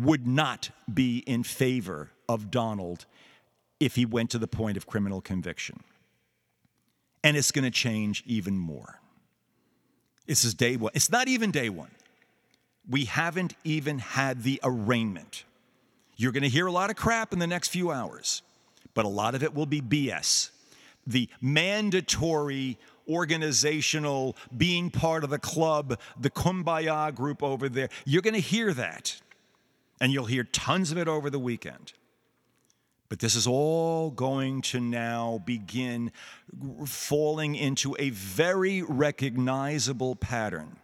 would 0.00 0.26
not 0.26 0.70
be 0.92 1.18
in 1.26 1.42
favor 1.42 2.10
of 2.28 2.50
Donald 2.50 3.06
if 3.80 3.94
he 3.94 4.04
went 4.04 4.30
to 4.30 4.38
the 4.38 4.48
point 4.48 4.76
of 4.76 4.86
criminal 4.86 5.20
conviction. 5.20 5.80
And 7.24 7.36
it's 7.36 7.50
going 7.50 7.64
to 7.64 7.70
change 7.70 8.22
even 8.26 8.58
more. 8.58 9.00
This 10.26 10.44
is 10.44 10.54
day 10.54 10.76
one. 10.76 10.92
It's 10.94 11.10
not 11.10 11.28
even 11.28 11.50
day 11.50 11.68
one. 11.68 11.90
We 12.88 13.06
haven't 13.06 13.54
even 13.64 13.98
had 13.98 14.42
the 14.42 14.60
arraignment. 14.62 15.44
You're 16.16 16.32
going 16.32 16.42
to 16.42 16.48
hear 16.48 16.66
a 16.66 16.72
lot 16.72 16.90
of 16.90 16.96
crap 16.96 17.32
in 17.32 17.38
the 17.38 17.46
next 17.46 17.68
few 17.68 17.90
hours, 17.90 18.42
but 18.94 19.04
a 19.04 19.08
lot 19.08 19.34
of 19.34 19.42
it 19.42 19.54
will 19.54 19.66
be 19.66 19.80
BS. 19.80 20.50
The 21.06 21.28
mandatory 21.40 22.78
organizational, 23.08 24.36
being 24.56 24.90
part 24.90 25.24
of 25.24 25.30
the 25.30 25.38
club, 25.38 25.98
the 26.20 26.30
kumbaya 26.30 27.14
group 27.14 27.42
over 27.42 27.68
there. 27.68 27.88
You're 28.04 28.22
going 28.22 28.34
to 28.34 28.40
hear 28.40 28.72
that. 28.74 29.20
And 30.00 30.12
you'll 30.12 30.26
hear 30.26 30.44
tons 30.44 30.92
of 30.92 30.98
it 30.98 31.08
over 31.08 31.30
the 31.30 31.38
weekend. 31.38 31.92
But 33.08 33.20
this 33.20 33.34
is 33.34 33.46
all 33.46 34.10
going 34.10 34.60
to 34.62 34.80
now 34.80 35.42
begin 35.44 36.12
falling 36.84 37.54
into 37.54 37.96
a 37.98 38.10
very 38.10 38.82
recognizable 38.82 40.14
pattern. 40.14 40.76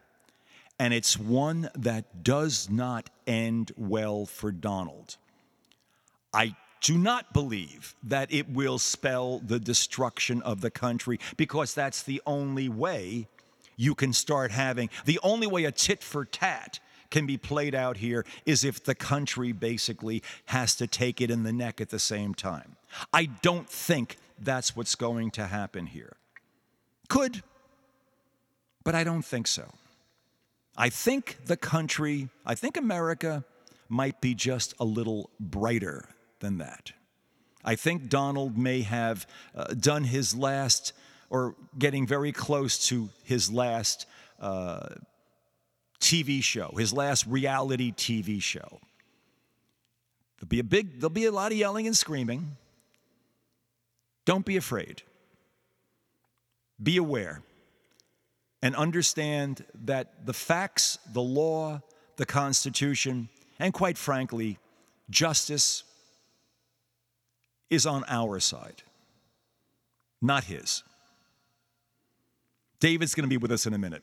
And 0.79 0.95
it's 0.95 1.19
one 1.19 1.71
that 1.77 2.25
does 2.25 2.69
not 2.71 3.11
end 3.27 3.73
well 3.77 4.27
for 4.27 4.51
Donald. 4.51 5.17
I 6.33 6.57
do 6.81 6.99
not 6.99 7.33
believe 7.33 7.95
that 8.03 8.33
it 8.33 8.51
will 8.51 8.79
spell 8.79 9.39
the 9.39 9.61
destruction 9.61 10.43
of 10.43 10.61
the 10.61 10.71
country 10.71 11.21
because 11.37 11.75
that's 11.75 12.03
the 12.03 12.21
only 12.27 12.69
way 12.69 13.29
you 13.77 13.95
can 13.95 14.13
start 14.13 14.51
having, 14.51 14.91
the 15.05 15.21
only 15.23 15.47
way 15.47 15.65
a 15.65 15.73
tit 15.73 16.03
for 16.03 16.25
tat 16.25 16.81
can 17.15 17.27
be 17.27 17.37
played 17.37 17.77
out 17.77 17.99
here 17.99 18.27
is 18.45 18.65
if 18.65 18.83
the 18.83 18.95
country 18.95 19.53
basically 19.53 20.21
has 20.47 20.75
to 20.75 20.85
take 20.85 21.21
it 21.21 21.31
in 21.31 21.45
the 21.45 21.53
neck 21.53 21.81
at 21.81 21.91
the 21.91 21.99
same 22.01 22.35
time. 22.35 22.75
I 23.13 23.27
don't 23.27 23.71
think 23.71 24.17
that's 24.37 24.75
what's 24.75 24.97
going 24.97 25.31
to 25.31 25.47
happen 25.47 25.87
here. 25.87 26.17
Could, 27.09 27.45
but 28.83 28.97
I 28.97 29.05
don't 29.05 29.25
think 29.25 29.47
so. 29.47 29.67
I 30.77 30.89
think 30.89 31.39
the 31.47 31.57
country, 31.57 32.31
I 32.45 32.57
think 32.57 32.77
America 32.77 33.45
might 33.89 34.21
be 34.21 34.35
just 34.35 34.75
a 34.81 34.85
little 34.85 35.31
brighter 35.39 36.09
than 36.41 36.59
that. 36.59 36.95
I 37.65 37.77
think 37.77 38.09
Donald 38.09 38.59
may 38.59 38.81
have 38.83 39.25
uh, 39.55 39.73
done 39.75 40.03
his 40.03 40.35
last, 40.35 40.93
or 41.31 41.55
getting 41.79 42.09
very 42.09 42.33
close 42.33 42.89
to 42.89 43.09
his 43.23 43.53
last 43.53 44.07
uh, 44.41 44.89
TV 46.01 46.43
show, 46.43 46.75
his 46.77 46.93
last 46.93 47.27
reality 47.27 47.93
TV 47.93 48.43
show. 48.43 48.81
There'll 50.39 50.49
be 50.49 50.61
a 50.61 50.65
big, 50.65 51.01
there'll 51.01 51.11
be 51.11 51.27
a 51.27 51.33
lot 51.33 51.53
of 51.53 51.59
yelling 51.59 51.87
and 51.87 51.97
screaming. 51.97 52.57
Don't 54.25 54.45
be 54.45 54.57
afraid. 54.57 55.03
Be 56.83 56.97
aware 56.97 57.43
and 58.63 58.75
understand 58.77 59.65
that 59.85 60.27
the 60.27 60.33
facts, 60.33 60.99
the 61.13 61.21
law, 61.21 61.83
the 62.17 62.25
Constitution, 62.25 63.29
and 63.59 63.75
quite 63.75 63.99
frankly, 63.99 64.59
justice 65.11 65.85
is 67.69 67.85
on 67.85 68.05
our 68.09 68.41
side, 68.41 68.83
not 70.23 70.45
his. 70.45 70.83
David's 72.81 73.15
going 73.15 73.25
to 73.25 73.29
be 73.29 73.37
with 73.37 73.53
us 73.53 73.67
in 73.67 73.75
a 73.75 73.79
minute. 73.79 74.03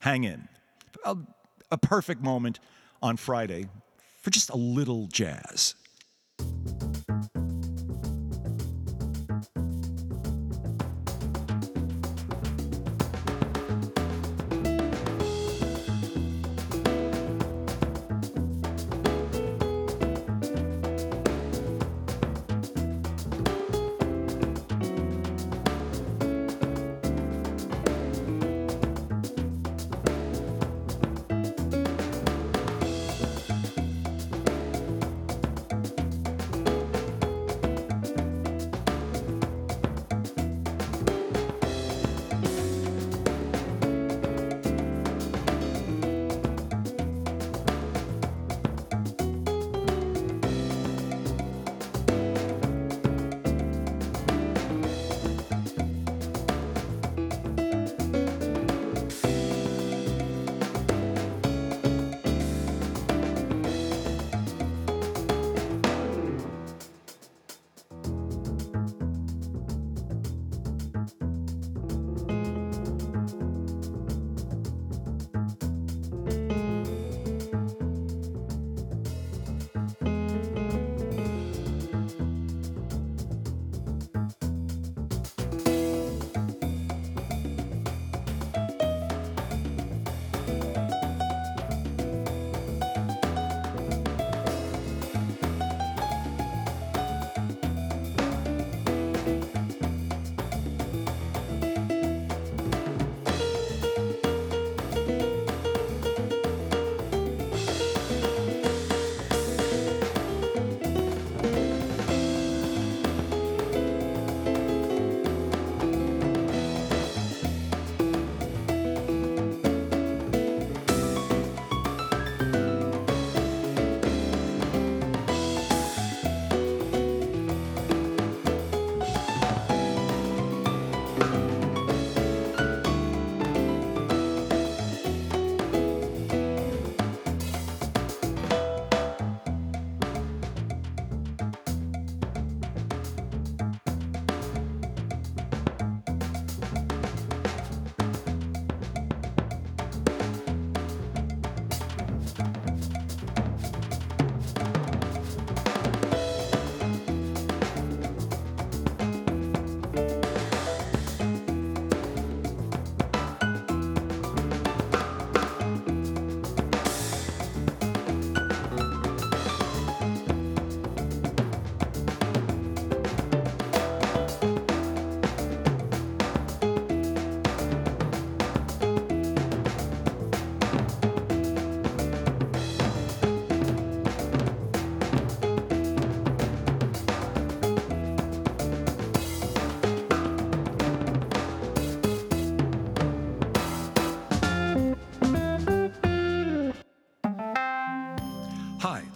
Hang 0.00 0.24
in. 0.24 0.48
A, 1.04 1.16
perfect 1.78 2.22
moment 2.22 2.60
on 3.02 3.16
Friday 3.16 3.66
for 4.20 4.30
just 4.30 4.50
a 4.50 4.56
little 4.56 5.06
jazz. 5.06 5.74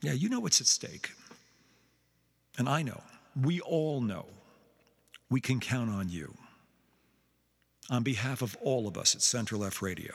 Yeah, 0.00 0.12
you 0.12 0.28
know 0.28 0.40
what's 0.40 0.60
at 0.60 0.66
stake. 0.66 1.12
And 2.58 2.68
I 2.68 2.82
know, 2.82 3.02
we 3.40 3.60
all 3.60 4.00
know, 4.00 4.26
we 5.30 5.40
can 5.40 5.60
count 5.60 5.90
on 5.90 6.08
you. 6.08 6.34
On 7.88 8.02
behalf 8.02 8.42
of 8.42 8.56
all 8.60 8.88
of 8.88 8.98
us 8.98 9.14
at 9.14 9.22
Center 9.22 9.56
Left 9.56 9.80
Radio, 9.80 10.12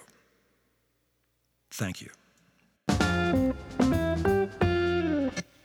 thank 1.70 2.02
you. 2.02 2.10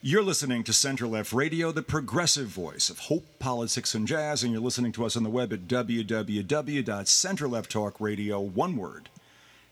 You're 0.02 0.22
listening 0.22 0.62
to 0.62 0.72
Center 0.72 1.08
Left 1.08 1.32
Radio, 1.32 1.72
the 1.72 1.82
progressive 1.82 2.46
voice 2.46 2.90
of 2.90 3.00
hope, 3.00 3.26
politics, 3.40 3.92
and 3.92 4.06
jazz, 4.06 4.44
and 4.44 4.52
you're 4.52 4.62
listening 4.62 4.92
to 4.92 5.04
us 5.04 5.16
on 5.16 5.24
the 5.24 5.30
web 5.30 5.52
at 5.52 5.66
www.centerlefttalkradio, 5.66 8.52
one 8.52 8.76
word, 8.76 9.08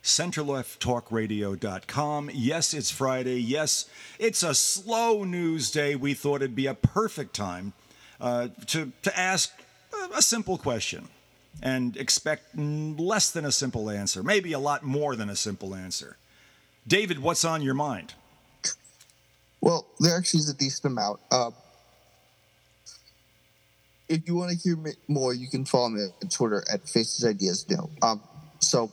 centerlefttalkradio.com. 0.05 2.31
Yes, 2.33 2.73
it's 2.75 2.91
Friday. 2.91 3.41
Yes, 3.41 3.89
it's 4.19 4.43
a 4.43 4.55
slow 4.55 5.25
news 5.25 5.71
day. 5.71 5.97
We 5.97 6.13
thought 6.13 6.37
it'd 6.37 6.55
be 6.55 6.67
a 6.67 6.75
perfect 6.75 7.35
time 7.35 7.73
uh, 8.21 8.49
to, 8.67 8.93
to 9.03 9.19
ask 9.19 9.51
a 10.15 10.21
simple 10.21 10.59
question 10.59 11.09
and 11.63 11.97
expect 11.97 12.55
less 12.57 13.31
than 13.31 13.47
a 13.47 13.53
simple 13.53 13.89
answer, 13.89 14.23
maybe 14.23 14.53
a 14.53 14.59
lot 14.59 14.83
more 14.83 15.17
than 15.17 15.31
a 15.31 15.37
simple 15.37 15.75
answer. 15.75 16.19
David, 16.87 17.21
what's 17.21 17.43
on 17.45 17.63
your 17.63 17.73
mind? 17.73 18.13
Well, 19.63 19.87
there 20.01 20.19
actually 20.19 20.41
is 20.41 20.51
a 20.51 20.55
decent 20.55 20.93
amount. 20.93 21.21
Uh, 21.31 21.53
if 24.11 24.29
you 24.29 24.35
want 24.35 24.51
to 24.51 24.59
hear 24.59 24.77
more, 25.09 25.33
you 25.33 25.49
can 25.49 25.65
follow 25.65 25.89
me 25.89 26.03
on 26.23 26.29
Twitter 26.29 26.63
at 26.71 26.87
Faces 26.87 27.25
Ideas. 27.25 27.65
Um, 28.03 28.21
so 28.59 28.93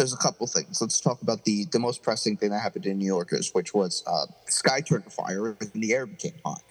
there's 0.00 0.14
a 0.14 0.16
couple 0.16 0.46
things. 0.46 0.80
Let's 0.80 0.98
talk 0.98 1.20
about 1.20 1.44
the 1.44 1.66
the 1.66 1.78
most 1.78 2.02
pressing 2.02 2.38
thing 2.38 2.50
that 2.50 2.60
happened 2.60 2.86
in 2.86 2.96
New 2.96 3.06
Yorkers, 3.06 3.50
which 3.52 3.74
was 3.74 4.02
uh, 4.06 4.24
the 4.46 4.52
sky 4.52 4.80
turned 4.80 5.04
to 5.04 5.10
fire 5.10 5.54
and 5.60 5.70
the 5.74 5.92
air 5.92 6.06
became 6.06 6.32
hot. 6.42 6.62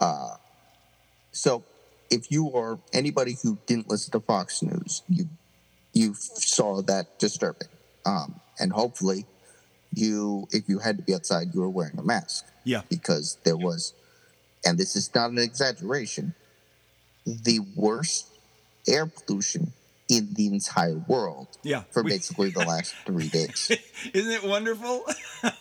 Uh, 0.00 0.36
so 1.30 1.62
if 2.10 2.32
you 2.32 2.50
are 2.54 2.78
anybody 2.94 3.36
who 3.42 3.58
didn't 3.66 3.90
listen 3.90 4.12
to 4.12 4.20
Fox 4.20 4.62
News, 4.62 5.02
you 5.10 5.28
you 5.92 6.14
saw 6.14 6.80
that 6.80 7.18
disturbing, 7.18 7.68
um, 8.06 8.40
and 8.58 8.72
hopefully 8.72 9.26
you 9.94 10.48
if 10.50 10.66
you 10.66 10.78
had 10.78 10.96
to 10.96 11.02
be 11.02 11.14
outside, 11.14 11.48
you 11.52 11.60
were 11.60 11.68
wearing 11.68 11.98
a 11.98 12.02
mask. 12.02 12.46
Yeah. 12.64 12.80
Because 12.88 13.36
there 13.44 13.58
was, 13.58 13.92
and 14.64 14.78
this 14.78 14.96
is 14.96 15.14
not 15.14 15.30
an 15.30 15.38
exaggeration, 15.38 16.34
the 17.26 17.60
worst 17.76 18.26
air 18.88 19.04
pollution 19.04 19.74
in 20.10 20.28
the 20.34 20.48
entire 20.48 20.96
world. 21.06 21.46
Yeah. 21.62 21.84
For 21.92 22.02
we, 22.02 22.10
basically 22.10 22.50
the 22.50 22.64
last 22.64 22.94
three 23.06 23.28
days. 23.28 23.70
Isn't 24.12 24.32
it 24.32 24.42
wonderful? 24.42 25.06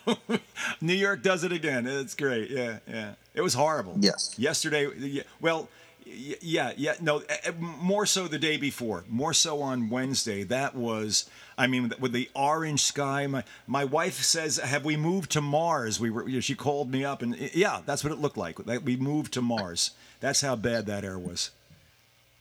New 0.82 0.96
York 0.96 1.22
does 1.22 1.44
it 1.44 1.52
again. 1.52 1.86
It's 1.86 2.16
great. 2.16 2.50
Yeah, 2.50 2.80
yeah. 2.88 3.14
It 3.36 3.42
was 3.42 3.54
horrible. 3.54 3.96
Yes. 4.00 4.34
Yesterday, 4.38 5.24
well, 5.40 5.70
yeah, 6.06 6.74
yeah, 6.76 6.96
no, 7.00 7.22
more 7.60 8.08
so 8.08 8.28
the 8.28 8.40
day 8.40 8.58
before, 8.58 9.04
more 9.08 9.34
so 9.34 9.62
on 9.62 9.92
Wednesday. 9.92 10.42
That 10.42 10.74
was, 10.74 11.30
I 11.56 11.68
mean, 11.68 11.94
with 12.00 12.14
the 12.14 12.28
orange 12.34 12.82
sky. 12.82 13.28
My 13.28 13.44
my 13.68 13.86
wife 13.86 14.16
says, 14.24 14.58
"Have 14.58 14.84
we 14.84 14.98
moved 14.98 15.30
to 15.32 15.42
Mars?" 15.42 16.00
We 16.00 16.10
were, 16.10 16.28
you 16.28 16.36
know, 16.36 16.42
she 16.42 16.56
called 16.56 16.90
me 16.90 17.06
up, 17.06 17.22
and 17.22 17.38
yeah, 17.54 17.82
that's 17.86 18.04
what 18.04 18.12
it 18.12 18.18
looked 18.18 18.38
like. 18.38 18.58
We 18.84 18.98
moved 18.98 19.34
to 19.34 19.42
Mars. 19.44 19.92
That's 20.20 20.42
how 20.42 20.56
bad 20.56 20.88
that 20.88 21.04
air 21.04 21.20
was. 21.20 21.52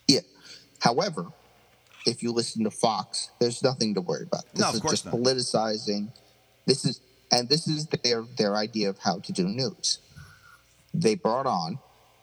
Yeah. 0.06 0.20
However, 0.80 1.26
if 2.08 2.22
you 2.22 2.32
listen 2.32 2.64
to 2.64 2.70
Fox, 2.70 3.30
there's 3.38 3.62
nothing 3.62 3.94
to 3.94 4.00
worry 4.00 4.24
about. 4.24 4.44
This 4.54 4.60
no, 4.60 4.68
of 4.70 4.74
is 4.76 4.80
just 4.90 5.04
not. 5.04 5.14
politicizing. 5.14 6.08
This 6.66 6.84
is 6.84 7.00
and 7.30 7.48
this 7.48 7.68
is 7.68 7.86
their 7.86 8.24
their 8.36 8.56
idea 8.56 8.88
of 8.88 8.98
how 8.98 9.18
to 9.18 9.32
do 9.32 9.44
news. 9.44 9.98
They 10.94 11.14
brought 11.14 11.46
on 11.46 11.78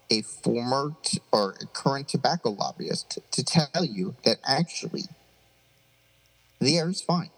a 0.09 0.21
former 0.21 0.93
t- 1.03 1.21
or 1.31 1.55
current 1.73 2.09
tobacco 2.09 2.51
lobbyist 2.51 3.19
to 3.31 3.43
tell 3.43 3.86
you 3.86 4.15
that 4.23 4.38
actually 4.45 5.03
the 6.59 6.77
air 6.77 6.89
is 6.89 7.01
fine. 7.01 7.29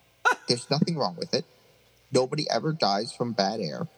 There's 0.48 0.70
nothing 0.70 0.96
wrong 0.96 1.16
with 1.16 1.34
it. 1.34 1.44
Nobody 2.12 2.48
ever 2.50 2.72
dies 2.72 3.12
from 3.12 3.32
bad 3.32 3.60
air. 3.60 3.88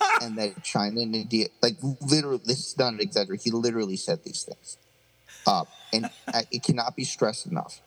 and 0.22 0.38
that 0.38 0.62
China 0.64 1.00
and 1.02 1.14
India, 1.14 1.48
like 1.62 1.76
literally, 2.00 2.40
this 2.44 2.58
is 2.58 2.78
not 2.78 2.94
an 2.94 3.00
exaggeration. 3.00 3.42
He 3.44 3.50
literally 3.50 3.96
said 3.96 4.24
these 4.24 4.42
things. 4.42 4.78
Uh, 5.46 5.64
and 5.92 6.10
it 6.50 6.62
cannot 6.62 6.96
be 6.96 7.04
stressed 7.04 7.46
enough. 7.46 7.80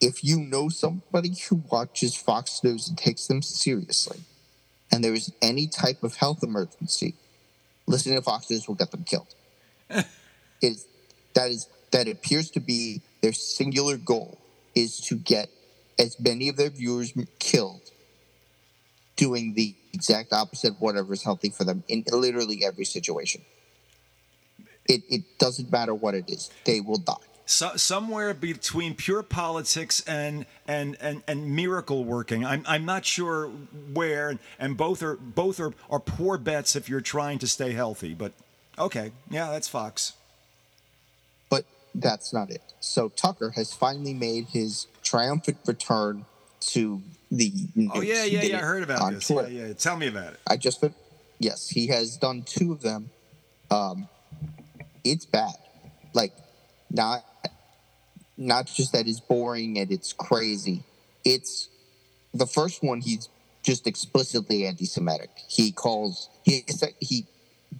If 0.00 0.22
you 0.22 0.40
know 0.40 0.68
somebody 0.68 1.34
who 1.48 1.62
watches 1.70 2.16
Fox 2.16 2.62
News 2.62 2.88
and 2.88 2.98
takes 2.98 3.26
them 3.26 3.42
seriously, 3.42 4.20
and 4.92 5.02
there 5.02 5.14
is 5.14 5.32
any 5.40 5.66
type 5.66 6.02
of 6.02 6.16
health 6.16 6.42
emergency, 6.42 7.14
listening 7.86 8.16
to 8.16 8.22
Fox 8.22 8.50
News 8.50 8.68
will 8.68 8.74
get 8.74 8.90
them 8.90 9.04
killed. 9.04 9.34
is 10.62 10.86
that 11.34 11.50
is 11.50 11.68
that 11.92 12.08
appears 12.08 12.50
to 12.50 12.60
be 12.60 13.00
their 13.22 13.32
singular 13.32 13.96
goal 13.96 14.38
is 14.74 15.00
to 15.00 15.16
get 15.16 15.48
as 15.98 16.18
many 16.20 16.48
of 16.48 16.56
their 16.56 16.70
viewers 16.70 17.12
killed 17.38 17.90
doing 19.16 19.54
the 19.54 19.74
exact 19.92 20.32
opposite 20.32 20.72
of 20.72 20.80
whatever 20.80 21.12
is 21.14 21.22
healthy 21.22 21.48
for 21.48 21.64
them 21.64 21.82
in 21.88 22.04
literally 22.12 22.64
every 22.64 22.84
situation. 22.84 23.40
It, 24.88 25.02
it 25.08 25.38
doesn't 25.38 25.70
matter 25.70 25.94
what 25.94 26.14
it 26.14 26.28
is, 26.28 26.50
they 26.64 26.80
will 26.80 26.98
die. 26.98 27.14
So, 27.48 27.76
somewhere 27.76 28.34
between 28.34 28.94
pure 28.96 29.22
politics 29.22 30.02
and 30.06 30.46
and 30.66 30.96
and, 31.00 31.22
and 31.28 31.54
miracle 31.54 32.04
working. 32.04 32.44
I'm, 32.44 32.64
I'm 32.66 32.84
not 32.84 33.04
sure 33.04 33.46
where, 33.92 34.36
and 34.58 34.76
both 34.76 35.00
are 35.00 35.14
both 35.14 35.60
are, 35.60 35.72
are 35.88 36.00
poor 36.00 36.38
bets 36.38 36.74
if 36.74 36.88
you're 36.88 37.00
trying 37.00 37.38
to 37.38 37.46
stay 37.46 37.72
healthy. 37.72 38.14
But 38.14 38.32
okay, 38.76 39.12
yeah, 39.30 39.52
that's 39.52 39.68
Fox. 39.68 40.14
But 41.48 41.66
that's 41.94 42.32
not 42.32 42.50
it. 42.50 42.62
So 42.80 43.10
Tucker 43.10 43.50
has 43.50 43.72
finally 43.72 44.14
made 44.14 44.46
his 44.46 44.88
triumphant 45.04 45.58
return 45.66 46.24
to 46.60 47.00
the. 47.30 47.52
Oh 47.94 48.00
yeah, 48.00 48.24
yeah, 48.24 48.42
yeah. 48.42 48.58
I 48.58 48.62
heard 48.62 48.82
about 48.82 49.12
this. 49.12 49.30
Yeah, 49.30 49.46
yeah. 49.46 49.72
Tell 49.74 49.96
me 49.96 50.08
about 50.08 50.32
it. 50.32 50.40
I 50.48 50.56
just 50.56 50.82
yes, 51.38 51.68
he 51.68 51.86
has 51.88 52.16
done 52.16 52.42
two 52.42 52.72
of 52.72 52.82
them. 52.82 53.10
Um, 53.70 54.08
it's 55.12 55.26
bad. 55.26 55.54
Like 56.14 56.32
not 56.90 57.24
not 58.36 58.66
just 58.66 58.92
that 58.92 59.06
it's 59.06 59.20
boring 59.20 59.78
and 59.78 59.90
it's 59.90 60.12
crazy. 60.12 60.84
It's 61.24 61.68
the 62.34 62.46
first 62.46 62.82
one. 62.82 63.00
He's 63.00 63.28
just 63.62 63.86
explicitly 63.86 64.66
anti-Semitic. 64.66 65.30
He 65.48 65.72
calls 65.72 66.28
he 66.44 66.64
he 67.00 67.26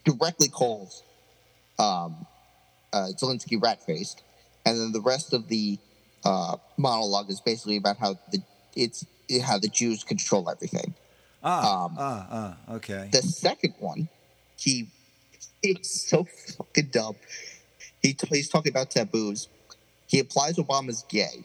directly 0.04 0.48
calls 0.48 1.02
um, 1.78 2.26
uh, 2.92 3.08
Zelensky 3.16 3.62
rat-faced, 3.62 4.22
and 4.64 4.78
then 4.78 4.92
the 4.92 5.00
rest 5.00 5.32
of 5.32 5.48
the 5.48 5.78
uh, 6.24 6.56
monologue 6.76 7.30
is 7.30 7.40
basically 7.40 7.76
about 7.76 7.98
how 7.98 8.18
the 8.32 8.42
it's 8.74 9.06
how 9.44 9.58
the 9.58 9.68
Jews 9.68 10.04
control 10.04 10.50
everything. 10.50 10.94
Ah, 11.42 11.84
Um, 11.84 11.96
ah, 11.98 12.26
ah. 12.30 12.74
Okay. 12.76 13.08
The 13.12 13.22
second 13.22 13.74
one, 13.78 14.08
he 14.58 14.88
it's 15.72 16.08
so 16.08 16.24
fucking 16.56 16.86
dumb. 16.92 17.16
He 18.02 18.14
t- 18.14 18.26
he's 18.30 18.48
talking 18.48 18.70
about 18.72 18.90
taboos. 18.90 19.48
He 20.06 20.18
applies 20.20 20.56
Obama's 20.56 21.04
gay. 21.08 21.44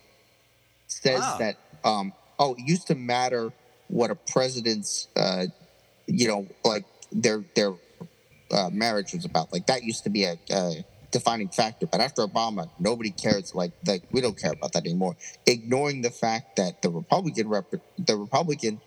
Says 0.87 1.21
Ah. 1.23 1.37
that 1.39 1.57
um 1.83 2.13
oh 2.39 2.53
it 2.55 2.61
used 2.67 2.87
to 2.87 2.95
matter 2.95 3.51
what 3.87 4.11
a 4.11 4.15
president's 4.15 5.07
uh 5.15 5.45
you 6.07 6.27
know 6.27 6.47
like 6.65 6.85
their 7.11 7.43
their 7.55 7.73
uh, 8.51 8.69
marriage 8.71 9.13
was 9.13 9.25
about. 9.25 9.51
Like 9.53 9.67
that 9.67 9.83
used 9.83 10.03
to 10.03 10.09
be 10.09 10.25
a, 10.25 10.37
a 10.51 10.85
defining 11.11 11.49
factor. 11.49 11.87
But 11.87 12.01
after 12.01 12.21
Obama, 12.25 12.69
nobody 12.79 13.11
cares. 13.11 13.55
Like 13.55 13.71
like 13.87 14.03
we 14.11 14.21
don't 14.21 14.37
care 14.39 14.51
about 14.53 14.73
that 14.73 14.85
anymore. 14.85 15.15
Ignoring 15.45 16.01
the 16.01 16.11
fact 16.11 16.57
that 16.57 16.81
the 16.81 16.89
Republican 16.89 17.47
rep- 17.49 17.73
the 17.97 18.15
Republican 18.17 18.81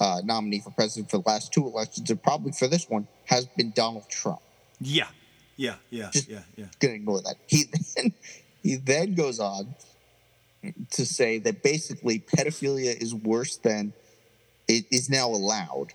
uh, 0.00 0.20
nominee 0.24 0.60
for 0.60 0.70
president 0.70 1.10
for 1.10 1.18
the 1.18 1.24
last 1.28 1.52
two 1.52 1.66
elections 1.66 2.10
and 2.10 2.22
probably 2.22 2.52
for 2.52 2.68
this 2.68 2.88
one 2.88 3.06
has 3.26 3.46
been 3.46 3.72
Donald 3.72 4.08
Trump. 4.08 4.40
Yeah, 4.80 5.08
yeah, 5.56 5.76
yeah, 5.90 6.10
Just- 6.12 6.28
yeah, 6.28 6.42
yeah. 6.56 6.66
Gonna 6.80 6.94
ignore 6.94 7.20
that. 7.22 7.36
He 7.46 7.64
then 7.96 8.12
he 8.62 8.76
then 8.76 9.14
goes 9.14 9.38
on 9.40 9.74
to 10.92 11.06
say 11.06 11.38
that 11.38 11.62
basically 11.62 12.18
pedophilia 12.20 12.94
is 13.00 13.14
worse 13.14 13.56
than 13.56 13.92
it 14.68 14.84
is 14.90 15.08
now 15.10 15.28
allowed, 15.28 15.94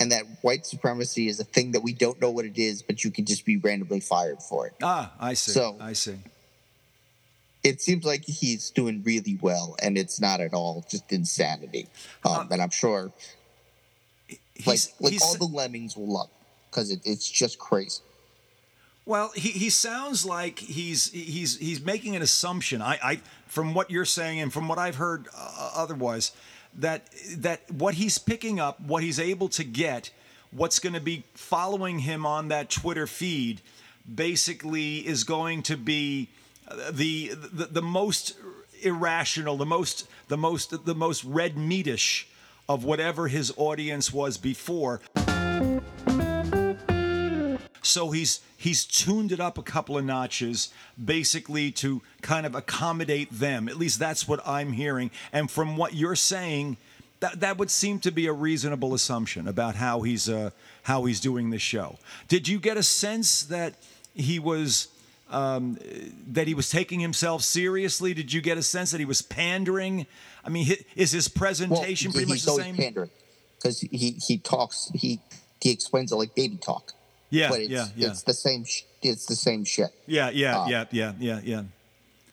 and 0.00 0.10
that 0.12 0.24
white 0.42 0.66
supremacy 0.66 1.28
is 1.28 1.40
a 1.40 1.44
thing 1.44 1.72
that 1.72 1.80
we 1.82 1.92
don't 1.92 2.20
know 2.20 2.30
what 2.30 2.44
it 2.44 2.56
is, 2.58 2.82
but 2.82 3.04
you 3.04 3.10
can 3.10 3.24
just 3.24 3.44
be 3.44 3.56
randomly 3.56 4.00
fired 4.00 4.42
for 4.42 4.66
it. 4.66 4.74
Ah, 4.82 5.12
I 5.20 5.34
see. 5.34 5.52
So- 5.52 5.76
I 5.80 5.92
see. 5.94 6.16
It 7.62 7.80
seems 7.80 8.04
like 8.04 8.24
he's 8.26 8.68
doing 8.68 9.02
really 9.04 9.38
well, 9.40 9.74
and 9.80 9.96
it's 9.96 10.20
not 10.20 10.40
at 10.42 10.52
all 10.52 10.84
just 10.90 11.10
insanity. 11.10 11.88
Um, 12.22 12.32
Uh, 12.32 12.46
and 12.50 12.60
I'm 12.62 12.68
sure, 12.70 13.10
like, 14.66 14.80
like 15.00 15.22
all 15.22 15.34
the 15.38 15.46
lemmings 15.50 15.96
will 15.96 16.12
love 16.12 16.28
because 16.70 16.90
it, 16.90 17.00
it's 17.06 17.26
just 17.28 17.58
crazy. 17.58 18.02
Well, 19.06 19.32
he, 19.34 19.50
he 19.50 19.70
sounds 19.70 20.24
like 20.24 20.58
he's 20.58 21.10
he's 21.12 21.58
he's 21.58 21.84
making 21.84 22.16
an 22.16 22.22
assumption. 22.22 22.80
I, 22.80 22.98
I 23.02 23.20
from 23.46 23.74
what 23.74 23.90
you're 23.90 24.06
saying 24.06 24.40
and 24.40 24.52
from 24.52 24.66
what 24.66 24.78
I've 24.78 24.96
heard 24.96 25.28
uh, 25.36 25.72
otherwise, 25.74 26.32
that 26.78 27.08
that 27.36 27.70
what 27.70 27.94
he's 27.94 28.16
picking 28.16 28.58
up, 28.58 28.80
what 28.80 29.02
he's 29.02 29.20
able 29.20 29.48
to 29.50 29.64
get, 29.64 30.10
what's 30.50 30.78
going 30.78 30.94
to 30.94 31.00
be 31.00 31.24
following 31.34 32.00
him 32.00 32.24
on 32.24 32.48
that 32.48 32.70
Twitter 32.70 33.06
feed, 33.06 33.60
basically 34.12 35.06
is 35.06 35.24
going 35.24 35.62
to 35.64 35.76
be 35.76 36.30
uh, 36.66 36.90
the 36.90 37.32
the, 37.34 37.66
the 37.66 37.82
most 37.82 38.36
irrational, 38.80 39.58
the 39.58 39.66
most 39.66 40.08
the 40.28 40.38
most 40.38 40.86
the 40.86 40.94
most 40.94 41.24
red 41.24 41.56
meatish 41.56 42.24
of 42.70 42.84
whatever 42.84 43.28
his 43.28 43.52
audience 43.58 44.14
was 44.14 44.38
before. 44.38 45.02
So 47.94 48.10
he's 48.10 48.40
he's 48.56 48.84
tuned 48.84 49.30
it 49.30 49.38
up 49.38 49.56
a 49.56 49.62
couple 49.62 49.96
of 49.96 50.04
notches, 50.04 50.72
basically 51.02 51.70
to 51.72 52.02
kind 52.22 52.44
of 52.44 52.56
accommodate 52.56 53.30
them. 53.30 53.68
At 53.68 53.76
least 53.76 54.00
that's 54.00 54.26
what 54.26 54.40
I'm 54.44 54.72
hearing. 54.72 55.12
And 55.32 55.48
from 55.48 55.76
what 55.76 55.94
you're 55.94 56.16
saying, 56.16 56.76
that 57.20 57.38
that 57.38 57.56
would 57.56 57.70
seem 57.70 58.00
to 58.00 58.10
be 58.10 58.26
a 58.26 58.32
reasonable 58.32 58.94
assumption 58.94 59.46
about 59.46 59.76
how 59.76 60.00
he's 60.00 60.28
uh, 60.28 60.50
how 60.82 61.04
he's 61.04 61.20
doing 61.20 61.50
the 61.50 61.58
show. 61.60 61.98
Did 62.26 62.48
you 62.48 62.58
get 62.58 62.76
a 62.76 62.82
sense 62.82 63.44
that 63.44 63.74
he 64.12 64.40
was 64.40 64.88
um, 65.30 65.78
that 66.32 66.48
he 66.48 66.54
was 66.54 66.70
taking 66.70 66.98
himself 66.98 67.42
seriously? 67.42 68.12
Did 68.12 68.32
you 68.32 68.40
get 68.40 68.58
a 68.58 68.62
sense 68.64 68.90
that 68.90 68.98
he 68.98 69.06
was 69.06 69.22
pandering? 69.22 70.08
I 70.44 70.48
mean, 70.48 70.66
is 70.96 71.12
his 71.12 71.28
presentation 71.28 72.10
he- 72.10 72.16
pretty 72.16 72.28
much 72.28 72.38
he's 72.38 72.44
the 72.46 72.50
always 72.50 72.66
same? 72.66 72.76
pandering 72.76 73.10
because 73.56 73.78
he 73.78 74.16
he 74.20 74.38
talks 74.38 74.90
he 74.96 75.20
he 75.60 75.70
explains 75.70 76.10
it 76.10 76.16
like 76.16 76.34
baby 76.34 76.56
talk. 76.56 76.92
Yeah, 77.34 77.48
but 77.50 77.60
it's, 77.60 77.70
yeah, 77.70 77.86
yeah. 77.96 78.08
it's 78.08 78.22
the 78.22 78.34
same. 78.34 78.64
Sh- 78.64 78.82
it's 79.02 79.26
the 79.26 79.36
same 79.36 79.64
shit. 79.64 79.90
Yeah, 80.06 80.30
yeah, 80.30 80.58
Uh, 80.60 80.66
yeah, 80.68 80.84
yeah, 80.90 81.12
yeah, 81.18 81.40
yeah. 81.42 81.62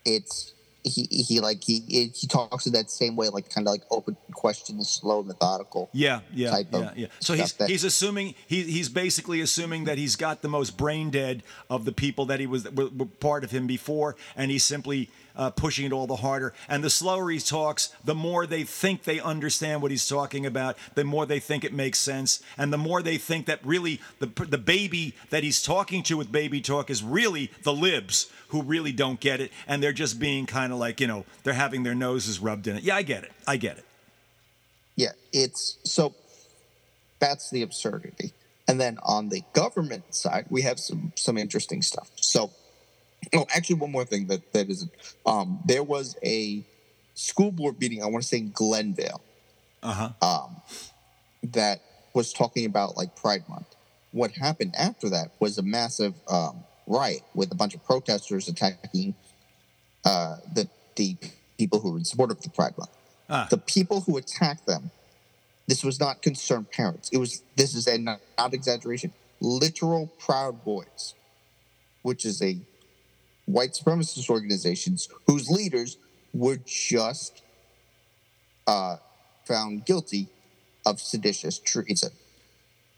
It's 0.06 0.54
he 0.84 1.04
he 1.12 1.40
like 1.40 1.64
he 1.64 1.80
he 2.14 2.28
talks 2.28 2.66
in 2.66 2.74
that 2.74 2.90
same 2.90 3.16
way, 3.16 3.30
like 3.30 3.50
kind 3.54 3.68
of 3.68 3.72
like 3.72 3.84
open 3.92 4.18
question, 4.34 4.84
slow, 4.84 5.22
methodical. 5.22 5.90
Yeah, 5.94 6.22
yeah, 6.34 6.50
type 6.50 6.74
of 6.74 6.84
yeah, 6.84 6.92
yeah. 6.96 7.08
So 7.20 7.34
he's 7.34 7.54
that- 7.54 7.70
he's 7.70 7.84
assuming 7.84 8.34
he, 8.48 8.64
he's 8.64 8.90
basically 8.90 9.42
assuming 9.42 9.84
that 9.86 9.98
he's 9.98 10.16
got 10.16 10.42
the 10.42 10.50
most 10.50 10.78
brain 10.78 11.10
dead 11.12 11.44
of 11.70 11.86
the 11.86 11.92
people 11.92 12.26
that 12.28 12.40
he 12.40 12.48
was 12.48 12.70
were, 12.72 12.88
were 12.90 13.06
part 13.06 13.44
of 13.44 13.52
him 13.52 13.68
before, 13.68 14.16
and 14.36 14.50
he's 14.50 14.64
simply 14.64 15.10
uh, 15.36 15.50
pushing 15.50 15.86
it 15.86 15.94
all 15.94 16.08
the 16.08 16.18
harder. 16.18 16.54
And 16.68 16.84
the 16.84 16.90
slower 16.90 17.30
he 17.30 17.40
talks, 17.40 17.94
the 18.04 18.16
more 18.16 18.46
they 18.46 18.64
think 18.64 19.04
they 19.04 19.20
understand 19.20 19.82
what 19.82 19.92
he's 19.92 20.08
talking 20.08 20.46
about, 20.46 20.78
the 20.96 21.04
more 21.04 21.26
they 21.26 21.40
think 21.40 21.64
it 21.64 21.74
makes 21.74 22.00
sense, 22.00 22.42
and 22.58 22.72
the 22.72 22.78
more 22.78 23.02
they 23.02 23.18
think 23.18 23.46
that 23.46 23.60
really 23.66 24.00
the 24.20 24.28
the 24.46 24.58
baby 24.58 25.16
that 25.30 25.44
he's 25.44 25.62
talking 25.62 26.04
to 26.04 26.18
with 26.18 26.32
baby 26.32 26.62
talk 26.62 26.90
is 26.90 27.04
really 27.04 27.52
the 27.64 27.74
libs 27.74 28.32
who 28.50 28.62
really 28.62 28.92
don't 28.92 29.20
get 29.20 29.40
it, 29.42 29.52
and 29.68 29.82
they're 29.82 29.94
just 29.94 30.20
being 30.20 30.46
kind 30.46 30.74
of 30.74 30.80
like 30.80 31.00
you 31.00 31.08
know 31.08 31.26
they're 31.44 31.54
having 31.54 31.84
their 31.84 31.96
noses 31.96 32.40
rubbed 32.40 32.68
in 32.68 32.78
it. 32.78 32.84
Yeah, 32.84 32.96
I 32.96 33.02
get 33.02 33.24
it. 33.24 33.32
I 33.48 33.58
get 33.58 33.78
it. 33.78 33.86
Yeah, 34.96 35.12
it's 35.32 35.78
so 35.84 36.14
that's 37.20 37.50
the 37.50 37.62
absurdity. 37.62 38.34
And 38.68 38.80
then 38.80 38.98
on 39.04 39.30
the 39.30 39.44
government 39.54 40.14
side, 40.14 40.46
we 40.50 40.64
have 40.64 40.80
some 40.80 41.14
some 41.16 41.38
interesting 41.38 41.82
stuff. 41.82 42.10
So, 42.16 42.52
oh, 43.34 43.46
actually, 43.56 43.76
one 43.78 43.92
more 43.92 44.06
thing 44.06 44.28
that 44.28 44.54
that 44.54 44.70
isn't. 44.70 44.92
Um, 45.26 45.60
there 45.66 45.84
was 45.84 46.18
a 46.24 46.64
school 47.14 47.52
board 47.52 47.80
meeting. 47.80 48.02
I 48.02 48.08
want 48.08 48.24
to 48.24 48.28
say 48.28 48.38
in 48.38 48.52
Glendale 48.52 49.22
Uh 49.84 49.94
huh. 50.22 50.28
um, 50.28 50.62
that 51.44 51.82
was 52.14 52.34
talking 52.34 52.66
about 52.66 52.98
like 52.98 53.16
Pride 53.16 53.48
Month. 53.48 53.76
What 54.12 54.32
happened 54.32 54.74
after 54.78 55.10
that 55.10 55.32
was 55.40 55.58
a 55.58 55.62
massive 55.62 56.14
um, 56.30 56.64
riot 56.88 57.22
with 57.34 57.52
a 57.52 57.56
bunch 57.56 57.74
of 57.74 57.84
protesters 57.86 58.48
attacking 58.48 59.16
uh, 60.06 60.38
the 60.54 60.68
the 60.96 61.16
people 61.58 61.80
who 61.80 61.92
were 61.92 61.98
in 61.98 62.04
support 62.06 62.32
of 62.32 62.42
the 62.42 62.50
Pride 62.50 62.78
Month. 62.78 62.92
Ah. 63.30 63.48
The 63.50 63.58
people 63.58 64.02
who 64.02 64.18
attacked 64.18 64.66
them, 64.66 64.92
this 65.68 65.84
was 65.84 66.00
not 66.00 66.22
concerned 66.22 66.70
parents. 66.72 67.10
It 67.14 67.18
was 67.18 67.44
this 67.56 67.76
is 67.76 67.88
a 67.88 67.98
not, 67.98 68.20
not 68.38 68.54
exaggeration. 68.54 69.14
Literal 69.40 70.08
Proud 70.20 70.64
Boys, 70.66 71.16
which 72.02 72.26
is 72.26 72.42
a 72.42 72.58
white 73.54 73.72
supremacist 73.72 74.30
organizations 74.30 75.10
whose 75.28 75.50
leaders 75.50 75.98
were 76.34 76.58
just 76.66 77.42
uh, 78.68 78.98
found 79.46 79.86
guilty 79.86 80.28
of 80.86 81.00
seditious 81.00 81.60
treason. 81.60 82.12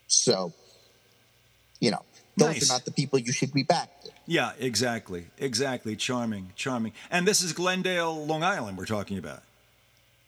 So, 0.08 0.54
you 1.80 1.92
know, 1.92 2.04
those 2.38 2.48
Nice. 2.56 2.70
are 2.70 2.74
not 2.74 2.86
the 2.86 2.92
people 2.92 3.20
you 3.20 3.32
should 3.32 3.54
be 3.54 3.64
backed. 3.64 4.10
Yeah, 4.26 4.54
exactly. 4.60 5.28
Exactly. 5.38 5.96
Charming. 5.96 6.52
Charming. 6.56 6.94
And 7.12 7.28
this 7.28 7.42
is 7.42 7.54
Glendale, 7.54 8.26
Long 8.26 8.44
Island, 8.44 8.78
we're 8.78 8.86
talking 8.86 9.18
about. 9.18 9.44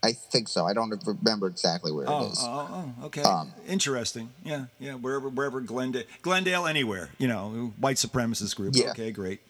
I 0.04 0.12
think 0.12 0.48
so. 0.48 0.66
I 0.66 0.74
don't 0.74 0.94
remember 1.06 1.48
exactly 1.48 1.92
where 1.92 2.06
Oh, 2.08 2.26
it 2.28 2.32
is. 2.34 2.40
oh, 2.42 2.94
oh, 3.02 3.06
okay. 3.08 3.24
Um, 3.24 3.52
Interesting. 3.68 4.30
Yeah, 4.44 4.66
yeah. 4.80 4.94
Wherever, 4.94 5.30
wherever 5.30 5.62
Glendale, 5.62 6.04
Glendale, 6.22 6.68
anywhere. 6.68 7.10
You 7.18 7.28
know, 7.28 7.74
white 7.80 7.96
supremacist 7.96 8.56
group. 8.56 8.76
Yeah. 8.76 8.92
Okay, 8.92 9.10
great. 9.12 9.42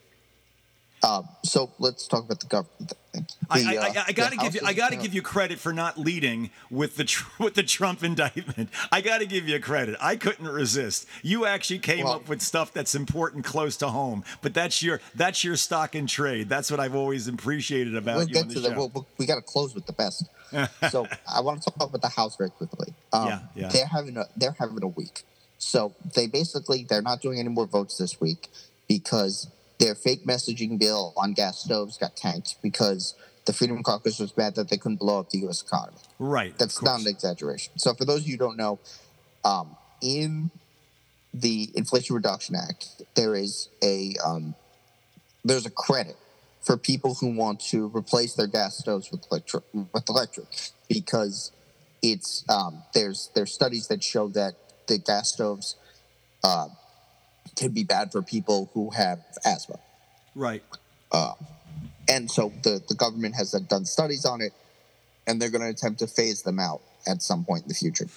Um, 1.06 1.28
so 1.44 1.72
let's 1.78 2.08
talk 2.08 2.24
about 2.26 2.40
the 2.40 2.48
government. 2.48 2.94
thing. 3.14 3.28
I, 3.50 3.76
I, 3.76 3.78
uh, 3.78 3.82
I, 3.82 4.04
I 4.08 4.12
got 4.12 4.32
to 4.32 4.38
give 4.38 4.56
you 4.56 4.62
I 4.66 4.74
got 4.74 4.90
to 4.90 4.96
give 4.98 5.14
you 5.14 5.22
credit 5.22 5.60
for 5.60 5.72
not 5.72 5.98
leading 6.00 6.50
with 6.72 6.98
the 6.98 7.04
tr- 7.04 7.30
with 7.44 7.54
the 7.54 7.64
Trump 7.64 8.04
indictment. 8.04 8.70
I 8.92 9.02
got 9.02 9.20
to 9.20 9.26
give 9.26 9.48
you 9.48 9.60
credit. 9.60 9.96
I 10.02 10.16
couldn't 10.16 10.48
resist. 10.48 11.08
You 11.22 11.46
actually 11.46 11.80
came 11.80 12.06
Well- 12.06 12.16
up 12.16 12.28
with 12.28 12.42
stuff 12.42 12.74
that's 12.74 12.96
important 12.96 13.46
close 13.46 13.78
to 13.78 13.90
home. 13.90 14.24
But 14.42 14.54
that's 14.54 14.82
your 14.82 15.00
that's 15.14 15.44
your 15.44 15.56
stock 15.56 15.96
and 15.96 16.10
trade. 16.10 16.50
That's 16.50 16.72
what 16.72 16.80
I've 16.80 16.96
always 16.96 17.28
appreciated 17.28 17.96
about 17.96 18.18
We'll 18.18 18.28
you 18.28 18.34
get 18.34 18.50
the 18.50 18.62
to. 18.62 18.70
We'll, 18.76 18.90
we'll- 18.90 19.08
we 19.18 19.26
got 19.26 19.36
to 19.36 19.42
close 19.42 19.76
with 19.76 19.86
the 19.86 19.94
best. 19.94 20.26
so 20.90 21.08
I 21.32 21.42
want 21.42 21.62
to 21.62 21.70
talk 21.72 21.90
about 21.90 22.02
the 22.02 22.10
House 22.10 22.36
very 22.36 22.50
quickly. 22.50 22.94
Um, 23.14 23.28
Yeah, 23.28 23.40
yeah. 23.56 23.68
They're 23.70 23.86
having 23.88 24.18
a 24.18 24.26
they're 24.36 24.56
having 24.58 24.82
a 24.84 24.88
week. 24.88 25.24
So 25.58 25.94
they 26.16 26.28
basically 26.28 26.84
they're 26.84 27.02
not 27.02 27.22
doing 27.22 27.40
any 27.40 27.50
more 27.50 27.66
votes 27.66 27.98
this 27.98 28.20
week 28.20 28.50
because 28.88 29.48
their 29.80 29.96
fake 29.96 30.26
messaging 30.26 30.80
bill 30.80 31.14
on 31.18 31.34
gas 31.34 31.60
stoves 31.60 31.98
got 31.98 32.16
tanked 32.16 32.56
because 32.62 33.16
the 33.46 33.54
Freedom 33.54 33.82
Caucus 33.84 34.20
was 34.20 34.36
mad 34.36 34.56
that 34.56 34.70
they 34.70 34.78
couldn't 34.78 34.98
blow 34.98 35.20
up 35.20 35.30
the 35.30 35.40
U.S. 35.40 35.62
economy. 35.62 35.98
Right. 36.18 36.58
That's 36.58 36.82
not 36.82 37.02
an 37.02 37.08
exaggeration. 37.08 37.74
So, 37.78 37.94
for 37.94 38.06
those 38.06 38.22
of 38.22 38.28
you 38.28 38.34
who 38.34 38.38
don't 38.40 38.58
know, 38.58 38.80
um, 39.44 39.76
in 40.02 40.50
the 41.34 41.70
Inflation 41.76 42.16
Reduction 42.16 42.56
Act, 42.56 43.04
there 43.16 43.36
is 43.36 43.70
a 43.84 44.16
um, 44.26 44.56
there's 45.44 45.66
a 45.66 45.70
credit 45.70 46.16
for 46.62 46.78
people 46.78 47.14
who 47.16 47.36
want 47.36 47.60
to 47.60 47.96
replace 47.96 48.34
their 48.34 48.48
gas 48.48 48.78
stoves 48.78 49.12
with 49.12 49.26
electric 49.30 49.64
with 49.74 50.10
electric 50.10 50.48
because 50.90 51.52
it's 52.02 52.44
um, 52.50 52.84
there's 52.94 53.30
there's 53.36 53.54
studies 53.54 53.88
that 53.88 54.04
show 54.04 54.28
that 54.30 54.54
the 54.88 54.98
gas 54.98 55.34
stoves 55.34 55.76
uh, 56.44 56.68
can 57.56 57.72
be 57.72 57.84
bad 57.84 58.12
for 58.12 58.22
people 58.22 58.70
who 58.74 58.90
have 58.92 59.20
asthma. 59.46 59.80
Right. 60.34 60.64
Uh, 61.12 61.34
and 62.10 62.30
so 62.30 62.52
the, 62.64 62.82
the 62.88 62.96
government 62.96 63.36
has 63.36 63.52
done 63.52 63.86
studies 63.86 64.26
on 64.26 64.42
it, 64.42 64.54
and 65.28 65.42
they're 65.42 65.50
going 65.50 65.64
to 65.64 65.70
attempt 65.70 66.00
to 66.00 66.08
phase 66.08 66.44
them 66.44 66.60
out 66.60 66.82
at 67.08 67.22
some 67.22 67.46
point 67.46 67.64
in 67.64 67.70
the 67.70 67.74
future. 67.76 68.08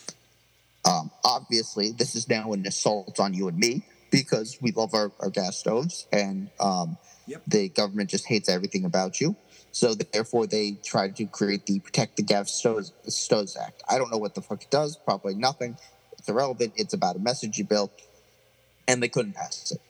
Um, 0.84 1.10
obviously, 1.24 1.90
this 1.92 2.14
is 2.14 2.28
now 2.28 2.52
an 2.52 2.66
assault 2.66 3.18
on 3.20 3.34
you 3.34 3.48
and 3.48 3.58
me 3.58 3.82
because 4.10 4.58
we 4.60 4.72
love 4.72 4.94
our, 4.94 5.12
our 5.20 5.30
gas 5.30 5.58
stoves, 5.58 6.06
and 6.12 6.50
um, 6.60 6.96
Yep. 7.26 7.42
the 7.46 7.68
government 7.68 8.08
just 8.08 8.26
hates 8.26 8.48
everything 8.48 8.86
about 8.86 9.20
you. 9.20 9.36
So 9.70 9.94
therefore, 9.94 10.46
they 10.46 10.78
tried 10.82 11.14
to 11.16 11.26
create 11.26 11.66
the 11.66 11.78
Protect 11.80 12.16
the 12.16 12.22
Gas 12.22 12.50
Stoves, 12.50 12.90
Stoves 13.06 13.54
Act. 13.54 13.82
I 13.86 13.98
don't 13.98 14.10
know 14.10 14.16
what 14.16 14.34
the 14.34 14.40
fuck 14.40 14.62
it 14.62 14.70
does. 14.70 14.96
Probably 14.96 15.34
nothing. 15.34 15.76
It's 16.12 16.26
irrelevant. 16.26 16.72
It's 16.76 16.94
about 16.94 17.16
a 17.16 17.18
messaging 17.18 17.68
bill, 17.68 17.92
and 18.88 19.02
they 19.02 19.08
couldn't 19.08 19.34
pass 19.34 19.70
it 19.70 19.80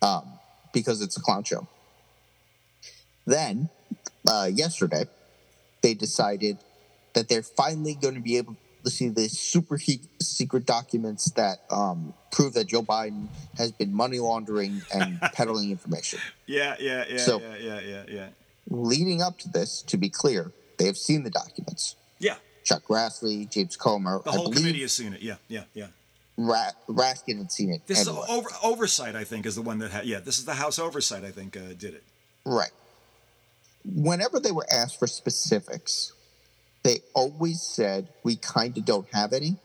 um, 0.00 0.38
because 0.72 1.02
it's 1.02 1.16
a 1.18 1.20
clown 1.20 1.44
show. 1.44 1.66
Then, 3.26 3.68
uh, 4.30 4.48
yesterday, 4.50 5.04
they 5.82 5.92
decided 5.92 6.56
that 7.14 7.28
they're 7.28 7.42
finally 7.42 7.94
going 8.00 8.14
to 8.14 8.20
be 8.20 8.38
able 8.38 8.56
to 8.84 8.90
see 8.90 9.08
the 9.08 9.28
super 9.28 9.76
secret 10.22 10.64
documents 10.64 11.30
that 11.32 11.58
um, 11.70 12.14
prove 12.30 12.54
that 12.54 12.68
Joe 12.68 12.82
Biden 12.82 13.26
has 13.58 13.72
been 13.72 13.92
money 13.92 14.18
laundering 14.20 14.80
and 14.94 15.20
peddling 15.34 15.70
information. 15.70 16.20
Yeah, 16.46 16.76
yeah, 16.78 17.04
yeah, 17.10 17.18
So- 17.18 17.40
yeah, 17.40 17.56
yeah, 17.58 17.80
yeah, 17.80 18.02
yeah. 18.08 18.28
Leading 18.70 19.22
up 19.22 19.38
to 19.38 19.48
this, 19.48 19.80
to 19.82 19.96
be 19.96 20.10
clear, 20.10 20.52
they 20.78 20.84
have 20.86 20.96
seen 20.98 21.22
the 21.24 21.30
documents. 21.30 21.96
Yeah. 22.18 22.36
Chuck 22.64 22.82
Grassley, 22.86 23.50
James 23.50 23.76
Comer, 23.76 24.20
The 24.24 24.30
I 24.30 24.34
whole 24.34 24.44
believe 24.44 24.58
committee 24.58 24.82
has 24.82 24.92
seen 24.92 25.14
it. 25.14 25.22
Yeah, 25.22 25.36
yeah, 25.48 25.64
yeah. 25.72 25.86
Ra- 26.38 26.70
Raskin 26.88 27.38
had 27.38 27.50
seen 27.50 27.72
it. 27.72 27.86
This 27.86 28.00
is 28.00 28.08
over, 28.08 28.48
oversight, 28.62 29.16
I 29.16 29.24
think, 29.24 29.44
is 29.44 29.56
the 29.56 29.62
one 29.62 29.80
that 29.80 29.90
had. 29.90 30.06
Yeah, 30.06 30.20
this 30.20 30.38
is 30.38 30.44
the 30.44 30.54
House 30.54 30.78
oversight, 30.78 31.24
I 31.24 31.32
think, 31.32 31.56
uh, 31.56 31.74
did 31.76 31.94
it. 31.94 32.04
Right. 32.46 32.70
Whenever 33.84 34.38
they 34.38 34.52
were 34.52 34.66
asked 34.70 35.00
for 35.00 35.08
specifics, 35.08 36.12
they 36.84 37.00
always 37.12 37.60
said, 37.60 38.08
We 38.22 38.36
kind 38.36 38.78
of 38.78 38.84
don't 38.84 39.08
have 39.12 39.32
any. 39.32 39.56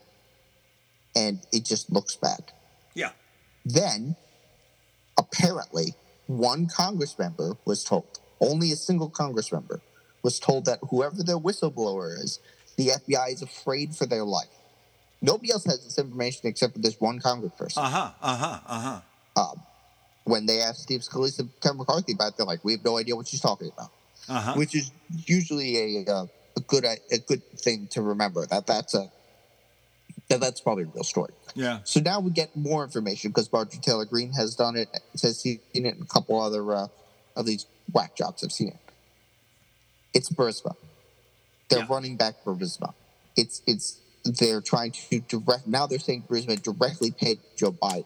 And 1.16 1.40
it 1.52 1.64
just 1.64 1.92
looks 1.92 2.16
bad. 2.16 2.52
Yeah. 2.96 3.12
Then, 3.64 4.16
apparently, 5.16 5.94
one 6.26 6.66
Congress 6.66 7.20
member 7.20 7.56
was 7.66 7.84
told, 7.84 8.20
only 8.42 8.72
a 8.72 8.76
single 8.76 9.10
Congress 9.10 9.52
member 9.52 9.80
was 10.24 10.40
told 10.40 10.66
that 10.66 10.80
whoever 10.90 11.22
their 11.22 11.38
whistleblower 11.38 12.18
is, 12.18 12.40
the 12.78 12.88
FBI 12.88 13.34
is 13.34 13.44
afraid 13.44 13.96
for 13.96 14.08
their 14.08 14.24
life. 14.24 14.48
Nobody 15.24 15.52
else 15.52 15.64
has 15.66 15.84
this 15.84 15.98
information 15.98 16.48
except 16.48 16.74
for 16.74 16.80
this 16.80 17.00
one 17.00 17.20
congressperson. 17.20 17.78
Uh 17.78 17.90
huh. 17.90 18.12
Uh 18.22 18.36
huh. 18.36 18.60
Uh 18.68 19.02
huh. 19.38 19.56
when 20.26 20.46
they 20.46 20.60
asked 20.62 20.82
Steve 20.82 21.00
Scalise 21.02 21.40
and 21.40 21.50
Kevin 21.62 21.78
McCarthy 21.78 22.12
about 22.14 22.34
it, 22.34 22.38
they're 22.38 22.46
like, 22.46 22.64
we 22.64 22.74
have 22.74 22.84
no 22.84 22.98
idea 22.98 23.16
what 23.16 23.28
she's 23.28 23.40
talking 23.42 23.72
about. 23.74 23.90
Uh 24.30 24.40
huh. 24.40 24.54
which 24.56 24.74
is 24.76 24.92
usually 25.26 26.04
a, 26.06 26.12
uh, 26.12 26.26
a 26.58 26.62
good 26.62 26.86
a 26.86 27.18
good 27.28 27.42
thing 27.58 27.88
to 27.92 28.02
remember. 28.02 28.46
That 28.46 28.68
that's 28.68 28.94
a 28.94 29.10
that, 30.30 30.40
that's 30.40 30.62
probably 30.62 30.84
a 30.84 30.88
real 30.88 31.04
story. 31.04 31.34
Yeah. 31.56 31.80
So 31.84 32.00
now 32.00 32.20
we 32.20 32.32
get 32.32 32.56
more 32.56 32.84
information 32.84 33.32
because 33.32 33.52
Marjorie 33.52 33.80
Taylor 33.82 34.06
Greene 34.06 34.32
has 34.34 34.56
done 34.56 34.76
it, 34.78 34.88
has 35.22 35.40
seen 35.42 35.60
it, 35.74 35.84
and 35.96 36.02
a 36.04 36.06
couple 36.06 36.40
other 36.42 36.74
uh, 36.74 36.88
of 37.36 37.46
these 37.46 37.66
whack 37.92 38.16
jobs 38.16 38.42
have 38.42 38.52
seen 38.52 38.70
it. 38.70 38.78
It's 40.14 40.30
Burisma. 40.30 40.76
They're 41.70 41.80
Yeah. 41.80 41.88
running 41.90 42.16
back 42.18 42.36
Burisma. 42.46 42.94
It's 43.36 43.62
it's 43.68 44.00
they're 44.26 44.62
trying 44.62 44.92
to 44.92 45.20
direct 45.22 45.68
now. 45.68 45.88
They're 45.88 46.00
saying 46.00 46.24
Burisma 46.30 46.62
directly 46.62 47.12
paid 47.12 47.40
Joe 47.56 47.72
Biden. 47.72 48.06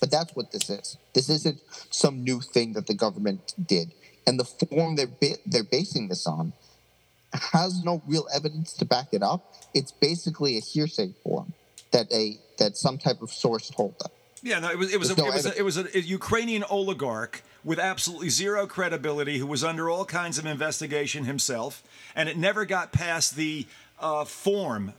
But 0.00 0.10
that's 0.10 0.34
what 0.36 0.52
this 0.52 0.70
is. 0.70 0.96
This 1.14 1.28
isn't 1.28 1.60
some 1.90 2.22
new 2.22 2.40
thing 2.40 2.74
that 2.74 2.86
the 2.86 2.94
government 2.94 3.54
did, 3.66 3.92
and 4.26 4.38
the 4.38 4.44
form 4.44 4.96
they're 4.96 5.06
ba- 5.06 5.38
they're 5.46 5.64
basing 5.64 6.08
this 6.08 6.26
on 6.26 6.52
has 7.32 7.82
no 7.82 8.02
real 8.06 8.26
evidence 8.34 8.72
to 8.74 8.84
back 8.84 9.08
it 9.12 9.22
up. 9.22 9.54
It's 9.74 9.92
basically 9.92 10.56
a 10.56 10.60
hearsay 10.60 11.12
form 11.22 11.54
that 11.92 12.12
a 12.12 12.38
that 12.58 12.76
some 12.76 12.98
type 12.98 13.22
of 13.22 13.30
source 13.30 13.68
told 13.70 13.98
them. 13.98 14.10
Yeah, 14.42 14.58
no, 14.58 14.70
it 14.70 14.78
was 14.78 14.92
it 14.92 14.98
was 14.98 15.10
a, 15.10 15.16
no 15.16 15.26
it 15.26 15.34
was 15.34 15.46
a, 15.46 15.58
it 15.58 15.62
was 15.62 15.76
a, 15.78 16.00
Ukrainian 16.00 16.62
oligarch 16.64 17.42
with 17.64 17.78
absolutely 17.78 18.28
zero 18.28 18.66
credibility 18.66 19.38
who 19.38 19.46
was 19.46 19.64
under 19.64 19.90
all 19.90 20.04
kinds 20.04 20.38
of 20.38 20.46
investigation 20.46 21.24
himself, 21.24 21.82
and 22.14 22.28
it 22.28 22.36
never 22.36 22.64
got 22.64 22.92
past 22.92 23.34
the 23.34 23.66
uh, 23.98 24.24
form 24.24 24.92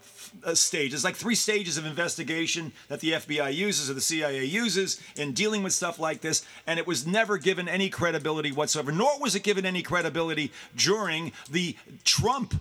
uh, 0.43 0.55
stage. 0.55 0.91
There's 0.91 1.03
like 1.03 1.15
three 1.15 1.35
stages 1.35 1.77
of 1.77 1.85
investigation 1.85 2.73
that 2.87 2.99
the 2.99 3.13
FBI 3.13 3.53
uses 3.53 3.89
or 3.89 3.93
the 3.93 4.01
CIA 4.01 4.43
uses 4.43 5.01
in 5.15 5.33
dealing 5.33 5.63
with 5.63 5.73
stuff 5.73 5.99
like 5.99 6.21
this, 6.21 6.45
and 6.65 6.79
it 6.79 6.87
was 6.87 7.05
never 7.05 7.37
given 7.37 7.67
any 7.67 7.89
credibility 7.89 8.51
whatsoever. 8.51 8.91
Nor 8.91 9.19
was 9.19 9.35
it 9.35 9.43
given 9.43 9.65
any 9.65 9.81
credibility 9.81 10.51
during 10.75 11.31
the 11.49 11.75
Trump 12.03 12.55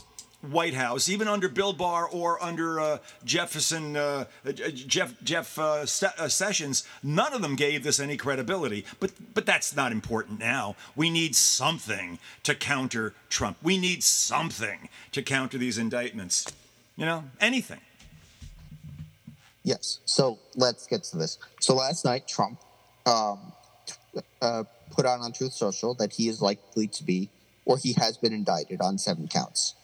White 0.50 0.74
House, 0.74 1.08
even 1.08 1.28
under 1.28 1.48
Bill 1.48 1.72
Barr 1.72 2.08
or 2.08 2.42
under 2.42 2.80
uh, 2.80 2.98
Jefferson, 3.24 3.96
uh, 3.96 4.24
uh, 4.46 4.52
Jeff 4.52 5.14
Jeff 5.22 5.58
uh, 5.58 5.84
uh, 6.18 6.28
Sessions, 6.28 6.84
none 7.02 7.32
of 7.32 7.42
them 7.42 7.56
gave 7.56 7.82
this 7.82 8.00
any 8.00 8.16
credibility. 8.16 8.84
But 9.00 9.12
but 9.34 9.46
that's 9.46 9.74
not 9.74 9.92
important 9.92 10.38
now. 10.38 10.76
We 10.94 11.10
need 11.10 11.36
something 11.36 12.18
to 12.42 12.54
counter 12.54 13.14
Trump. 13.28 13.58
We 13.62 13.78
need 13.78 14.02
something 14.02 14.88
to 15.12 15.22
counter 15.22 15.58
these 15.58 15.78
indictments. 15.78 16.46
You 16.96 17.04
know, 17.04 17.24
anything. 17.40 17.80
Yes. 19.62 19.98
So 20.04 20.38
let's 20.54 20.86
get 20.86 21.02
to 21.04 21.16
this. 21.16 21.38
So 21.60 21.74
last 21.74 22.04
night, 22.04 22.28
Trump 22.28 22.60
um, 23.04 23.52
uh, 24.40 24.64
put 24.90 25.06
out 25.06 25.20
on 25.20 25.32
Truth 25.32 25.54
Social 25.54 25.94
that 25.94 26.12
he 26.12 26.28
is 26.28 26.40
likely 26.40 26.86
to 26.86 27.04
be, 27.04 27.30
or 27.64 27.76
he 27.76 27.92
has 27.94 28.16
been 28.16 28.32
indicted 28.32 28.80
on 28.80 28.96
seven 28.96 29.28
counts. 29.28 29.74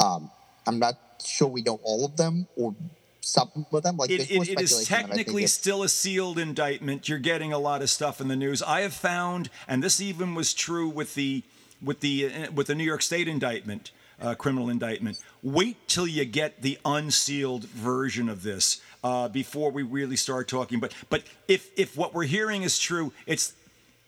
Um, 0.00 0.30
I'm 0.66 0.78
not 0.78 0.96
sure 1.24 1.48
we 1.48 1.62
know 1.62 1.80
all 1.82 2.04
of 2.04 2.16
them 2.16 2.46
or 2.56 2.74
some 3.20 3.66
of 3.72 3.82
them. 3.82 3.96
Like 3.96 4.10
It, 4.10 4.30
it, 4.30 4.48
it 4.48 4.60
is 4.60 4.70
speculation 4.70 4.70
that 4.70 4.70
I 4.70 4.76
think 4.76 4.88
technically 4.88 5.46
still 5.46 5.82
a 5.82 5.88
sealed 5.88 6.38
indictment. 6.38 7.08
You're 7.08 7.18
getting 7.18 7.52
a 7.52 7.58
lot 7.58 7.82
of 7.82 7.90
stuff 7.90 8.20
in 8.20 8.28
the 8.28 8.36
news. 8.36 8.62
I 8.62 8.80
have 8.80 8.94
found, 8.94 9.50
and 9.68 9.82
this 9.82 10.00
even 10.00 10.34
was 10.34 10.54
true 10.54 10.88
with 10.88 11.14
the 11.14 11.42
with 11.82 12.00
the 12.00 12.26
uh, 12.26 12.52
with 12.52 12.66
the 12.66 12.74
New 12.74 12.84
York 12.84 13.02
State 13.02 13.28
indictment, 13.28 13.90
uh, 14.20 14.34
criminal 14.34 14.68
indictment. 14.68 15.20
Wait 15.42 15.88
till 15.88 16.06
you 16.06 16.24
get 16.24 16.62
the 16.62 16.78
unsealed 16.84 17.64
version 17.64 18.28
of 18.28 18.42
this 18.42 18.80
uh, 19.04 19.28
before 19.28 19.70
we 19.70 19.82
really 19.82 20.16
start 20.16 20.48
talking. 20.48 20.80
But 20.80 20.92
but 21.08 21.24
if 21.48 21.70
if 21.76 21.96
what 21.96 22.14
we're 22.14 22.24
hearing 22.24 22.62
is 22.62 22.78
true, 22.78 23.12
it's 23.26 23.54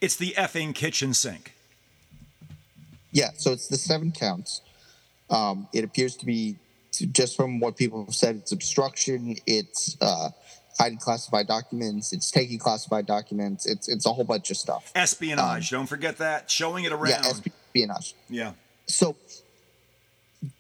it's 0.00 0.16
the 0.16 0.34
effing 0.36 0.74
kitchen 0.74 1.14
sink. 1.14 1.54
Yeah, 3.12 3.30
so 3.36 3.52
it's 3.52 3.68
the 3.68 3.76
seven 3.76 4.10
counts. 4.10 4.60
Um, 5.30 5.68
it 5.72 5.84
appears 5.84 6.16
to 6.16 6.26
be, 6.26 6.56
just 7.12 7.36
from 7.36 7.60
what 7.60 7.76
people 7.76 8.04
have 8.04 8.14
said, 8.14 8.36
it's 8.36 8.52
obstruction, 8.52 9.36
it's 9.46 9.96
uh, 10.00 10.30
hiding 10.78 10.98
classified 10.98 11.46
documents, 11.46 12.12
it's 12.12 12.30
taking 12.30 12.58
classified 12.58 13.06
documents, 13.06 13.66
it's 13.66 13.88
it's 13.88 14.06
a 14.06 14.12
whole 14.12 14.24
bunch 14.24 14.50
of 14.50 14.56
stuff. 14.56 14.92
Espionage. 14.94 15.70
Don't 15.70 15.86
forget 15.86 16.18
that. 16.18 16.50
Showing 16.50 16.84
it 16.84 16.92
Um, 16.92 17.06
Yeah, 17.06 17.22
around. 17.22 17.26
espionage. 17.26 18.14
Yeah. 18.28 18.52
So 18.86 19.16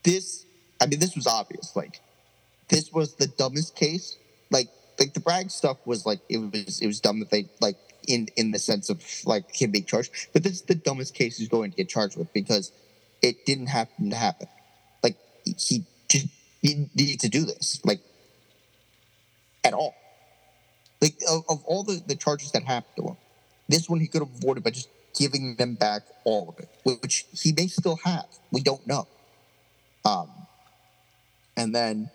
this, 0.02 0.46
I 0.80 0.86
mean, 0.86 0.98
this 0.98 1.14
was 1.14 1.26
obvious. 1.26 1.74
Like, 1.76 2.00
this 2.68 2.92
was 2.92 3.14
the 3.14 3.26
dumbest 3.26 3.76
case. 3.76 4.16
Like, 4.50 4.68
like 4.98 5.12
the 5.14 5.20
Bragg 5.20 5.50
stuff 5.50 5.76
was 5.86 6.06
like 6.06 6.20
it 6.28 6.38
was 6.38 6.80
it 6.80 6.86
was 6.86 7.00
dumb 7.00 7.18
that 7.20 7.30
they 7.30 7.48
like 7.60 7.76
in 8.06 8.28
in 8.36 8.50
the 8.52 8.58
sense 8.58 8.90
of 8.90 9.02
like 9.26 9.54
him 9.54 9.70
being 9.72 9.84
charged. 9.84 10.10
But 10.32 10.42
this 10.42 10.52
is 10.52 10.62
the 10.62 10.74
dumbest 10.74 11.14
case 11.14 11.36
he's 11.38 11.48
going 11.48 11.70
to 11.72 11.76
get 11.76 11.88
charged 11.88 12.16
with 12.16 12.32
because 12.32 12.72
it 13.22 13.44
didn't 13.46 13.66
happen 13.66 14.10
to 14.10 14.16
happen. 14.16 14.48
He 15.44 15.84
just 16.08 16.26
didn't 16.62 16.94
need 16.96 17.20
to 17.20 17.28
do 17.28 17.44
this. 17.44 17.80
Like 17.84 18.00
at 19.62 19.74
all. 19.74 19.94
Like 21.00 21.14
of, 21.28 21.44
of 21.48 21.64
all 21.64 21.82
the, 21.82 22.02
the 22.06 22.14
charges 22.16 22.52
that 22.52 22.62
happened 22.64 22.94
to 22.96 23.02
him, 23.12 23.16
this 23.68 23.88
one 23.88 24.00
he 24.00 24.06
could 24.06 24.22
have 24.22 24.34
avoided 24.36 24.64
by 24.64 24.70
just 24.70 24.88
giving 25.18 25.56
them 25.56 25.74
back 25.74 26.02
all 26.24 26.48
of 26.48 26.58
it, 26.58 26.68
which 27.02 27.24
he 27.32 27.52
may 27.52 27.66
still 27.68 27.96
have. 28.04 28.26
We 28.50 28.60
don't 28.62 28.86
know. 28.86 29.06
Um, 30.04 30.28
and 31.56 31.74
then 31.74 32.10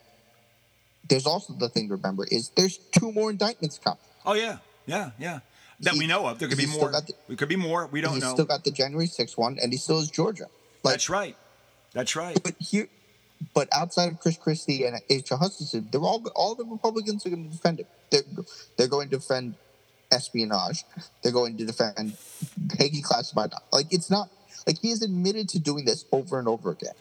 there's 1.07 1.25
also 1.25 1.53
the 1.53 1.69
thing 1.69 1.88
to 1.89 1.95
remember 1.95 2.25
is 2.30 2.49
there's 2.55 2.77
two 2.77 3.11
more 3.11 3.30
indictments 3.30 3.80
coming. 3.80 3.99
Oh 4.25 4.34
yeah, 4.34 4.57
yeah, 4.86 5.11
yeah. 5.19 5.39
that 5.82 5.93
he- 5.93 5.99
we 5.99 6.07
know 6.07 6.27
of. 6.27 6.39
There 6.39 6.47
could 6.49 6.57
be 6.57 6.65
more. 6.67 6.91
the- 6.91 7.13
There 7.27 7.38
could 7.38 7.49
be 7.49 7.55
more. 7.55 7.88
We 7.88 8.01
don't 8.01 8.13
he's 8.13 8.23
know. 8.23 8.34
still 8.34 8.45
got 8.45 8.63
the 8.63 8.71
January 8.71 9.07
6th 9.07 9.38
one, 9.38 9.57
and 9.61 9.71
he 9.71 9.77
still 9.77 9.99
has 9.99 10.09
Georgia. 10.09 10.45
Like, 10.84 10.93
That's 10.95 11.09
right. 11.09 11.36
That's 11.93 12.15
right. 12.15 12.38
but 12.43 12.53
here, 12.59 12.88
but 13.53 13.67
outside 13.71 14.11
of 14.11 14.19
Chris 14.19 14.37
Christie 14.37 14.85
and 14.85 14.99
H. 15.09 15.29
Hutchinson, 15.29 15.87
they're 15.91 16.01
all 16.01 16.23
all 16.35 16.55
the 16.55 16.65
Republicans 16.65 17.25
are 17.25 17.29
going 17.29 17.49
to 17.49 17.55
defend 17.55 17.79
it. 17.79 17.87
They're 18.09 18.23
they're 18.77 18.87
going 18.87 19.09
to 19.09 19.17
defend 19.17 19.55
espionage. 20.11 20.83
They're 21.21 21.31
going 21.31 21.57
to 21.57 21.65
defend 21.65 22.17
taking 22.69 23.01
classified. 23.01 23.51
Like 23.71 23.87
it's 23.91 24.09
not 24.09 24.29
like 24.67 24.79
he 24.79 24.89
has 24.89 25.01
admitted 25.01 25.49
to 25.49 25.59
doing 25.59 25.85
this 25.85 26.05
over 26.11 26.39
and 26.39 26.47
over 26.47 26.71
again, 26.71 26.95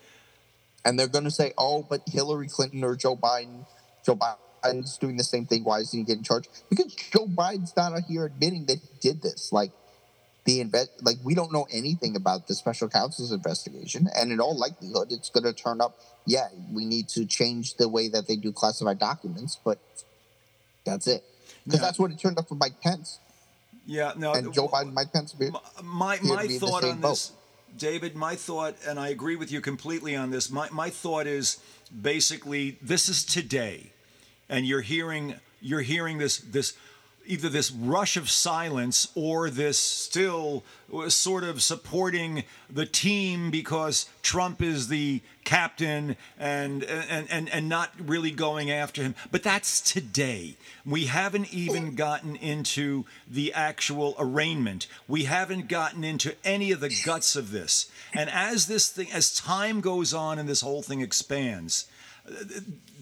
and 0.85 0.99
they're 0.99 1.09
going 1.09 1.25
to 1.25 1.31
say, 1.31 1.53
"Oh, 1.59 1.87
but 1.89 2.03
Hillary 2.07 2.49
Clinton 2.49 2.85
or 2.85 2.97
Joe 2.97 3.17
Biden, 3.17 3.67
Joe 4.05 4.17
Biden's 4.17 4.97
doing 4.99 5.17
the 5.17 5.25
same 5.25 5.47
thing. 5.47 5.65
Why 5.65 5.81
is 5.81 5.93
he 5.93 6.03
getting 6.05 6.23
charged? 6.23 6.49
Because 6.71 6.95
Joe 6.95 7.27
Biden's 7.27 7.77
not 7.77 7.93
out 7.93 8.05
here 8.09 8.27
admitting 8.27 8.67
that 8.67 8.79
he 8.79 8.89
did 9.01 9.23
this. 9.23 9.53
Like." 9.53 9.73
The 10.49 10.61
invest 10.63 10.91
like 11.03 11.19
we 11.23 11.35
don't 11.35 11.53
know 11.53 11.67
anything 11.71 12.17
about 12.17 12.49
the 12.49 12.55
special 12.55 12.89
counsel's 12.89 13.33
investigation, 13.33 14.09
and 14.17 14.33
in 14.33 14.41
all 14.41 14.57
likelihood, 14.57 15.09
it's 15.13 15.29
going 15.29 15.45
to 15.45 15.53
turn 15.53 15.83
up. 15.83 15.99
Yeah, 16.25 16.49
we 16.73 16.87
need 16.87 17.07
to 17.11 17.27
change 17.27 17.75
the 17.75 17.87
way 17.87 18.09
that 18.09 18.27
they 18.27 18.37
do 18.37 18.51
classified 18.51 18.99
documents, 18.99 19.59
but 19.63 19.79
that's 20.87 21.07
it. 21.07 21.23
Because 21.67 21.81
Yeah. 21.81 21.87
that's 21.87 21.99
what 21.99 22.11
it 22.13 22.19
turned 22.19 22.39
up 22.39 22.49
for 22.49 22.55
Mike 22.55 22.81
Pence 22.81 23.19
Yeah. 23.85 24.15
No. 24.17 24.33
and 24.33 24.55
Joe 24.55 24.69
Biden. 24.69 24.95
Mike 24.95 25.13
Pence. 25.13 25.35
be- 25.35 25.51
my 25.83 26.19
my 26.23 26.47
be 26.47 26.59
thought 26.59 26.83
on 26.83 27.01
boat. 27.03 27.11
this, 27.11 27.33
David. 27.77 28.17
My 28.17 28.35
thought, 28.35 28.75
and 28.87 28.99
I 28.99 29.09
agree 29.09 29.37
with 29.37 29.53
you 29.53 29.61
completely 29.61 30.17
on 30.17 30.31
this. 30.31 30.49
My 30.51 30.71
my 30.71 30.89
thought 30.89 31.27
is 31.27 31.59
basically 32.11 32.79
this 32.81 33.11
is 33.11 33.23
today, 33.23 33.93
and 34.49 34.67
you're 34.67 34.81
hearing 34.81 35.35
you're 35.61 35.83
hearing 35.83 36.17
this 36.17 36.39
this 36.39 36.73
either 37.29 37.49
this 37.49 37.71
rush 37.71 38.17
of 38.17 38.31
silence 38.31 39.09
or 39.15 39.51
this 39.51 39.79
still 39.79 40.65
uh, 40.93 41.09
sort 41.09 41.45
of 41.45 41.63
supporting 41.63 42.45
the 42.71 42.87
team 42.87 43.51
because 43.51 44.07
Trump 44.23 44.63
is 44.63 44.89
the 44.89 45.21
captain 45.45 46.17
and 46.39 46.85
and 46.85 47.31
and 47.31 47.49
and 47.49 47.69
not 47.69 47.93
really 47.99 48.31
going 48.31 48.71
after 48.71 49.03
him. 49.03 49.15
But 49.31 49.43
that's 49.43 49.81
today. 49.81 50.57
We 50.85 51.07
haven't 51.07 51.53
even 51.53 51.89
oh. 51.89 51.91
gotten 51.93 52.37
into 52.37 53.05
the 53.31 53.53
actual 53.53 54.15
arraignment. 54.19 54.87
We 55.07 55.25
haven't 55.25 55.69
gotten 55.69 56.05
into 56.05 56.35
any 56.45 56.73
of 56.73 56.81
the 56.81 57.01
guts 57.05 57.37
of 57.37 57.51
this. 57.51 57.91
And 58.15 58.31
as 58.31 58.67
this 58.67 58.89
thing 58.91 59.13
as 59.13 59.35
time 59.35 59.81
goes 59.81 60.15
on 60.15 60.39
and 60.39 60.49
this 60.49 60.63
whole 60.63 60.83
thing 60.83 61.03
expands 61.03 61.87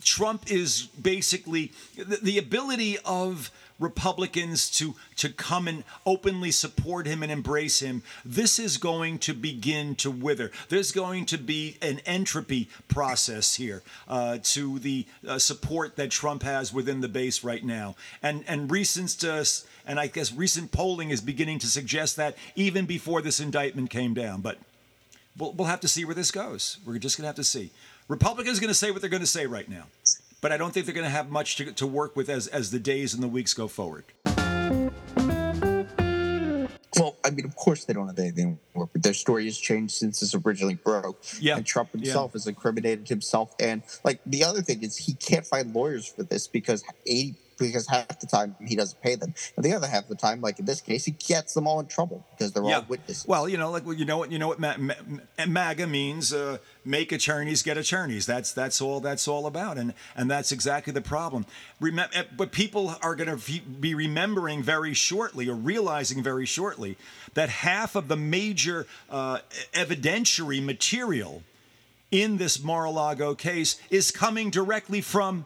Trump 0.03 0.51
is 0.51 0.83
basically 1.01 1.73
the, 1.97 2.39
ability 2.39 2.97
of 3.05 3.51
Republicans 3.79 4.71
to 4.71 4.95
to 5.17 5.29
come 5.29 5.69
and 5.69 5.85
openly 6.07 6.51
support 6.51 7.07
him 7.07 7.23
and 7.23 7.31
embrace 7.31 7.81
him. 7.81 8.03
This 8.25 8.59
is 8.59 8.79
going 8.79 9.19
to 9.21 9.35
begin 9.35 9.95
to 9.97 10.11
wither. 10.11 10.51
There's 10.69 10.93
going 10.93 11.27
to 11.27 11.39
be 11.39 11.77
an 11.83 12.01
entropy 12.07 12.69
process 12.89 13.57
here 13.57 13.83
uh, 14.09 14.39
to 14.45 14.79
the 14.79 15.07
uh, 15.27 15.39
support 15.39 15.97
that 15.97 16.11
Trump 16.11 16.43
has 16.43 16.73
within 16.73 17.01
the 17.01 17.09
base 17.09 17.45
right 17.45 17.65
now, 17.65 17.97
and 18.23 18.45
and 18.47 18.71
recent 18.71 19.23
uh, 19.25 19.45
and 19.87 19.99
I 20.01 20.07
guess 20.07 20.33
recent 20.33 20.73
polling 20.73 21.11
is 21.11 21.21
beginning 21.21 21.59
to 21.61 21.67
suggest 21.67 22.17
that 22.17 22.37
even 22.55 22.87
before 22.87 23.23
this 23.23 23.41
indictment 23.41 23.91
came 23.91 24.15
down, 24.15 24.41
but. 24.41 24.59
We'll, 25.39 25.53
we'll 25.53 25.69
have 25.69 25.81
to 25.81 25.89
see 25.89 26.07
where 26.07 26.15
this 26.15 26.31
goes. 26.31 26.79
We're 26.87 26.97
just 26.97 27.19
going 27.19 27.25
to 27.25 27.27
have 27.27 27.37
to 27.37 27.45
see. 27.45 27.71
Republicans 28.09 28.59
are 28.59 28.61
going 28.61 28.69
to 28.69 28.75
say 28.75 28.93
what 28.93 29.01
they're 29.01 29.11
going 29.11 29.23
to 29.23 29.27
say 29.27 29.47
right 29.47 29.69
now, 29.69 29.85
but 30.41 30.53
I 30.53 30.57
don't 30.57 30.73
think 30.73 30.87
they're 30.87 30.95
going 30.95 31.07
to 31.07 31.11
have 31.11 31.29
much 31.29 31.57
to, 31.57 31.73
to 31.73 31.87
work 31.87 32.15
with 32.15 32.29
as, 32.29 32.47
as 32.47 32.71
the 32.71 32.79
days 32.79 33.15
and 33.15 33.23
the 33.23 33.29
weeks 33.29 33.53
go 33.53 33.67
forward. 33.67 34.05
Well, 36.99 37.17
I 37.25 37.31
mean, 37.31 37.45
of 37.45 37.57
course 37.57 37.85
they 37.85 37.93
don't 37.93 38.07
have 38.07 38.19
anything 38.19 38.59
to 38.73 38.79
work 38.79 38.91
with. 38.93 39.03
Their 39.03 39.13
story 39.13 39.45
has 39.47 39.59
changed 39.59 39.95
since 39.95 40.21
this 40.21 40.35
originally 40.35 40.77
broke. 40.77 41.23
Yeah, 41.41 41.57
And 41.57 41.67
Trump 41.67 41.91
yeah. 41.93 42.01
himself 42.03 42.33
has 42.35 42.47
incriminated 42.47 43.09
himself. 43.09 43.55
And 43.61 43.83
like 44.05 44.21
the 44.25 44.45
other 44.45 44.63
thing 44.63 44.83
is 44.83 44.97
he 44.97 45.15
can't 45.15 45.45
find 45.45 45.75
lawyers 45.75 46.07
for 46.07 46.23
this 46.23 46.47
because 46.47 46.85
eighty 47.07 47.35
because 47.59 47.87
half 47.87 48.21
the 48.21 48.27
time 48.27 48.57
he 48.67 48.77
doesn't 48.77 49.01
pay 49.01 49.15
them. 49.15 49.35
And 49.57 49.65
the 49.65 49.73
other 49.73 49.87
half 49.87 50.05
of 50.05 50.09
the 50.09 50.17
time, 50.17 50.41
like 50.41 50.59
in 50.59 50.65
this 50.65 50.81
case, 50.81 51.05
he 51.05 51.13
gets 51.13 51.55
them 51.55 51.67
all 51.67 51.81
in 51.81 51.87
trouble 51.87 52.25
because 52.31 52.53
they're 52.53 52.63
all 52.63 52.85
witnesses. 52.89 53.27
Well, 53.27 53.49
you 53.49 53.57
know, 53.57 53.71
like 53.71 53.85
well, 53.87 53.95
you 53.95 54.05
know 54.05 54.19
what 54.19 54.33
you 54.33 54.39
know 54.39 54.49
what 54.49 54.61
Ma- 54.61 54.77
Ma- 54.79 54.95
Ma- 55.07 55.47
MAGA 55.47 55.87
means. 55.87 56.33
Uh, 56.33 56.59
make 56.87 57.11
attorneys 57.13 57.63
get 57.63 57.77
attorneys. 57.77 58.27
That's 58.27 58.53
that's 58.53 58.81
all 58.81 59.01
that's 59.01 59.27
all 59.27 59.47
about, 59.47 59.77
and 59.77 59.93
and 60.15 60.31
that's 60.31 60.53
exactly 60.53 60.93
the 60.93 61.01
problem. 61.01 61.45
Remember, 61.81 62.25
but 62.37 62.53
people 62.53 62.95
are 63.03 63.15
going 63.15 63.37
to 63.37 63.61
be 63.63 63.95
remembering 63.95 64.63
very 64.63 64.95
shortly 64.95 65.49
or 65.49 65.55
realizing 65.55 66.23
very 66.23 66.47
shortly 66.47 66.97
that 67.35 67.49
half 67.49 67.97
of 67.97 68.09
the 68.09 68.17
major 68.17 68.87
uh, 69.11 69.39
evidentiary 69.73 70.63
material 70.63 71.43
in 72.11 72.37
this 72.37 72.63
Mar-a-Lago 72.63 73.35
case 73.35 73.81
is 73.91 74.11
coming 74.11 74.49
directly 74.51 75.01
from 75.01 75.45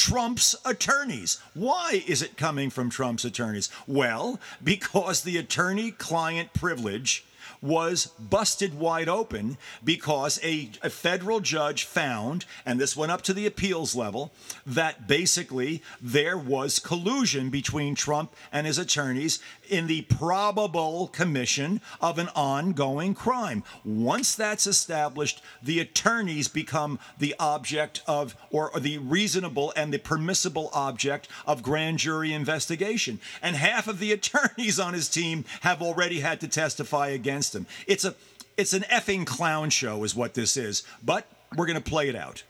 Trump's 0.00 0.56
attorneys. 0.64 1.38
Why 1.52 2.02
is 2.06 2.22
it 2.22 2.38
coming 2.38 2.70
from 2.70 2.88
Trump's 2.88 3.26
attorneys? 3.26 3.68
Well, 3.86 4.40
because 4.64 5.20
the 5.20 5.36
attorney 5.36 5.90
client 5.90 6.54
privilege 6.54 7.26
was 7.60 8.06
busted 8.18 8.78
wide 8.78 9.10
open 9.10 9.58
because 9.84 10.40
a, 10.42 10.70
a 10.82 10.88
federal 10.88 11.40
judge 11.40 11.84
found, 11.84 12.46
and 12.64 12.80
this 12.80 12.96
went 12.96 13.12
up 13.12 13.20
to 13.20 13.34
the 13.34 13.44
appeals 13.44 13.94
level, 13.94 14.32
that 14.64 15.06
basically 15.06 15.82
there 16.00 16.38
was 16.38 16.78
collusion 16.78 17.50
between 17.50 17.94
Trump 17.94 18.34
and 18.50 18.66
his 18.66 18.78
attorneys 18.78 19.38
in 19.70 19.86
the 19.86 20.02
probable 20.02 21.08
commission 21.08 21.80
of 22.00 22.18
an 22.18 22.28
ongoing 22.34 23.14
crime. 23.14 23.62
Once 23.84 24.34
that's 24.34 24.66
established, 24.66 25.42
the 25.62 25.80
attorneys 25.80 26.48
become 26.48 26.98
the 27.18 27.34
object 27.38 28.02
of, 28.06 28.36
or, 28.50 28.70
the 28.78 28.98
reasonable 28.98 29.72
and 29.76 29.92
the 29.92 29.98
permissible 29.98 30.70
object 30.72 31.28
of 31.46 31.62
grand 31.62 31.98
jury 31.98 32.32
investigation. 32.32 33.20
And 33.42 33.56
half 33.56 33.86
of 33.86 33.98
the 33.98 34.12
attorneys 34.20 34.80
on 34.80 34.94
his 34.94 35.08
team 35.08 35.44
have 35.60 35.82
already 35.82 36.20
had 36.20 36.40
to 36.40 36.48
testify 36.48 37.08
against 37.08 37.54
him. 37.54 37.66
It's 37.86 38.04
a 38.04 38.14
it's 38.56 38.74
an 38.74 38.82
effing 38.82 39.26
clown 39.26 39.70
show, 39.70 40.04
is 40.04 40.14
what 40.14 40.34
this 40.34 40.56
is. 40.56 40.82
But 41.02 41.26
we're 41.56 41.66
going 41.66 41.82
to 41.82 41.90
play 41.90 42.10
it 42.10 42.16
out. 42.16 42.42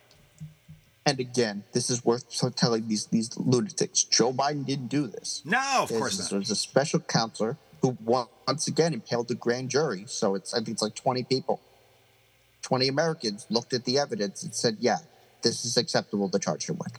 And 1.06 1.18
again, 1.18 1.64
this 1.72 1.90
is 1.90 2.04
worth 2.04 2.24
telling 2.56 2.88
these 2.88 3.06
these 3.06 3.36
lunatics. 3.36 4.04
Joe 4.04 4.32
Biden 4.32 4.66
didn't 4.66 4.88
do 4.88 5.06
this. 5.06 5.42
No, 5.44 5.82
of 5.82 5.88
course 5.88 6.16
This 6.18 6.30
not. 6.30 6.38
was 6.38 6.50
a 6.50 6.56
special 6.56 7.00
counselor 7.00 7.56
who 7.82 7.96
once 8.04 8.68
again 8.68 8.92
impaled 8.92 9.28
the 9.28 9.34
grand 9.34 9.70
jury. 9.70 10.04
So 10.06 10.34
it's 10.34 10.52
I 10.52 10.58
think 10.58 10.70
it's 10.70 10.82
like 10.82 10.94
twenty 10.94 11.22
people, 11.24 11.60
twenty 12.62 12.88
Americans 12.88 13.46
looked 13.48 13.72
at 13.72 13.84
the 13.84 13.98
evidence 13.98 14.42
and 14.42 14.54
said, 14.54 14.76
"Yeah, 14.80 14.98
this 15.42 15.64
is 15.64 15.76
acceptable 15.76 16.28
to 16.28 16.38
charge 16.38 16.68
him 16.68 16.78
with." 16.78 16.92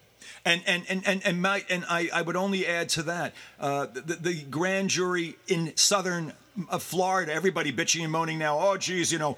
And 0.46 0.62
and 0.66 0.84
and 0.90 1.08
and 1.08 1.22
and, 1.26 1.42
my, 1.42 1.64
and 1.70 1.86
I, 1.88 2.10
I 2.14 2.22
would 2.24 2.36
only 2.36 2.66
add 2.66 2.90
to 2.90 3.04
that 3.04 3.34
uh, 3.60 3.86
the, 3.86 4.16
the 4.16 4.42
grand 4.44 4.90
jury 4.90 5.36
in 5.48 5.74
southern 5.76 6.34
uh, 6.70 6.80
Florida. 6.80 7.32
Everybody 7.32 7.72
bitching 7.72 8.02
and 8.04 8.12
moaning 8.12 8.40
now. 8.40 8.58
Oh, 8.60 8.78
geez, 8.78 9.12
you 9.12 9.20
know, 9.20 9.38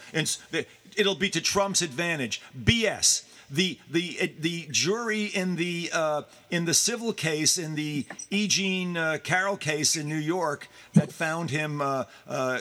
it'll 0.96 1.16
be 1.16 1.30
to 1.32 1.42
Trump's 1.42 1.82
advantage. 1.82 2.42
BS. 2.58 3.24
The 3.54 3.78
the 3.88 4.34
the 4.40 4.68
jury 4.72 5.26
in 5.26 5.58
the 5.58 5.92
uh, 5.94 6.24
in 6.50 6.66
the 6.66 6.74
civil 6.74 7.14
case 7.14 7.60
in 7.60 7.76
the 7.76 8.08
E. 8.32 8.48
Jean 8.48 8.98
uh, 8.98 9.20
Carroll 9.24 9.58
case 9.58 9.96
in 9.96 10.10
New 10.10 10.16
York 10.16 10.68
that 10.96 11.12
found 11.12 11.52
him 11.52 11.80
uh, 11.80 12.06
uh, 12.28 12.60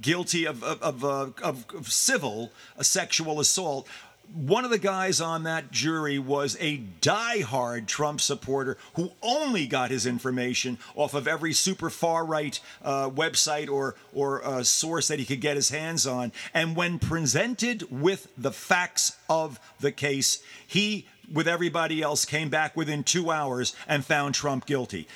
guilty 0.00 0.44
of 0.44 0.62
of, 0.62 0.80
of, 0.80 1.04
uh, 1.04 1.30
of, 1.42 1.88
civil 1.88 2.52
uh, 2.78 2.84
sexual 2.84 3.40
assault 3.40 3.88
one 4.34 4.64
of 4.64 4.70
the 4.70 4.78
guys 4.78 5.20
on 5.20 5.44
that 5.44 5.70
jury 5.70 6.18
was 6.18 6.56
a 6.60 6.76
die-hard 6.76 7.88
Trump 7.88 8.20
supporter 8.20 8.76
who 8.94 9.12
only 9.22 9.66
got 9.66 9.90
his 9.90 10.06
information 10.06 10.78
off 10.94 11.14
of 11.14 11.26
every 11.26 11.52
super 11.52 11.88
far 11.88 12.24
right 12.24 12.60
uh, 12.84 13.08
website 13.08 13.68
or 13.70 13.94
or 14.12 14.44
uh, 14.44 14.62
source 14.62 15.08
that 15.08 15.18
he 15.18 15.24
could 15.24 15.40
get 15.40 15.56
his 15.56 15.70
hands 15.70 16.06
on. 16.06 16.32
And 16.52 16.76
when 16.76 16.98
presented 16.98 17.90
with 17.90 18.28
the 18.36 18.52
facts 18.52 19.16
of 19.30 19.58
the 19.80 19.92
case, 19.92 20.42
he, 20.66 21.06
with 21.32 21.48
everybody 21.48 22.02
else, 22.02 22.24
came 22.24 22.50
back 22.50 22.76
within 22.76 23.04
two 23.04 23.30
hours 23.30 23.74
and 23.86 24.04
found 24.04 24.34
Trump 24.34 24.66
guilty. 24.66 25.08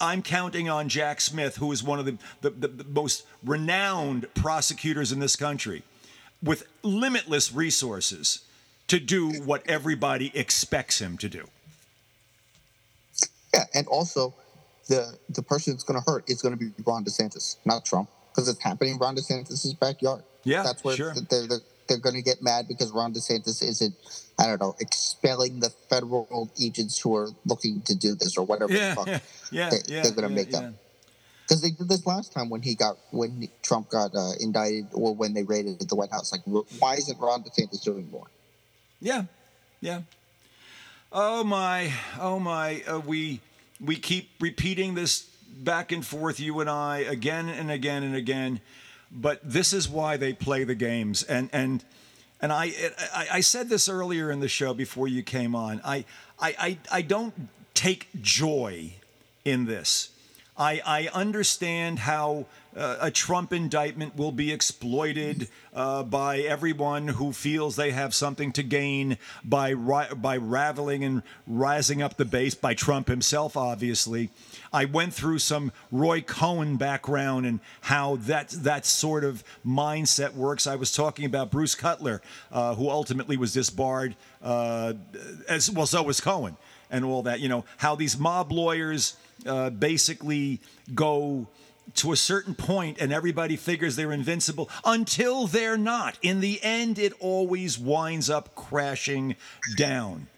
I'm 0.00 0.22
counting 0.22 0.68
on 0.68 0.88
Jack 0.88 1.20
Smith, 1.20 1.56
who 1.56 1.72
is 1.72 1.82
one 1.82 1.98
of 1.98 2.06
the, 2.06 2.18
the, 2.40 2.50
the, 2.50 2.68
the 2.68 2.84
most 2.84 3.26
renowned 3.44 4.32
prosecutors 4.34 5.12
in 5.12 5.18
this 5.18 5.36
country, 5.36 5.82
with 6.42 6.66
limitless 6.82 7.52
resources 7.52 8.40
to 8.90 8.98
do 8.98 9.30
what 9.44 9.62
everybody 9.68 10.32
expects 10.34 11.00
him 11.00 11.16
to 11.18 11.28
do. 11.28 11.46
Yeah, 13.54 13.64
and 13.72 13.86
also 13.86 14.34
the 14.88 15.16
the 15.28 15.42
person 15.42 15.72
that's 15.72 15.84
going 15.84 16.00
to 16.02 16.10
hurt 16.10 16.28
is 16.28 16.42
going 16.42 16.58
to 16.58 16.58
be 16.58 16.72
Ron 16.84 17.04
DeSantis, 17.04 17.56
not 17.64 17.84
Trump, 17.84 18.10
because 18.30 18.48
it's 18.48 18.60
happening 18.60 18.94
in 18.94 18.98
Ron 18.98 19.14
DeSantis' 19.14 19.78
backyard. 19.78 20.24
Yeah, 20.42 20.64
that's 20.64 20.82
where 20.82 20.96
sure. 20.96 21.14
they're 21.14 21.46
they're, 21.46 21.60
they're 21.88 21.98
going 21.98 22.16
to 22.16 22.22
get 22.22 22.42
mad 22.42 22.66
because 22.66 22.90
Ron 22.90 23.12
DeSantis 23.12 23.62
isn't, 23.62 23.94
I 24.38 24.46
don't 24.46 24.60
know, 24.60 24.74
expelling 24.80 25.60
the 25.60 25.70
federal 25.88 26.50
agents 26.60 27.00
who 27.00 27.14
are 27.14 27.28
looking 27.46 27.82
to 27.82 27.94
do 27.94 28.16
this 28.16 28.36
or 28.36 28.44
whatever 28.44 28.72
Yeah, 28.72 28.90
the 28.90 28.96
fuck 28.96 29.06
yeah, 29.06 29.20
yeah, 29.52 29.70
they, 29.70 30.02
they're 30.02 30.12
going 30.12 30.28
to 30.28 30.34
make 30.34 30.50
them. 30.50 30.78
because 31.42 31.62
they 31.62 31.70
did 31.70 31.88
this 31.88 32.06
last 32.06 32.32
time 32.32 32.48
when 32.48 32.62
he 32.62 32.74
got 32.74 32.96
when 33.12 33.48
Trump 33.62 33.88
got 33.88 34.16
uh, 34.16 34.32
indicted 34.40 34.88
or 34.92 35.14
when 35.14 35.34
they 35.34 35.44
raided 35.44 35.88
the 35.88 35.94
White 35.94 36.10
House. 36.10 36.32
Like, 36.32 36.42
why 36.80 36.94
isn't 36.94 37.18
Ron 37.20 37.44
DeSantis 37.44 37.82
doing 37.84 38.10
more? 38.10 38.26
Yeah, 39.00 39.24
yeah. 39.80 40.02
Oh 41.12 41.42
my, 41.42 41.92
oh 42.20 42.38
my. 42.38 42.82
Uh, 42.86 43.00
we 43.00 43.40
we 43.80 43.96
keep 43.96 44.30
repeating 44.40 44.94
this 44.94 45.22
back 45.48 45.90
and 45.90 46.04
forth, 46.04 46.38
you 46.38 46.60
and 46.60 46.68
I, 46.68 46.98
again 46.98 47.48
and 47.48 47.70
again 47.70 48.02
and 48.02 48.14
again. 48.14 48.60
But 49.10 49.40
this 49.42 49.72
is 49.72 49.88
why 49.88 50.16
they 50.16 50.32
play 50.32 50.64
the 50.64 50.74
games, 50.74 51.22
and 51.22 51.48
and 51.52 51.82
and 52.40 52.52
I 52.52 52.72
I, 53.14 53.26
I 53.32 53.40
said 53.40 53.68
this 53.68 53.88
earlier 53.88 54.30
in 54.30 54.40
the 54.40 54.48
show 54.48 54.74
before 54.74 55.08
you 55.08 55.22
came 55.22 55.54
on. 55.54 55.80
I 55.84 56.04
I 56.38 56.54
I, 56.58 56.78
I 56.92 57.02
don't 57.02 57.34
take 57.74 58.08
joy 58.20 58.92
in 59.44 59.64
this. 59.64 60.10
I, 60.56 60.82
I 60.84 61.08
understand 61.14 62.00
how 62.00 62.44
uh, 62.76 62.98
a 63.00 63.10
Trump 63.10 63.52
indictment 63.52 64.16
will 64.16 64.32
be 64.32 64.52
exploited 64.52 65.48
uh, 65.74 66.02
by 66.02 66.38
everyone 66.38 67.08
who 67.08 67.32
feels 67.32 67.76
they 67.76 67.90
have 67.90 68.14
something 68.14 68.52
to 68.52 68.62
gain 68.62 69.18
by 69.44 69.74
by 69.74 70.36
raveling 70.36 71.02
and 71.02 71.22
rising 71.46 72.00
up 72.00 72.16
the 72.16 72.24
base 72.24 72.54
by 72.54 72.74
Trump 72.74 73.08
himself. 73.08 73.56
Obviously, 73.56 74.30
I 74.72 74.84
went 74.84 75.14
through 75.14 75.40
some 75.40 75.72
Roy 75.90 76.20
Cohn 76.20 76.76
background 76.76 77.46
and 77.46 77.60
how 77.82 78.16
that 78.16 78.50
that 78.50 78.86
sort 78.86 79.24
of 79.24 79.42
mindset 79.66 80.34
works. 80.34 80.66
I 80.66 80.76
was 80.76 80.92
talking 80.92 81.24
about 81.24 81.50
Bruce 81.50 81.74
Cutler, 81.74 82.22
uh, 82.52 82.74
who 82.74 82.88
ultimately 82.88 83.36
was 83.36 83.52
disbarred, 83.52 84.14
uh, 84.42 84.94
as 85.48 85.70
well. 85.70 85.86
So 85.86 86.02
was 86.02 86.20
Cohen 86.20 86.56
and 86.90 87.04
all 87.04 87.22
that. 87.22 87.40
You 87.40 87.48
know 87.48 87.64
how 87.78 87.94
these 87.94 88.18
mob 88.18 88.52
lawyers 88.52 89.16
uh, 89.46 89.70
basically 89.70 90.60
go 90.94 91.48
to 91.94 92.12
a 92.12 92.16
certain 92.16 92.54
point 92.54 92.98
and 93.00 93.12
everybody 93.12 93.56
figures 93.56 93.96
they're 93.96 94.12
invincible 94.12 94.70
until 94.84 95.46
they're 95.46 95.78
not. 95.78 96.18
In 96.22 96.40
the 96.40 96.60
end, 96.62 96.98
it 96.98 97.12
always 97.20 97.78
winds 97.78 98.30
up 98.30 98.54
crashing 98.54 99.36
down. 99.76 100.28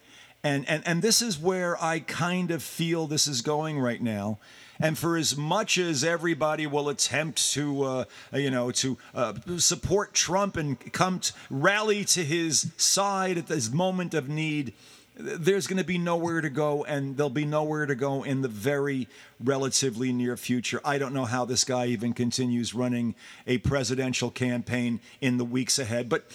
And, 0.43 0.67
and, 0.67 0.83
and 0.85 1.01
this 1.01 1.21
is 1.21 1.39
where 1.39 1.81
I 1.81 1.99
kind 1.99 2.51
of 2.51 2.61
feel 2.61 3.07
this 3.07 3.27
is 3.27 3.41
going 3.41 3.79
right 3.79 4.01
now. 4.01 4.39
And 4.79 4.97
for 4.97 5.15
as 5.15 5.37
much 5.37 5.77
as 5.77 6.03
everybody 6.03 6.67
will 6.67 6.89
attempt 6.89 7.51
to, 7.53 7.83
uh, 7.83 8.03
you 8.33 8.51
know, 8.51 8.71
to 8.71 8.97
uh, 9.15 9.33
support 9.57 10.13
Trump 10.13 10.57
and 10.57 10.91
come 10.91 11.19
to 11.19 11.33
rally 11.49 12.03
to 12.05 12.25
his 12.25 12.71
side 12.75 13.37
at 13.37 13.47
this 13.47 13.71
moment 13.71 14.13
of 14.13 14.27
need, 14.27 14.73
there's 15.15 15.67
going 15.67 15.77
to 15.77 15.83
be 15.83 15.97
nowhere 15.97 16.41
to 16.41 16.49
go, 16.49 16.83
and 16.85 17.15
there'll 17.15 17.29
be 17.29 17.45
nowhere 17.45 17.85
to 17.85 17.95
go 17.95 18.23
in 18.23 18.41
the 18.41 18.47
very 18.47 19.07
relatively 19.43 20.11
near 20.11 20.35
future. 20.37 20.81
I 20.83 20.97
don't 20.97 21.13
know 21.13 21.25
how 21.25 21.45
this 21.45 21.63
guy 21.63 21.87
even 21.87 22.13
continues 22.13 22.73
running 22.73 23.15
a 23.45 23.59
presidential 23.59 24.31
campaign 24.31 24.99
in 25.21 25.37
the 25.37 25.45
weeks 25.45 25.77
ahead, 25.77 26.09
but 26.09 26.25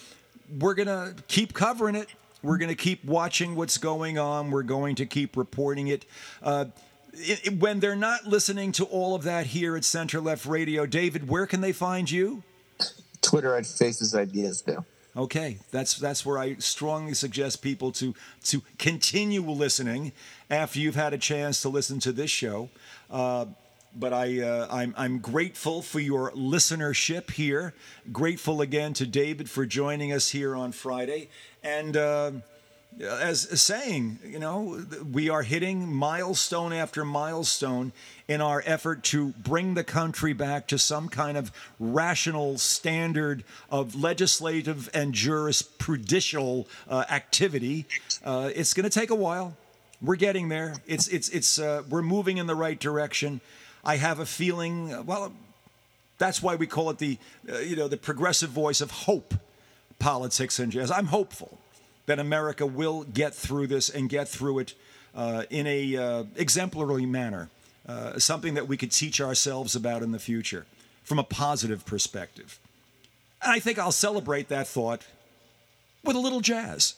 we're 0.59 0.75
going 0.75 0.87
to 0.87 1.15
keep 1.27 1.55
covering 1.55 1.95
it. 1.95 2.09
We're 2.43 2.59
going 2.59 2.69
to 2.69 2.77
keep 2.77 3.05
watching 3.05 3.57
what's 3.57 3.79
going 3.79 4.17
on. 4.19 4.51
We're 4.53 4.63
going 4.63 4.95
to 4.97 5.07
keep 5.07 5.37
reporting 5.37 5.89
it. 5.89 6.05
Uh, 6.41 6.67
it, 7.15 7.59
when 7.59 7.81
they're 7.81 7.97
not 7.97 8.27
listening 8.27 8.71
to 8.73 8.85
all 8.85 9.17
of 9.17 9.25
that 9.25 9.47
here 9.47 9.77
at 9.77 9.85
Center 9.85 10.21
Left 10.21 10.47
Radio, 10.47 10.87
David, 10.87 11.29
where 11.29 11.47
can 11.47 11.61
they 11.61 11.73
find 11.73 12.09
you? 12.09 12.45
Twitter 13.21 13.57
at 13.57 13.67
Faces 13.67 14.15
Ideas 14.15 14.63
Bill. 14.63 14.87
Okay, 15.19 15.59
that's 15.73 15.97
that's 15.97 16.25
where 16.25 16.39
I 16.39 16.55
strongly 16.59 17.13
suggest 17.13 17.61
people 17.61 17.91
to 17.93 18.15
to 18.45 18.63
continue 18.79 19.43
listening 19.43 20.13
after 20.49 20.79
you've 20.79 20.95
had 20.95 21.13
a 21.13 21.19
chance 21.19 21.61
to 21.63 21.69
listen 21.69 21.99
to 22.01 22.13
this 22.13 22.31
show. 22.31 22.69
Uh, 23.11 23.47
but 23.97 24.13
I, 24.13 24.43
uh, 24.43 24.69
I'm, 24.71 24.95
I'm 24.97 25.19
grateful 25.19 25.83
for 25.83 25.99
your 25.99 26.31
listenership 26.33 27.33
here. 27.33 27.75
Grateful 28.13 28.61
again 28.61 28.93
to 28.95 29.07
David 29.07 29.51
for 29.51 29.67
joining 29.67 30.13
us 30.13 30.29
here 30.29 30.55
on 30.55 30.71
Friday. 30.71 31.31
And 31.65 31.97
uh, 31.97 32.33
as 33.01 33.63
saying, 33.63 34.19
you 34.25 34.39
know, 34.39 34.85
we 35.13 35.29
are 35.29 35.43
hitting 35.43 35.93
milestone 35.93 36.73
after 36.73 37.05
milestone 37.05 37.93
in 38.27 38.41
our 38.41 38.63
effort 38.67 39.03
to 39.05 39.29
bring 39.31 39.75
the 39.75 39.85
country 39.85 40.33
back 40.33 40.67
to 40.69 40.79
some 40.79 41.09
kind 41.09 41.37
of 41.37 41.53
rational 41.79 42.59
standard 42.59 43.45
of 43.71 43.95
legislative 43.95 44.91
and 44.95 45.15
jurisprudential 45.15 46.67
uh, 46.89 47.05
activity. 47.11 47.87
Uh, 48.25 48.51
it's 48.55 48.75
going 48.75 48.85
to 48.85 48.91
take 48.91 49.11
a 49.11 49.15
while. 49.15 49.57
We're 50.03 50.17
getting 50.17 50.49
there. 50.49 50.77
It's 50.87 51.09
it's 51.09 51.29
it's 51.31 51.59
uh, 51.59 51.83
we're 51.89 52.03
moving 52.03 52.39
in 52.39 52.47
the 52.47 52.55
right 52.55 52.79
direction. 52.79 53.41
I 53.85 53.97
have 53.97 54.21
a 54.21 54.27
feeling. 54.27 55.07
Well, 55.07 55.33
that's 56.19 56.41
why 56.41 56.55
we 56.55 56.67
call 56.67 56.91
it 56.91 56.99
the 56.99 57.19
uh, 57.51 57.59
you 57.59 57.75
know 57.75 57.89
the 57.89 57.97
progressive 57.97 58.51
voice 58.51 58.81
of 58.81 58.91
hope 58.91 59.35
politics 59.99 60.61
and 60.61 60.71
jazz. 60.71 60.93
I'm 60.93 61.07
hopeful 61.07 61.59
that 62.09 62.19
America 62.19 62.67
will 62.67 63.05
get 63.05 63.35
through 63.35 63.67
this 63.67 63.91
and 63.91 64.09
get 64.09 64.27
through 64.29 64.61
it 64.61 64.75
uh, 65.15 65.45
in 65.51 65.67
a 65.67 65.97
uh, 65.97 66.25
exemplary 66.37 67.05
manner, 67.05 67.51
uh, 67.87 68.19
something 68.19 68.55
that 68.55 68.67
we 68.67 68.79
could 68.79 68.91
teach 68.91 69.21
ourselves 69.21 69.77
about 69.77 70.03
in 70.03 70.11
the 70.11 70.19
future 70.19 70.65
from 71.05 71.19
a 71.19 71.23
positive 71.23 71.85
perspective. 71.85 72.59
And 73.43 73.53
I 73.53 73.59
think 73.59 73.79
I'll 73.79 73.93
celebrate 73.93 74.49
that 74.49 74.67
thought 74.67 75.07
with 76.03 76.17
a 76.17 76.19
little 76.19 76.41
jazz. 76.41 76.95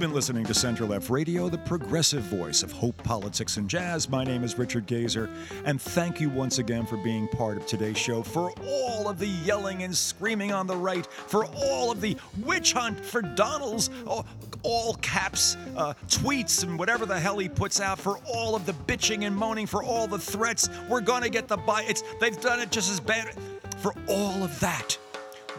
You've 0.00 0.08
been 0.08 0.16
listening 0.16 0.46
to 0.46 0.54
Center 0.54 0.86
Left 0.86 1.10
Radio, 1.10 1.50
the 1.50 1.58
progressive 1.58 2.22
voice 2.22 2.62
of 2.62 2.72
hope, 2.72 2.96
politics, 3.02 3.58
and 3.58 3.68
jazz. 3.68 4.08
My 4.08 4.24
name 4.24 4.44
is 4.44 4.56
Richard 4.56 4.86
Gazer, 4.86 5.28
and 5.66 5.78
thank 5.78 6.22
you 6.22 6.30
once 6.30 6.58
again 6.58 6.86
for 6.86 6.96
being 6.96 7.28
part 7.28 7.58
of 7.58 7.66
today's 7.66 7.98
show. 7.98 8.22
For 8.22 8.50
all 8.66 9.10
of 9.10 9.18
the 9.18 9.26
yelling 9.26 9.82
and 9.82 9.94
screaming 9.94 10.52
on 10.52 10.66
the 10.66 10.74
right, 10.74 11.06
for 11.06 11.44
all 11.54 11.90
of 11.90 12.00
the 12.00 12.16
witch 12.46 12.72
hunt 12.72 13.04
for 13.04 13.20
Donald's 13.20 13.90
all, 14.06 14.26
all 14.62 14.94
caps 15.02 15.58
uh, 15.76 15.92
tweets 16.06 16.62
and 16.62 16.78
whatever 16.78 17.04
the 17.04 17.20
hell 17.20 17.36
he 17.36 17.50
puts 17.50 17.78
out, 17.78 17.98
for 17.98 18.20
all 18.24 18.56
of 18.56 18.64
the 18.64 18.72
bitching 18.72 19.26
and 19.26 19.36
moaning, 19.36 19.66
for 19.66 19.84
all 19.84 20.06
the 20.06 20.18
threats, 20.18 20.70
we're 20.88 21.02
gonna 21.02 21.28
get 21.28 21.46
the 21.46 21.58
buy. 21.58 21.84
It's 21.86 22.02
they've 22.20 22.40
done 22.40 22.58
it 22.60 22.70
just 22.70 22.90
as 22.90 23.00
bad. 23.00 23.34
For 23.76 23.92
all 24.08 24.42
of 24.42 24.60
that 24.60 24.96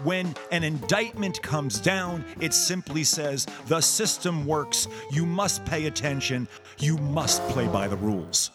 when 0.03 0.35
an 0.51 0.63
indictment 0.63 1.41
comes 1.41 1.79
down, 1.79 2.23
it 2.39 2.53
simply 2.53 3.03
says 3.03 3.45
the 3.67 3.81
system 3.81 4.45
works. 4.45 4.87
You 5.11 5.25
must 5.25 5.65
pay 5.65 5.87
attention. 5.87 6.47
You 6.79 6.97
must 6.97 7.41
play 7.49 7.67
by 7.67 7.87
the 7.87 7.97
rules. 7.97 8.51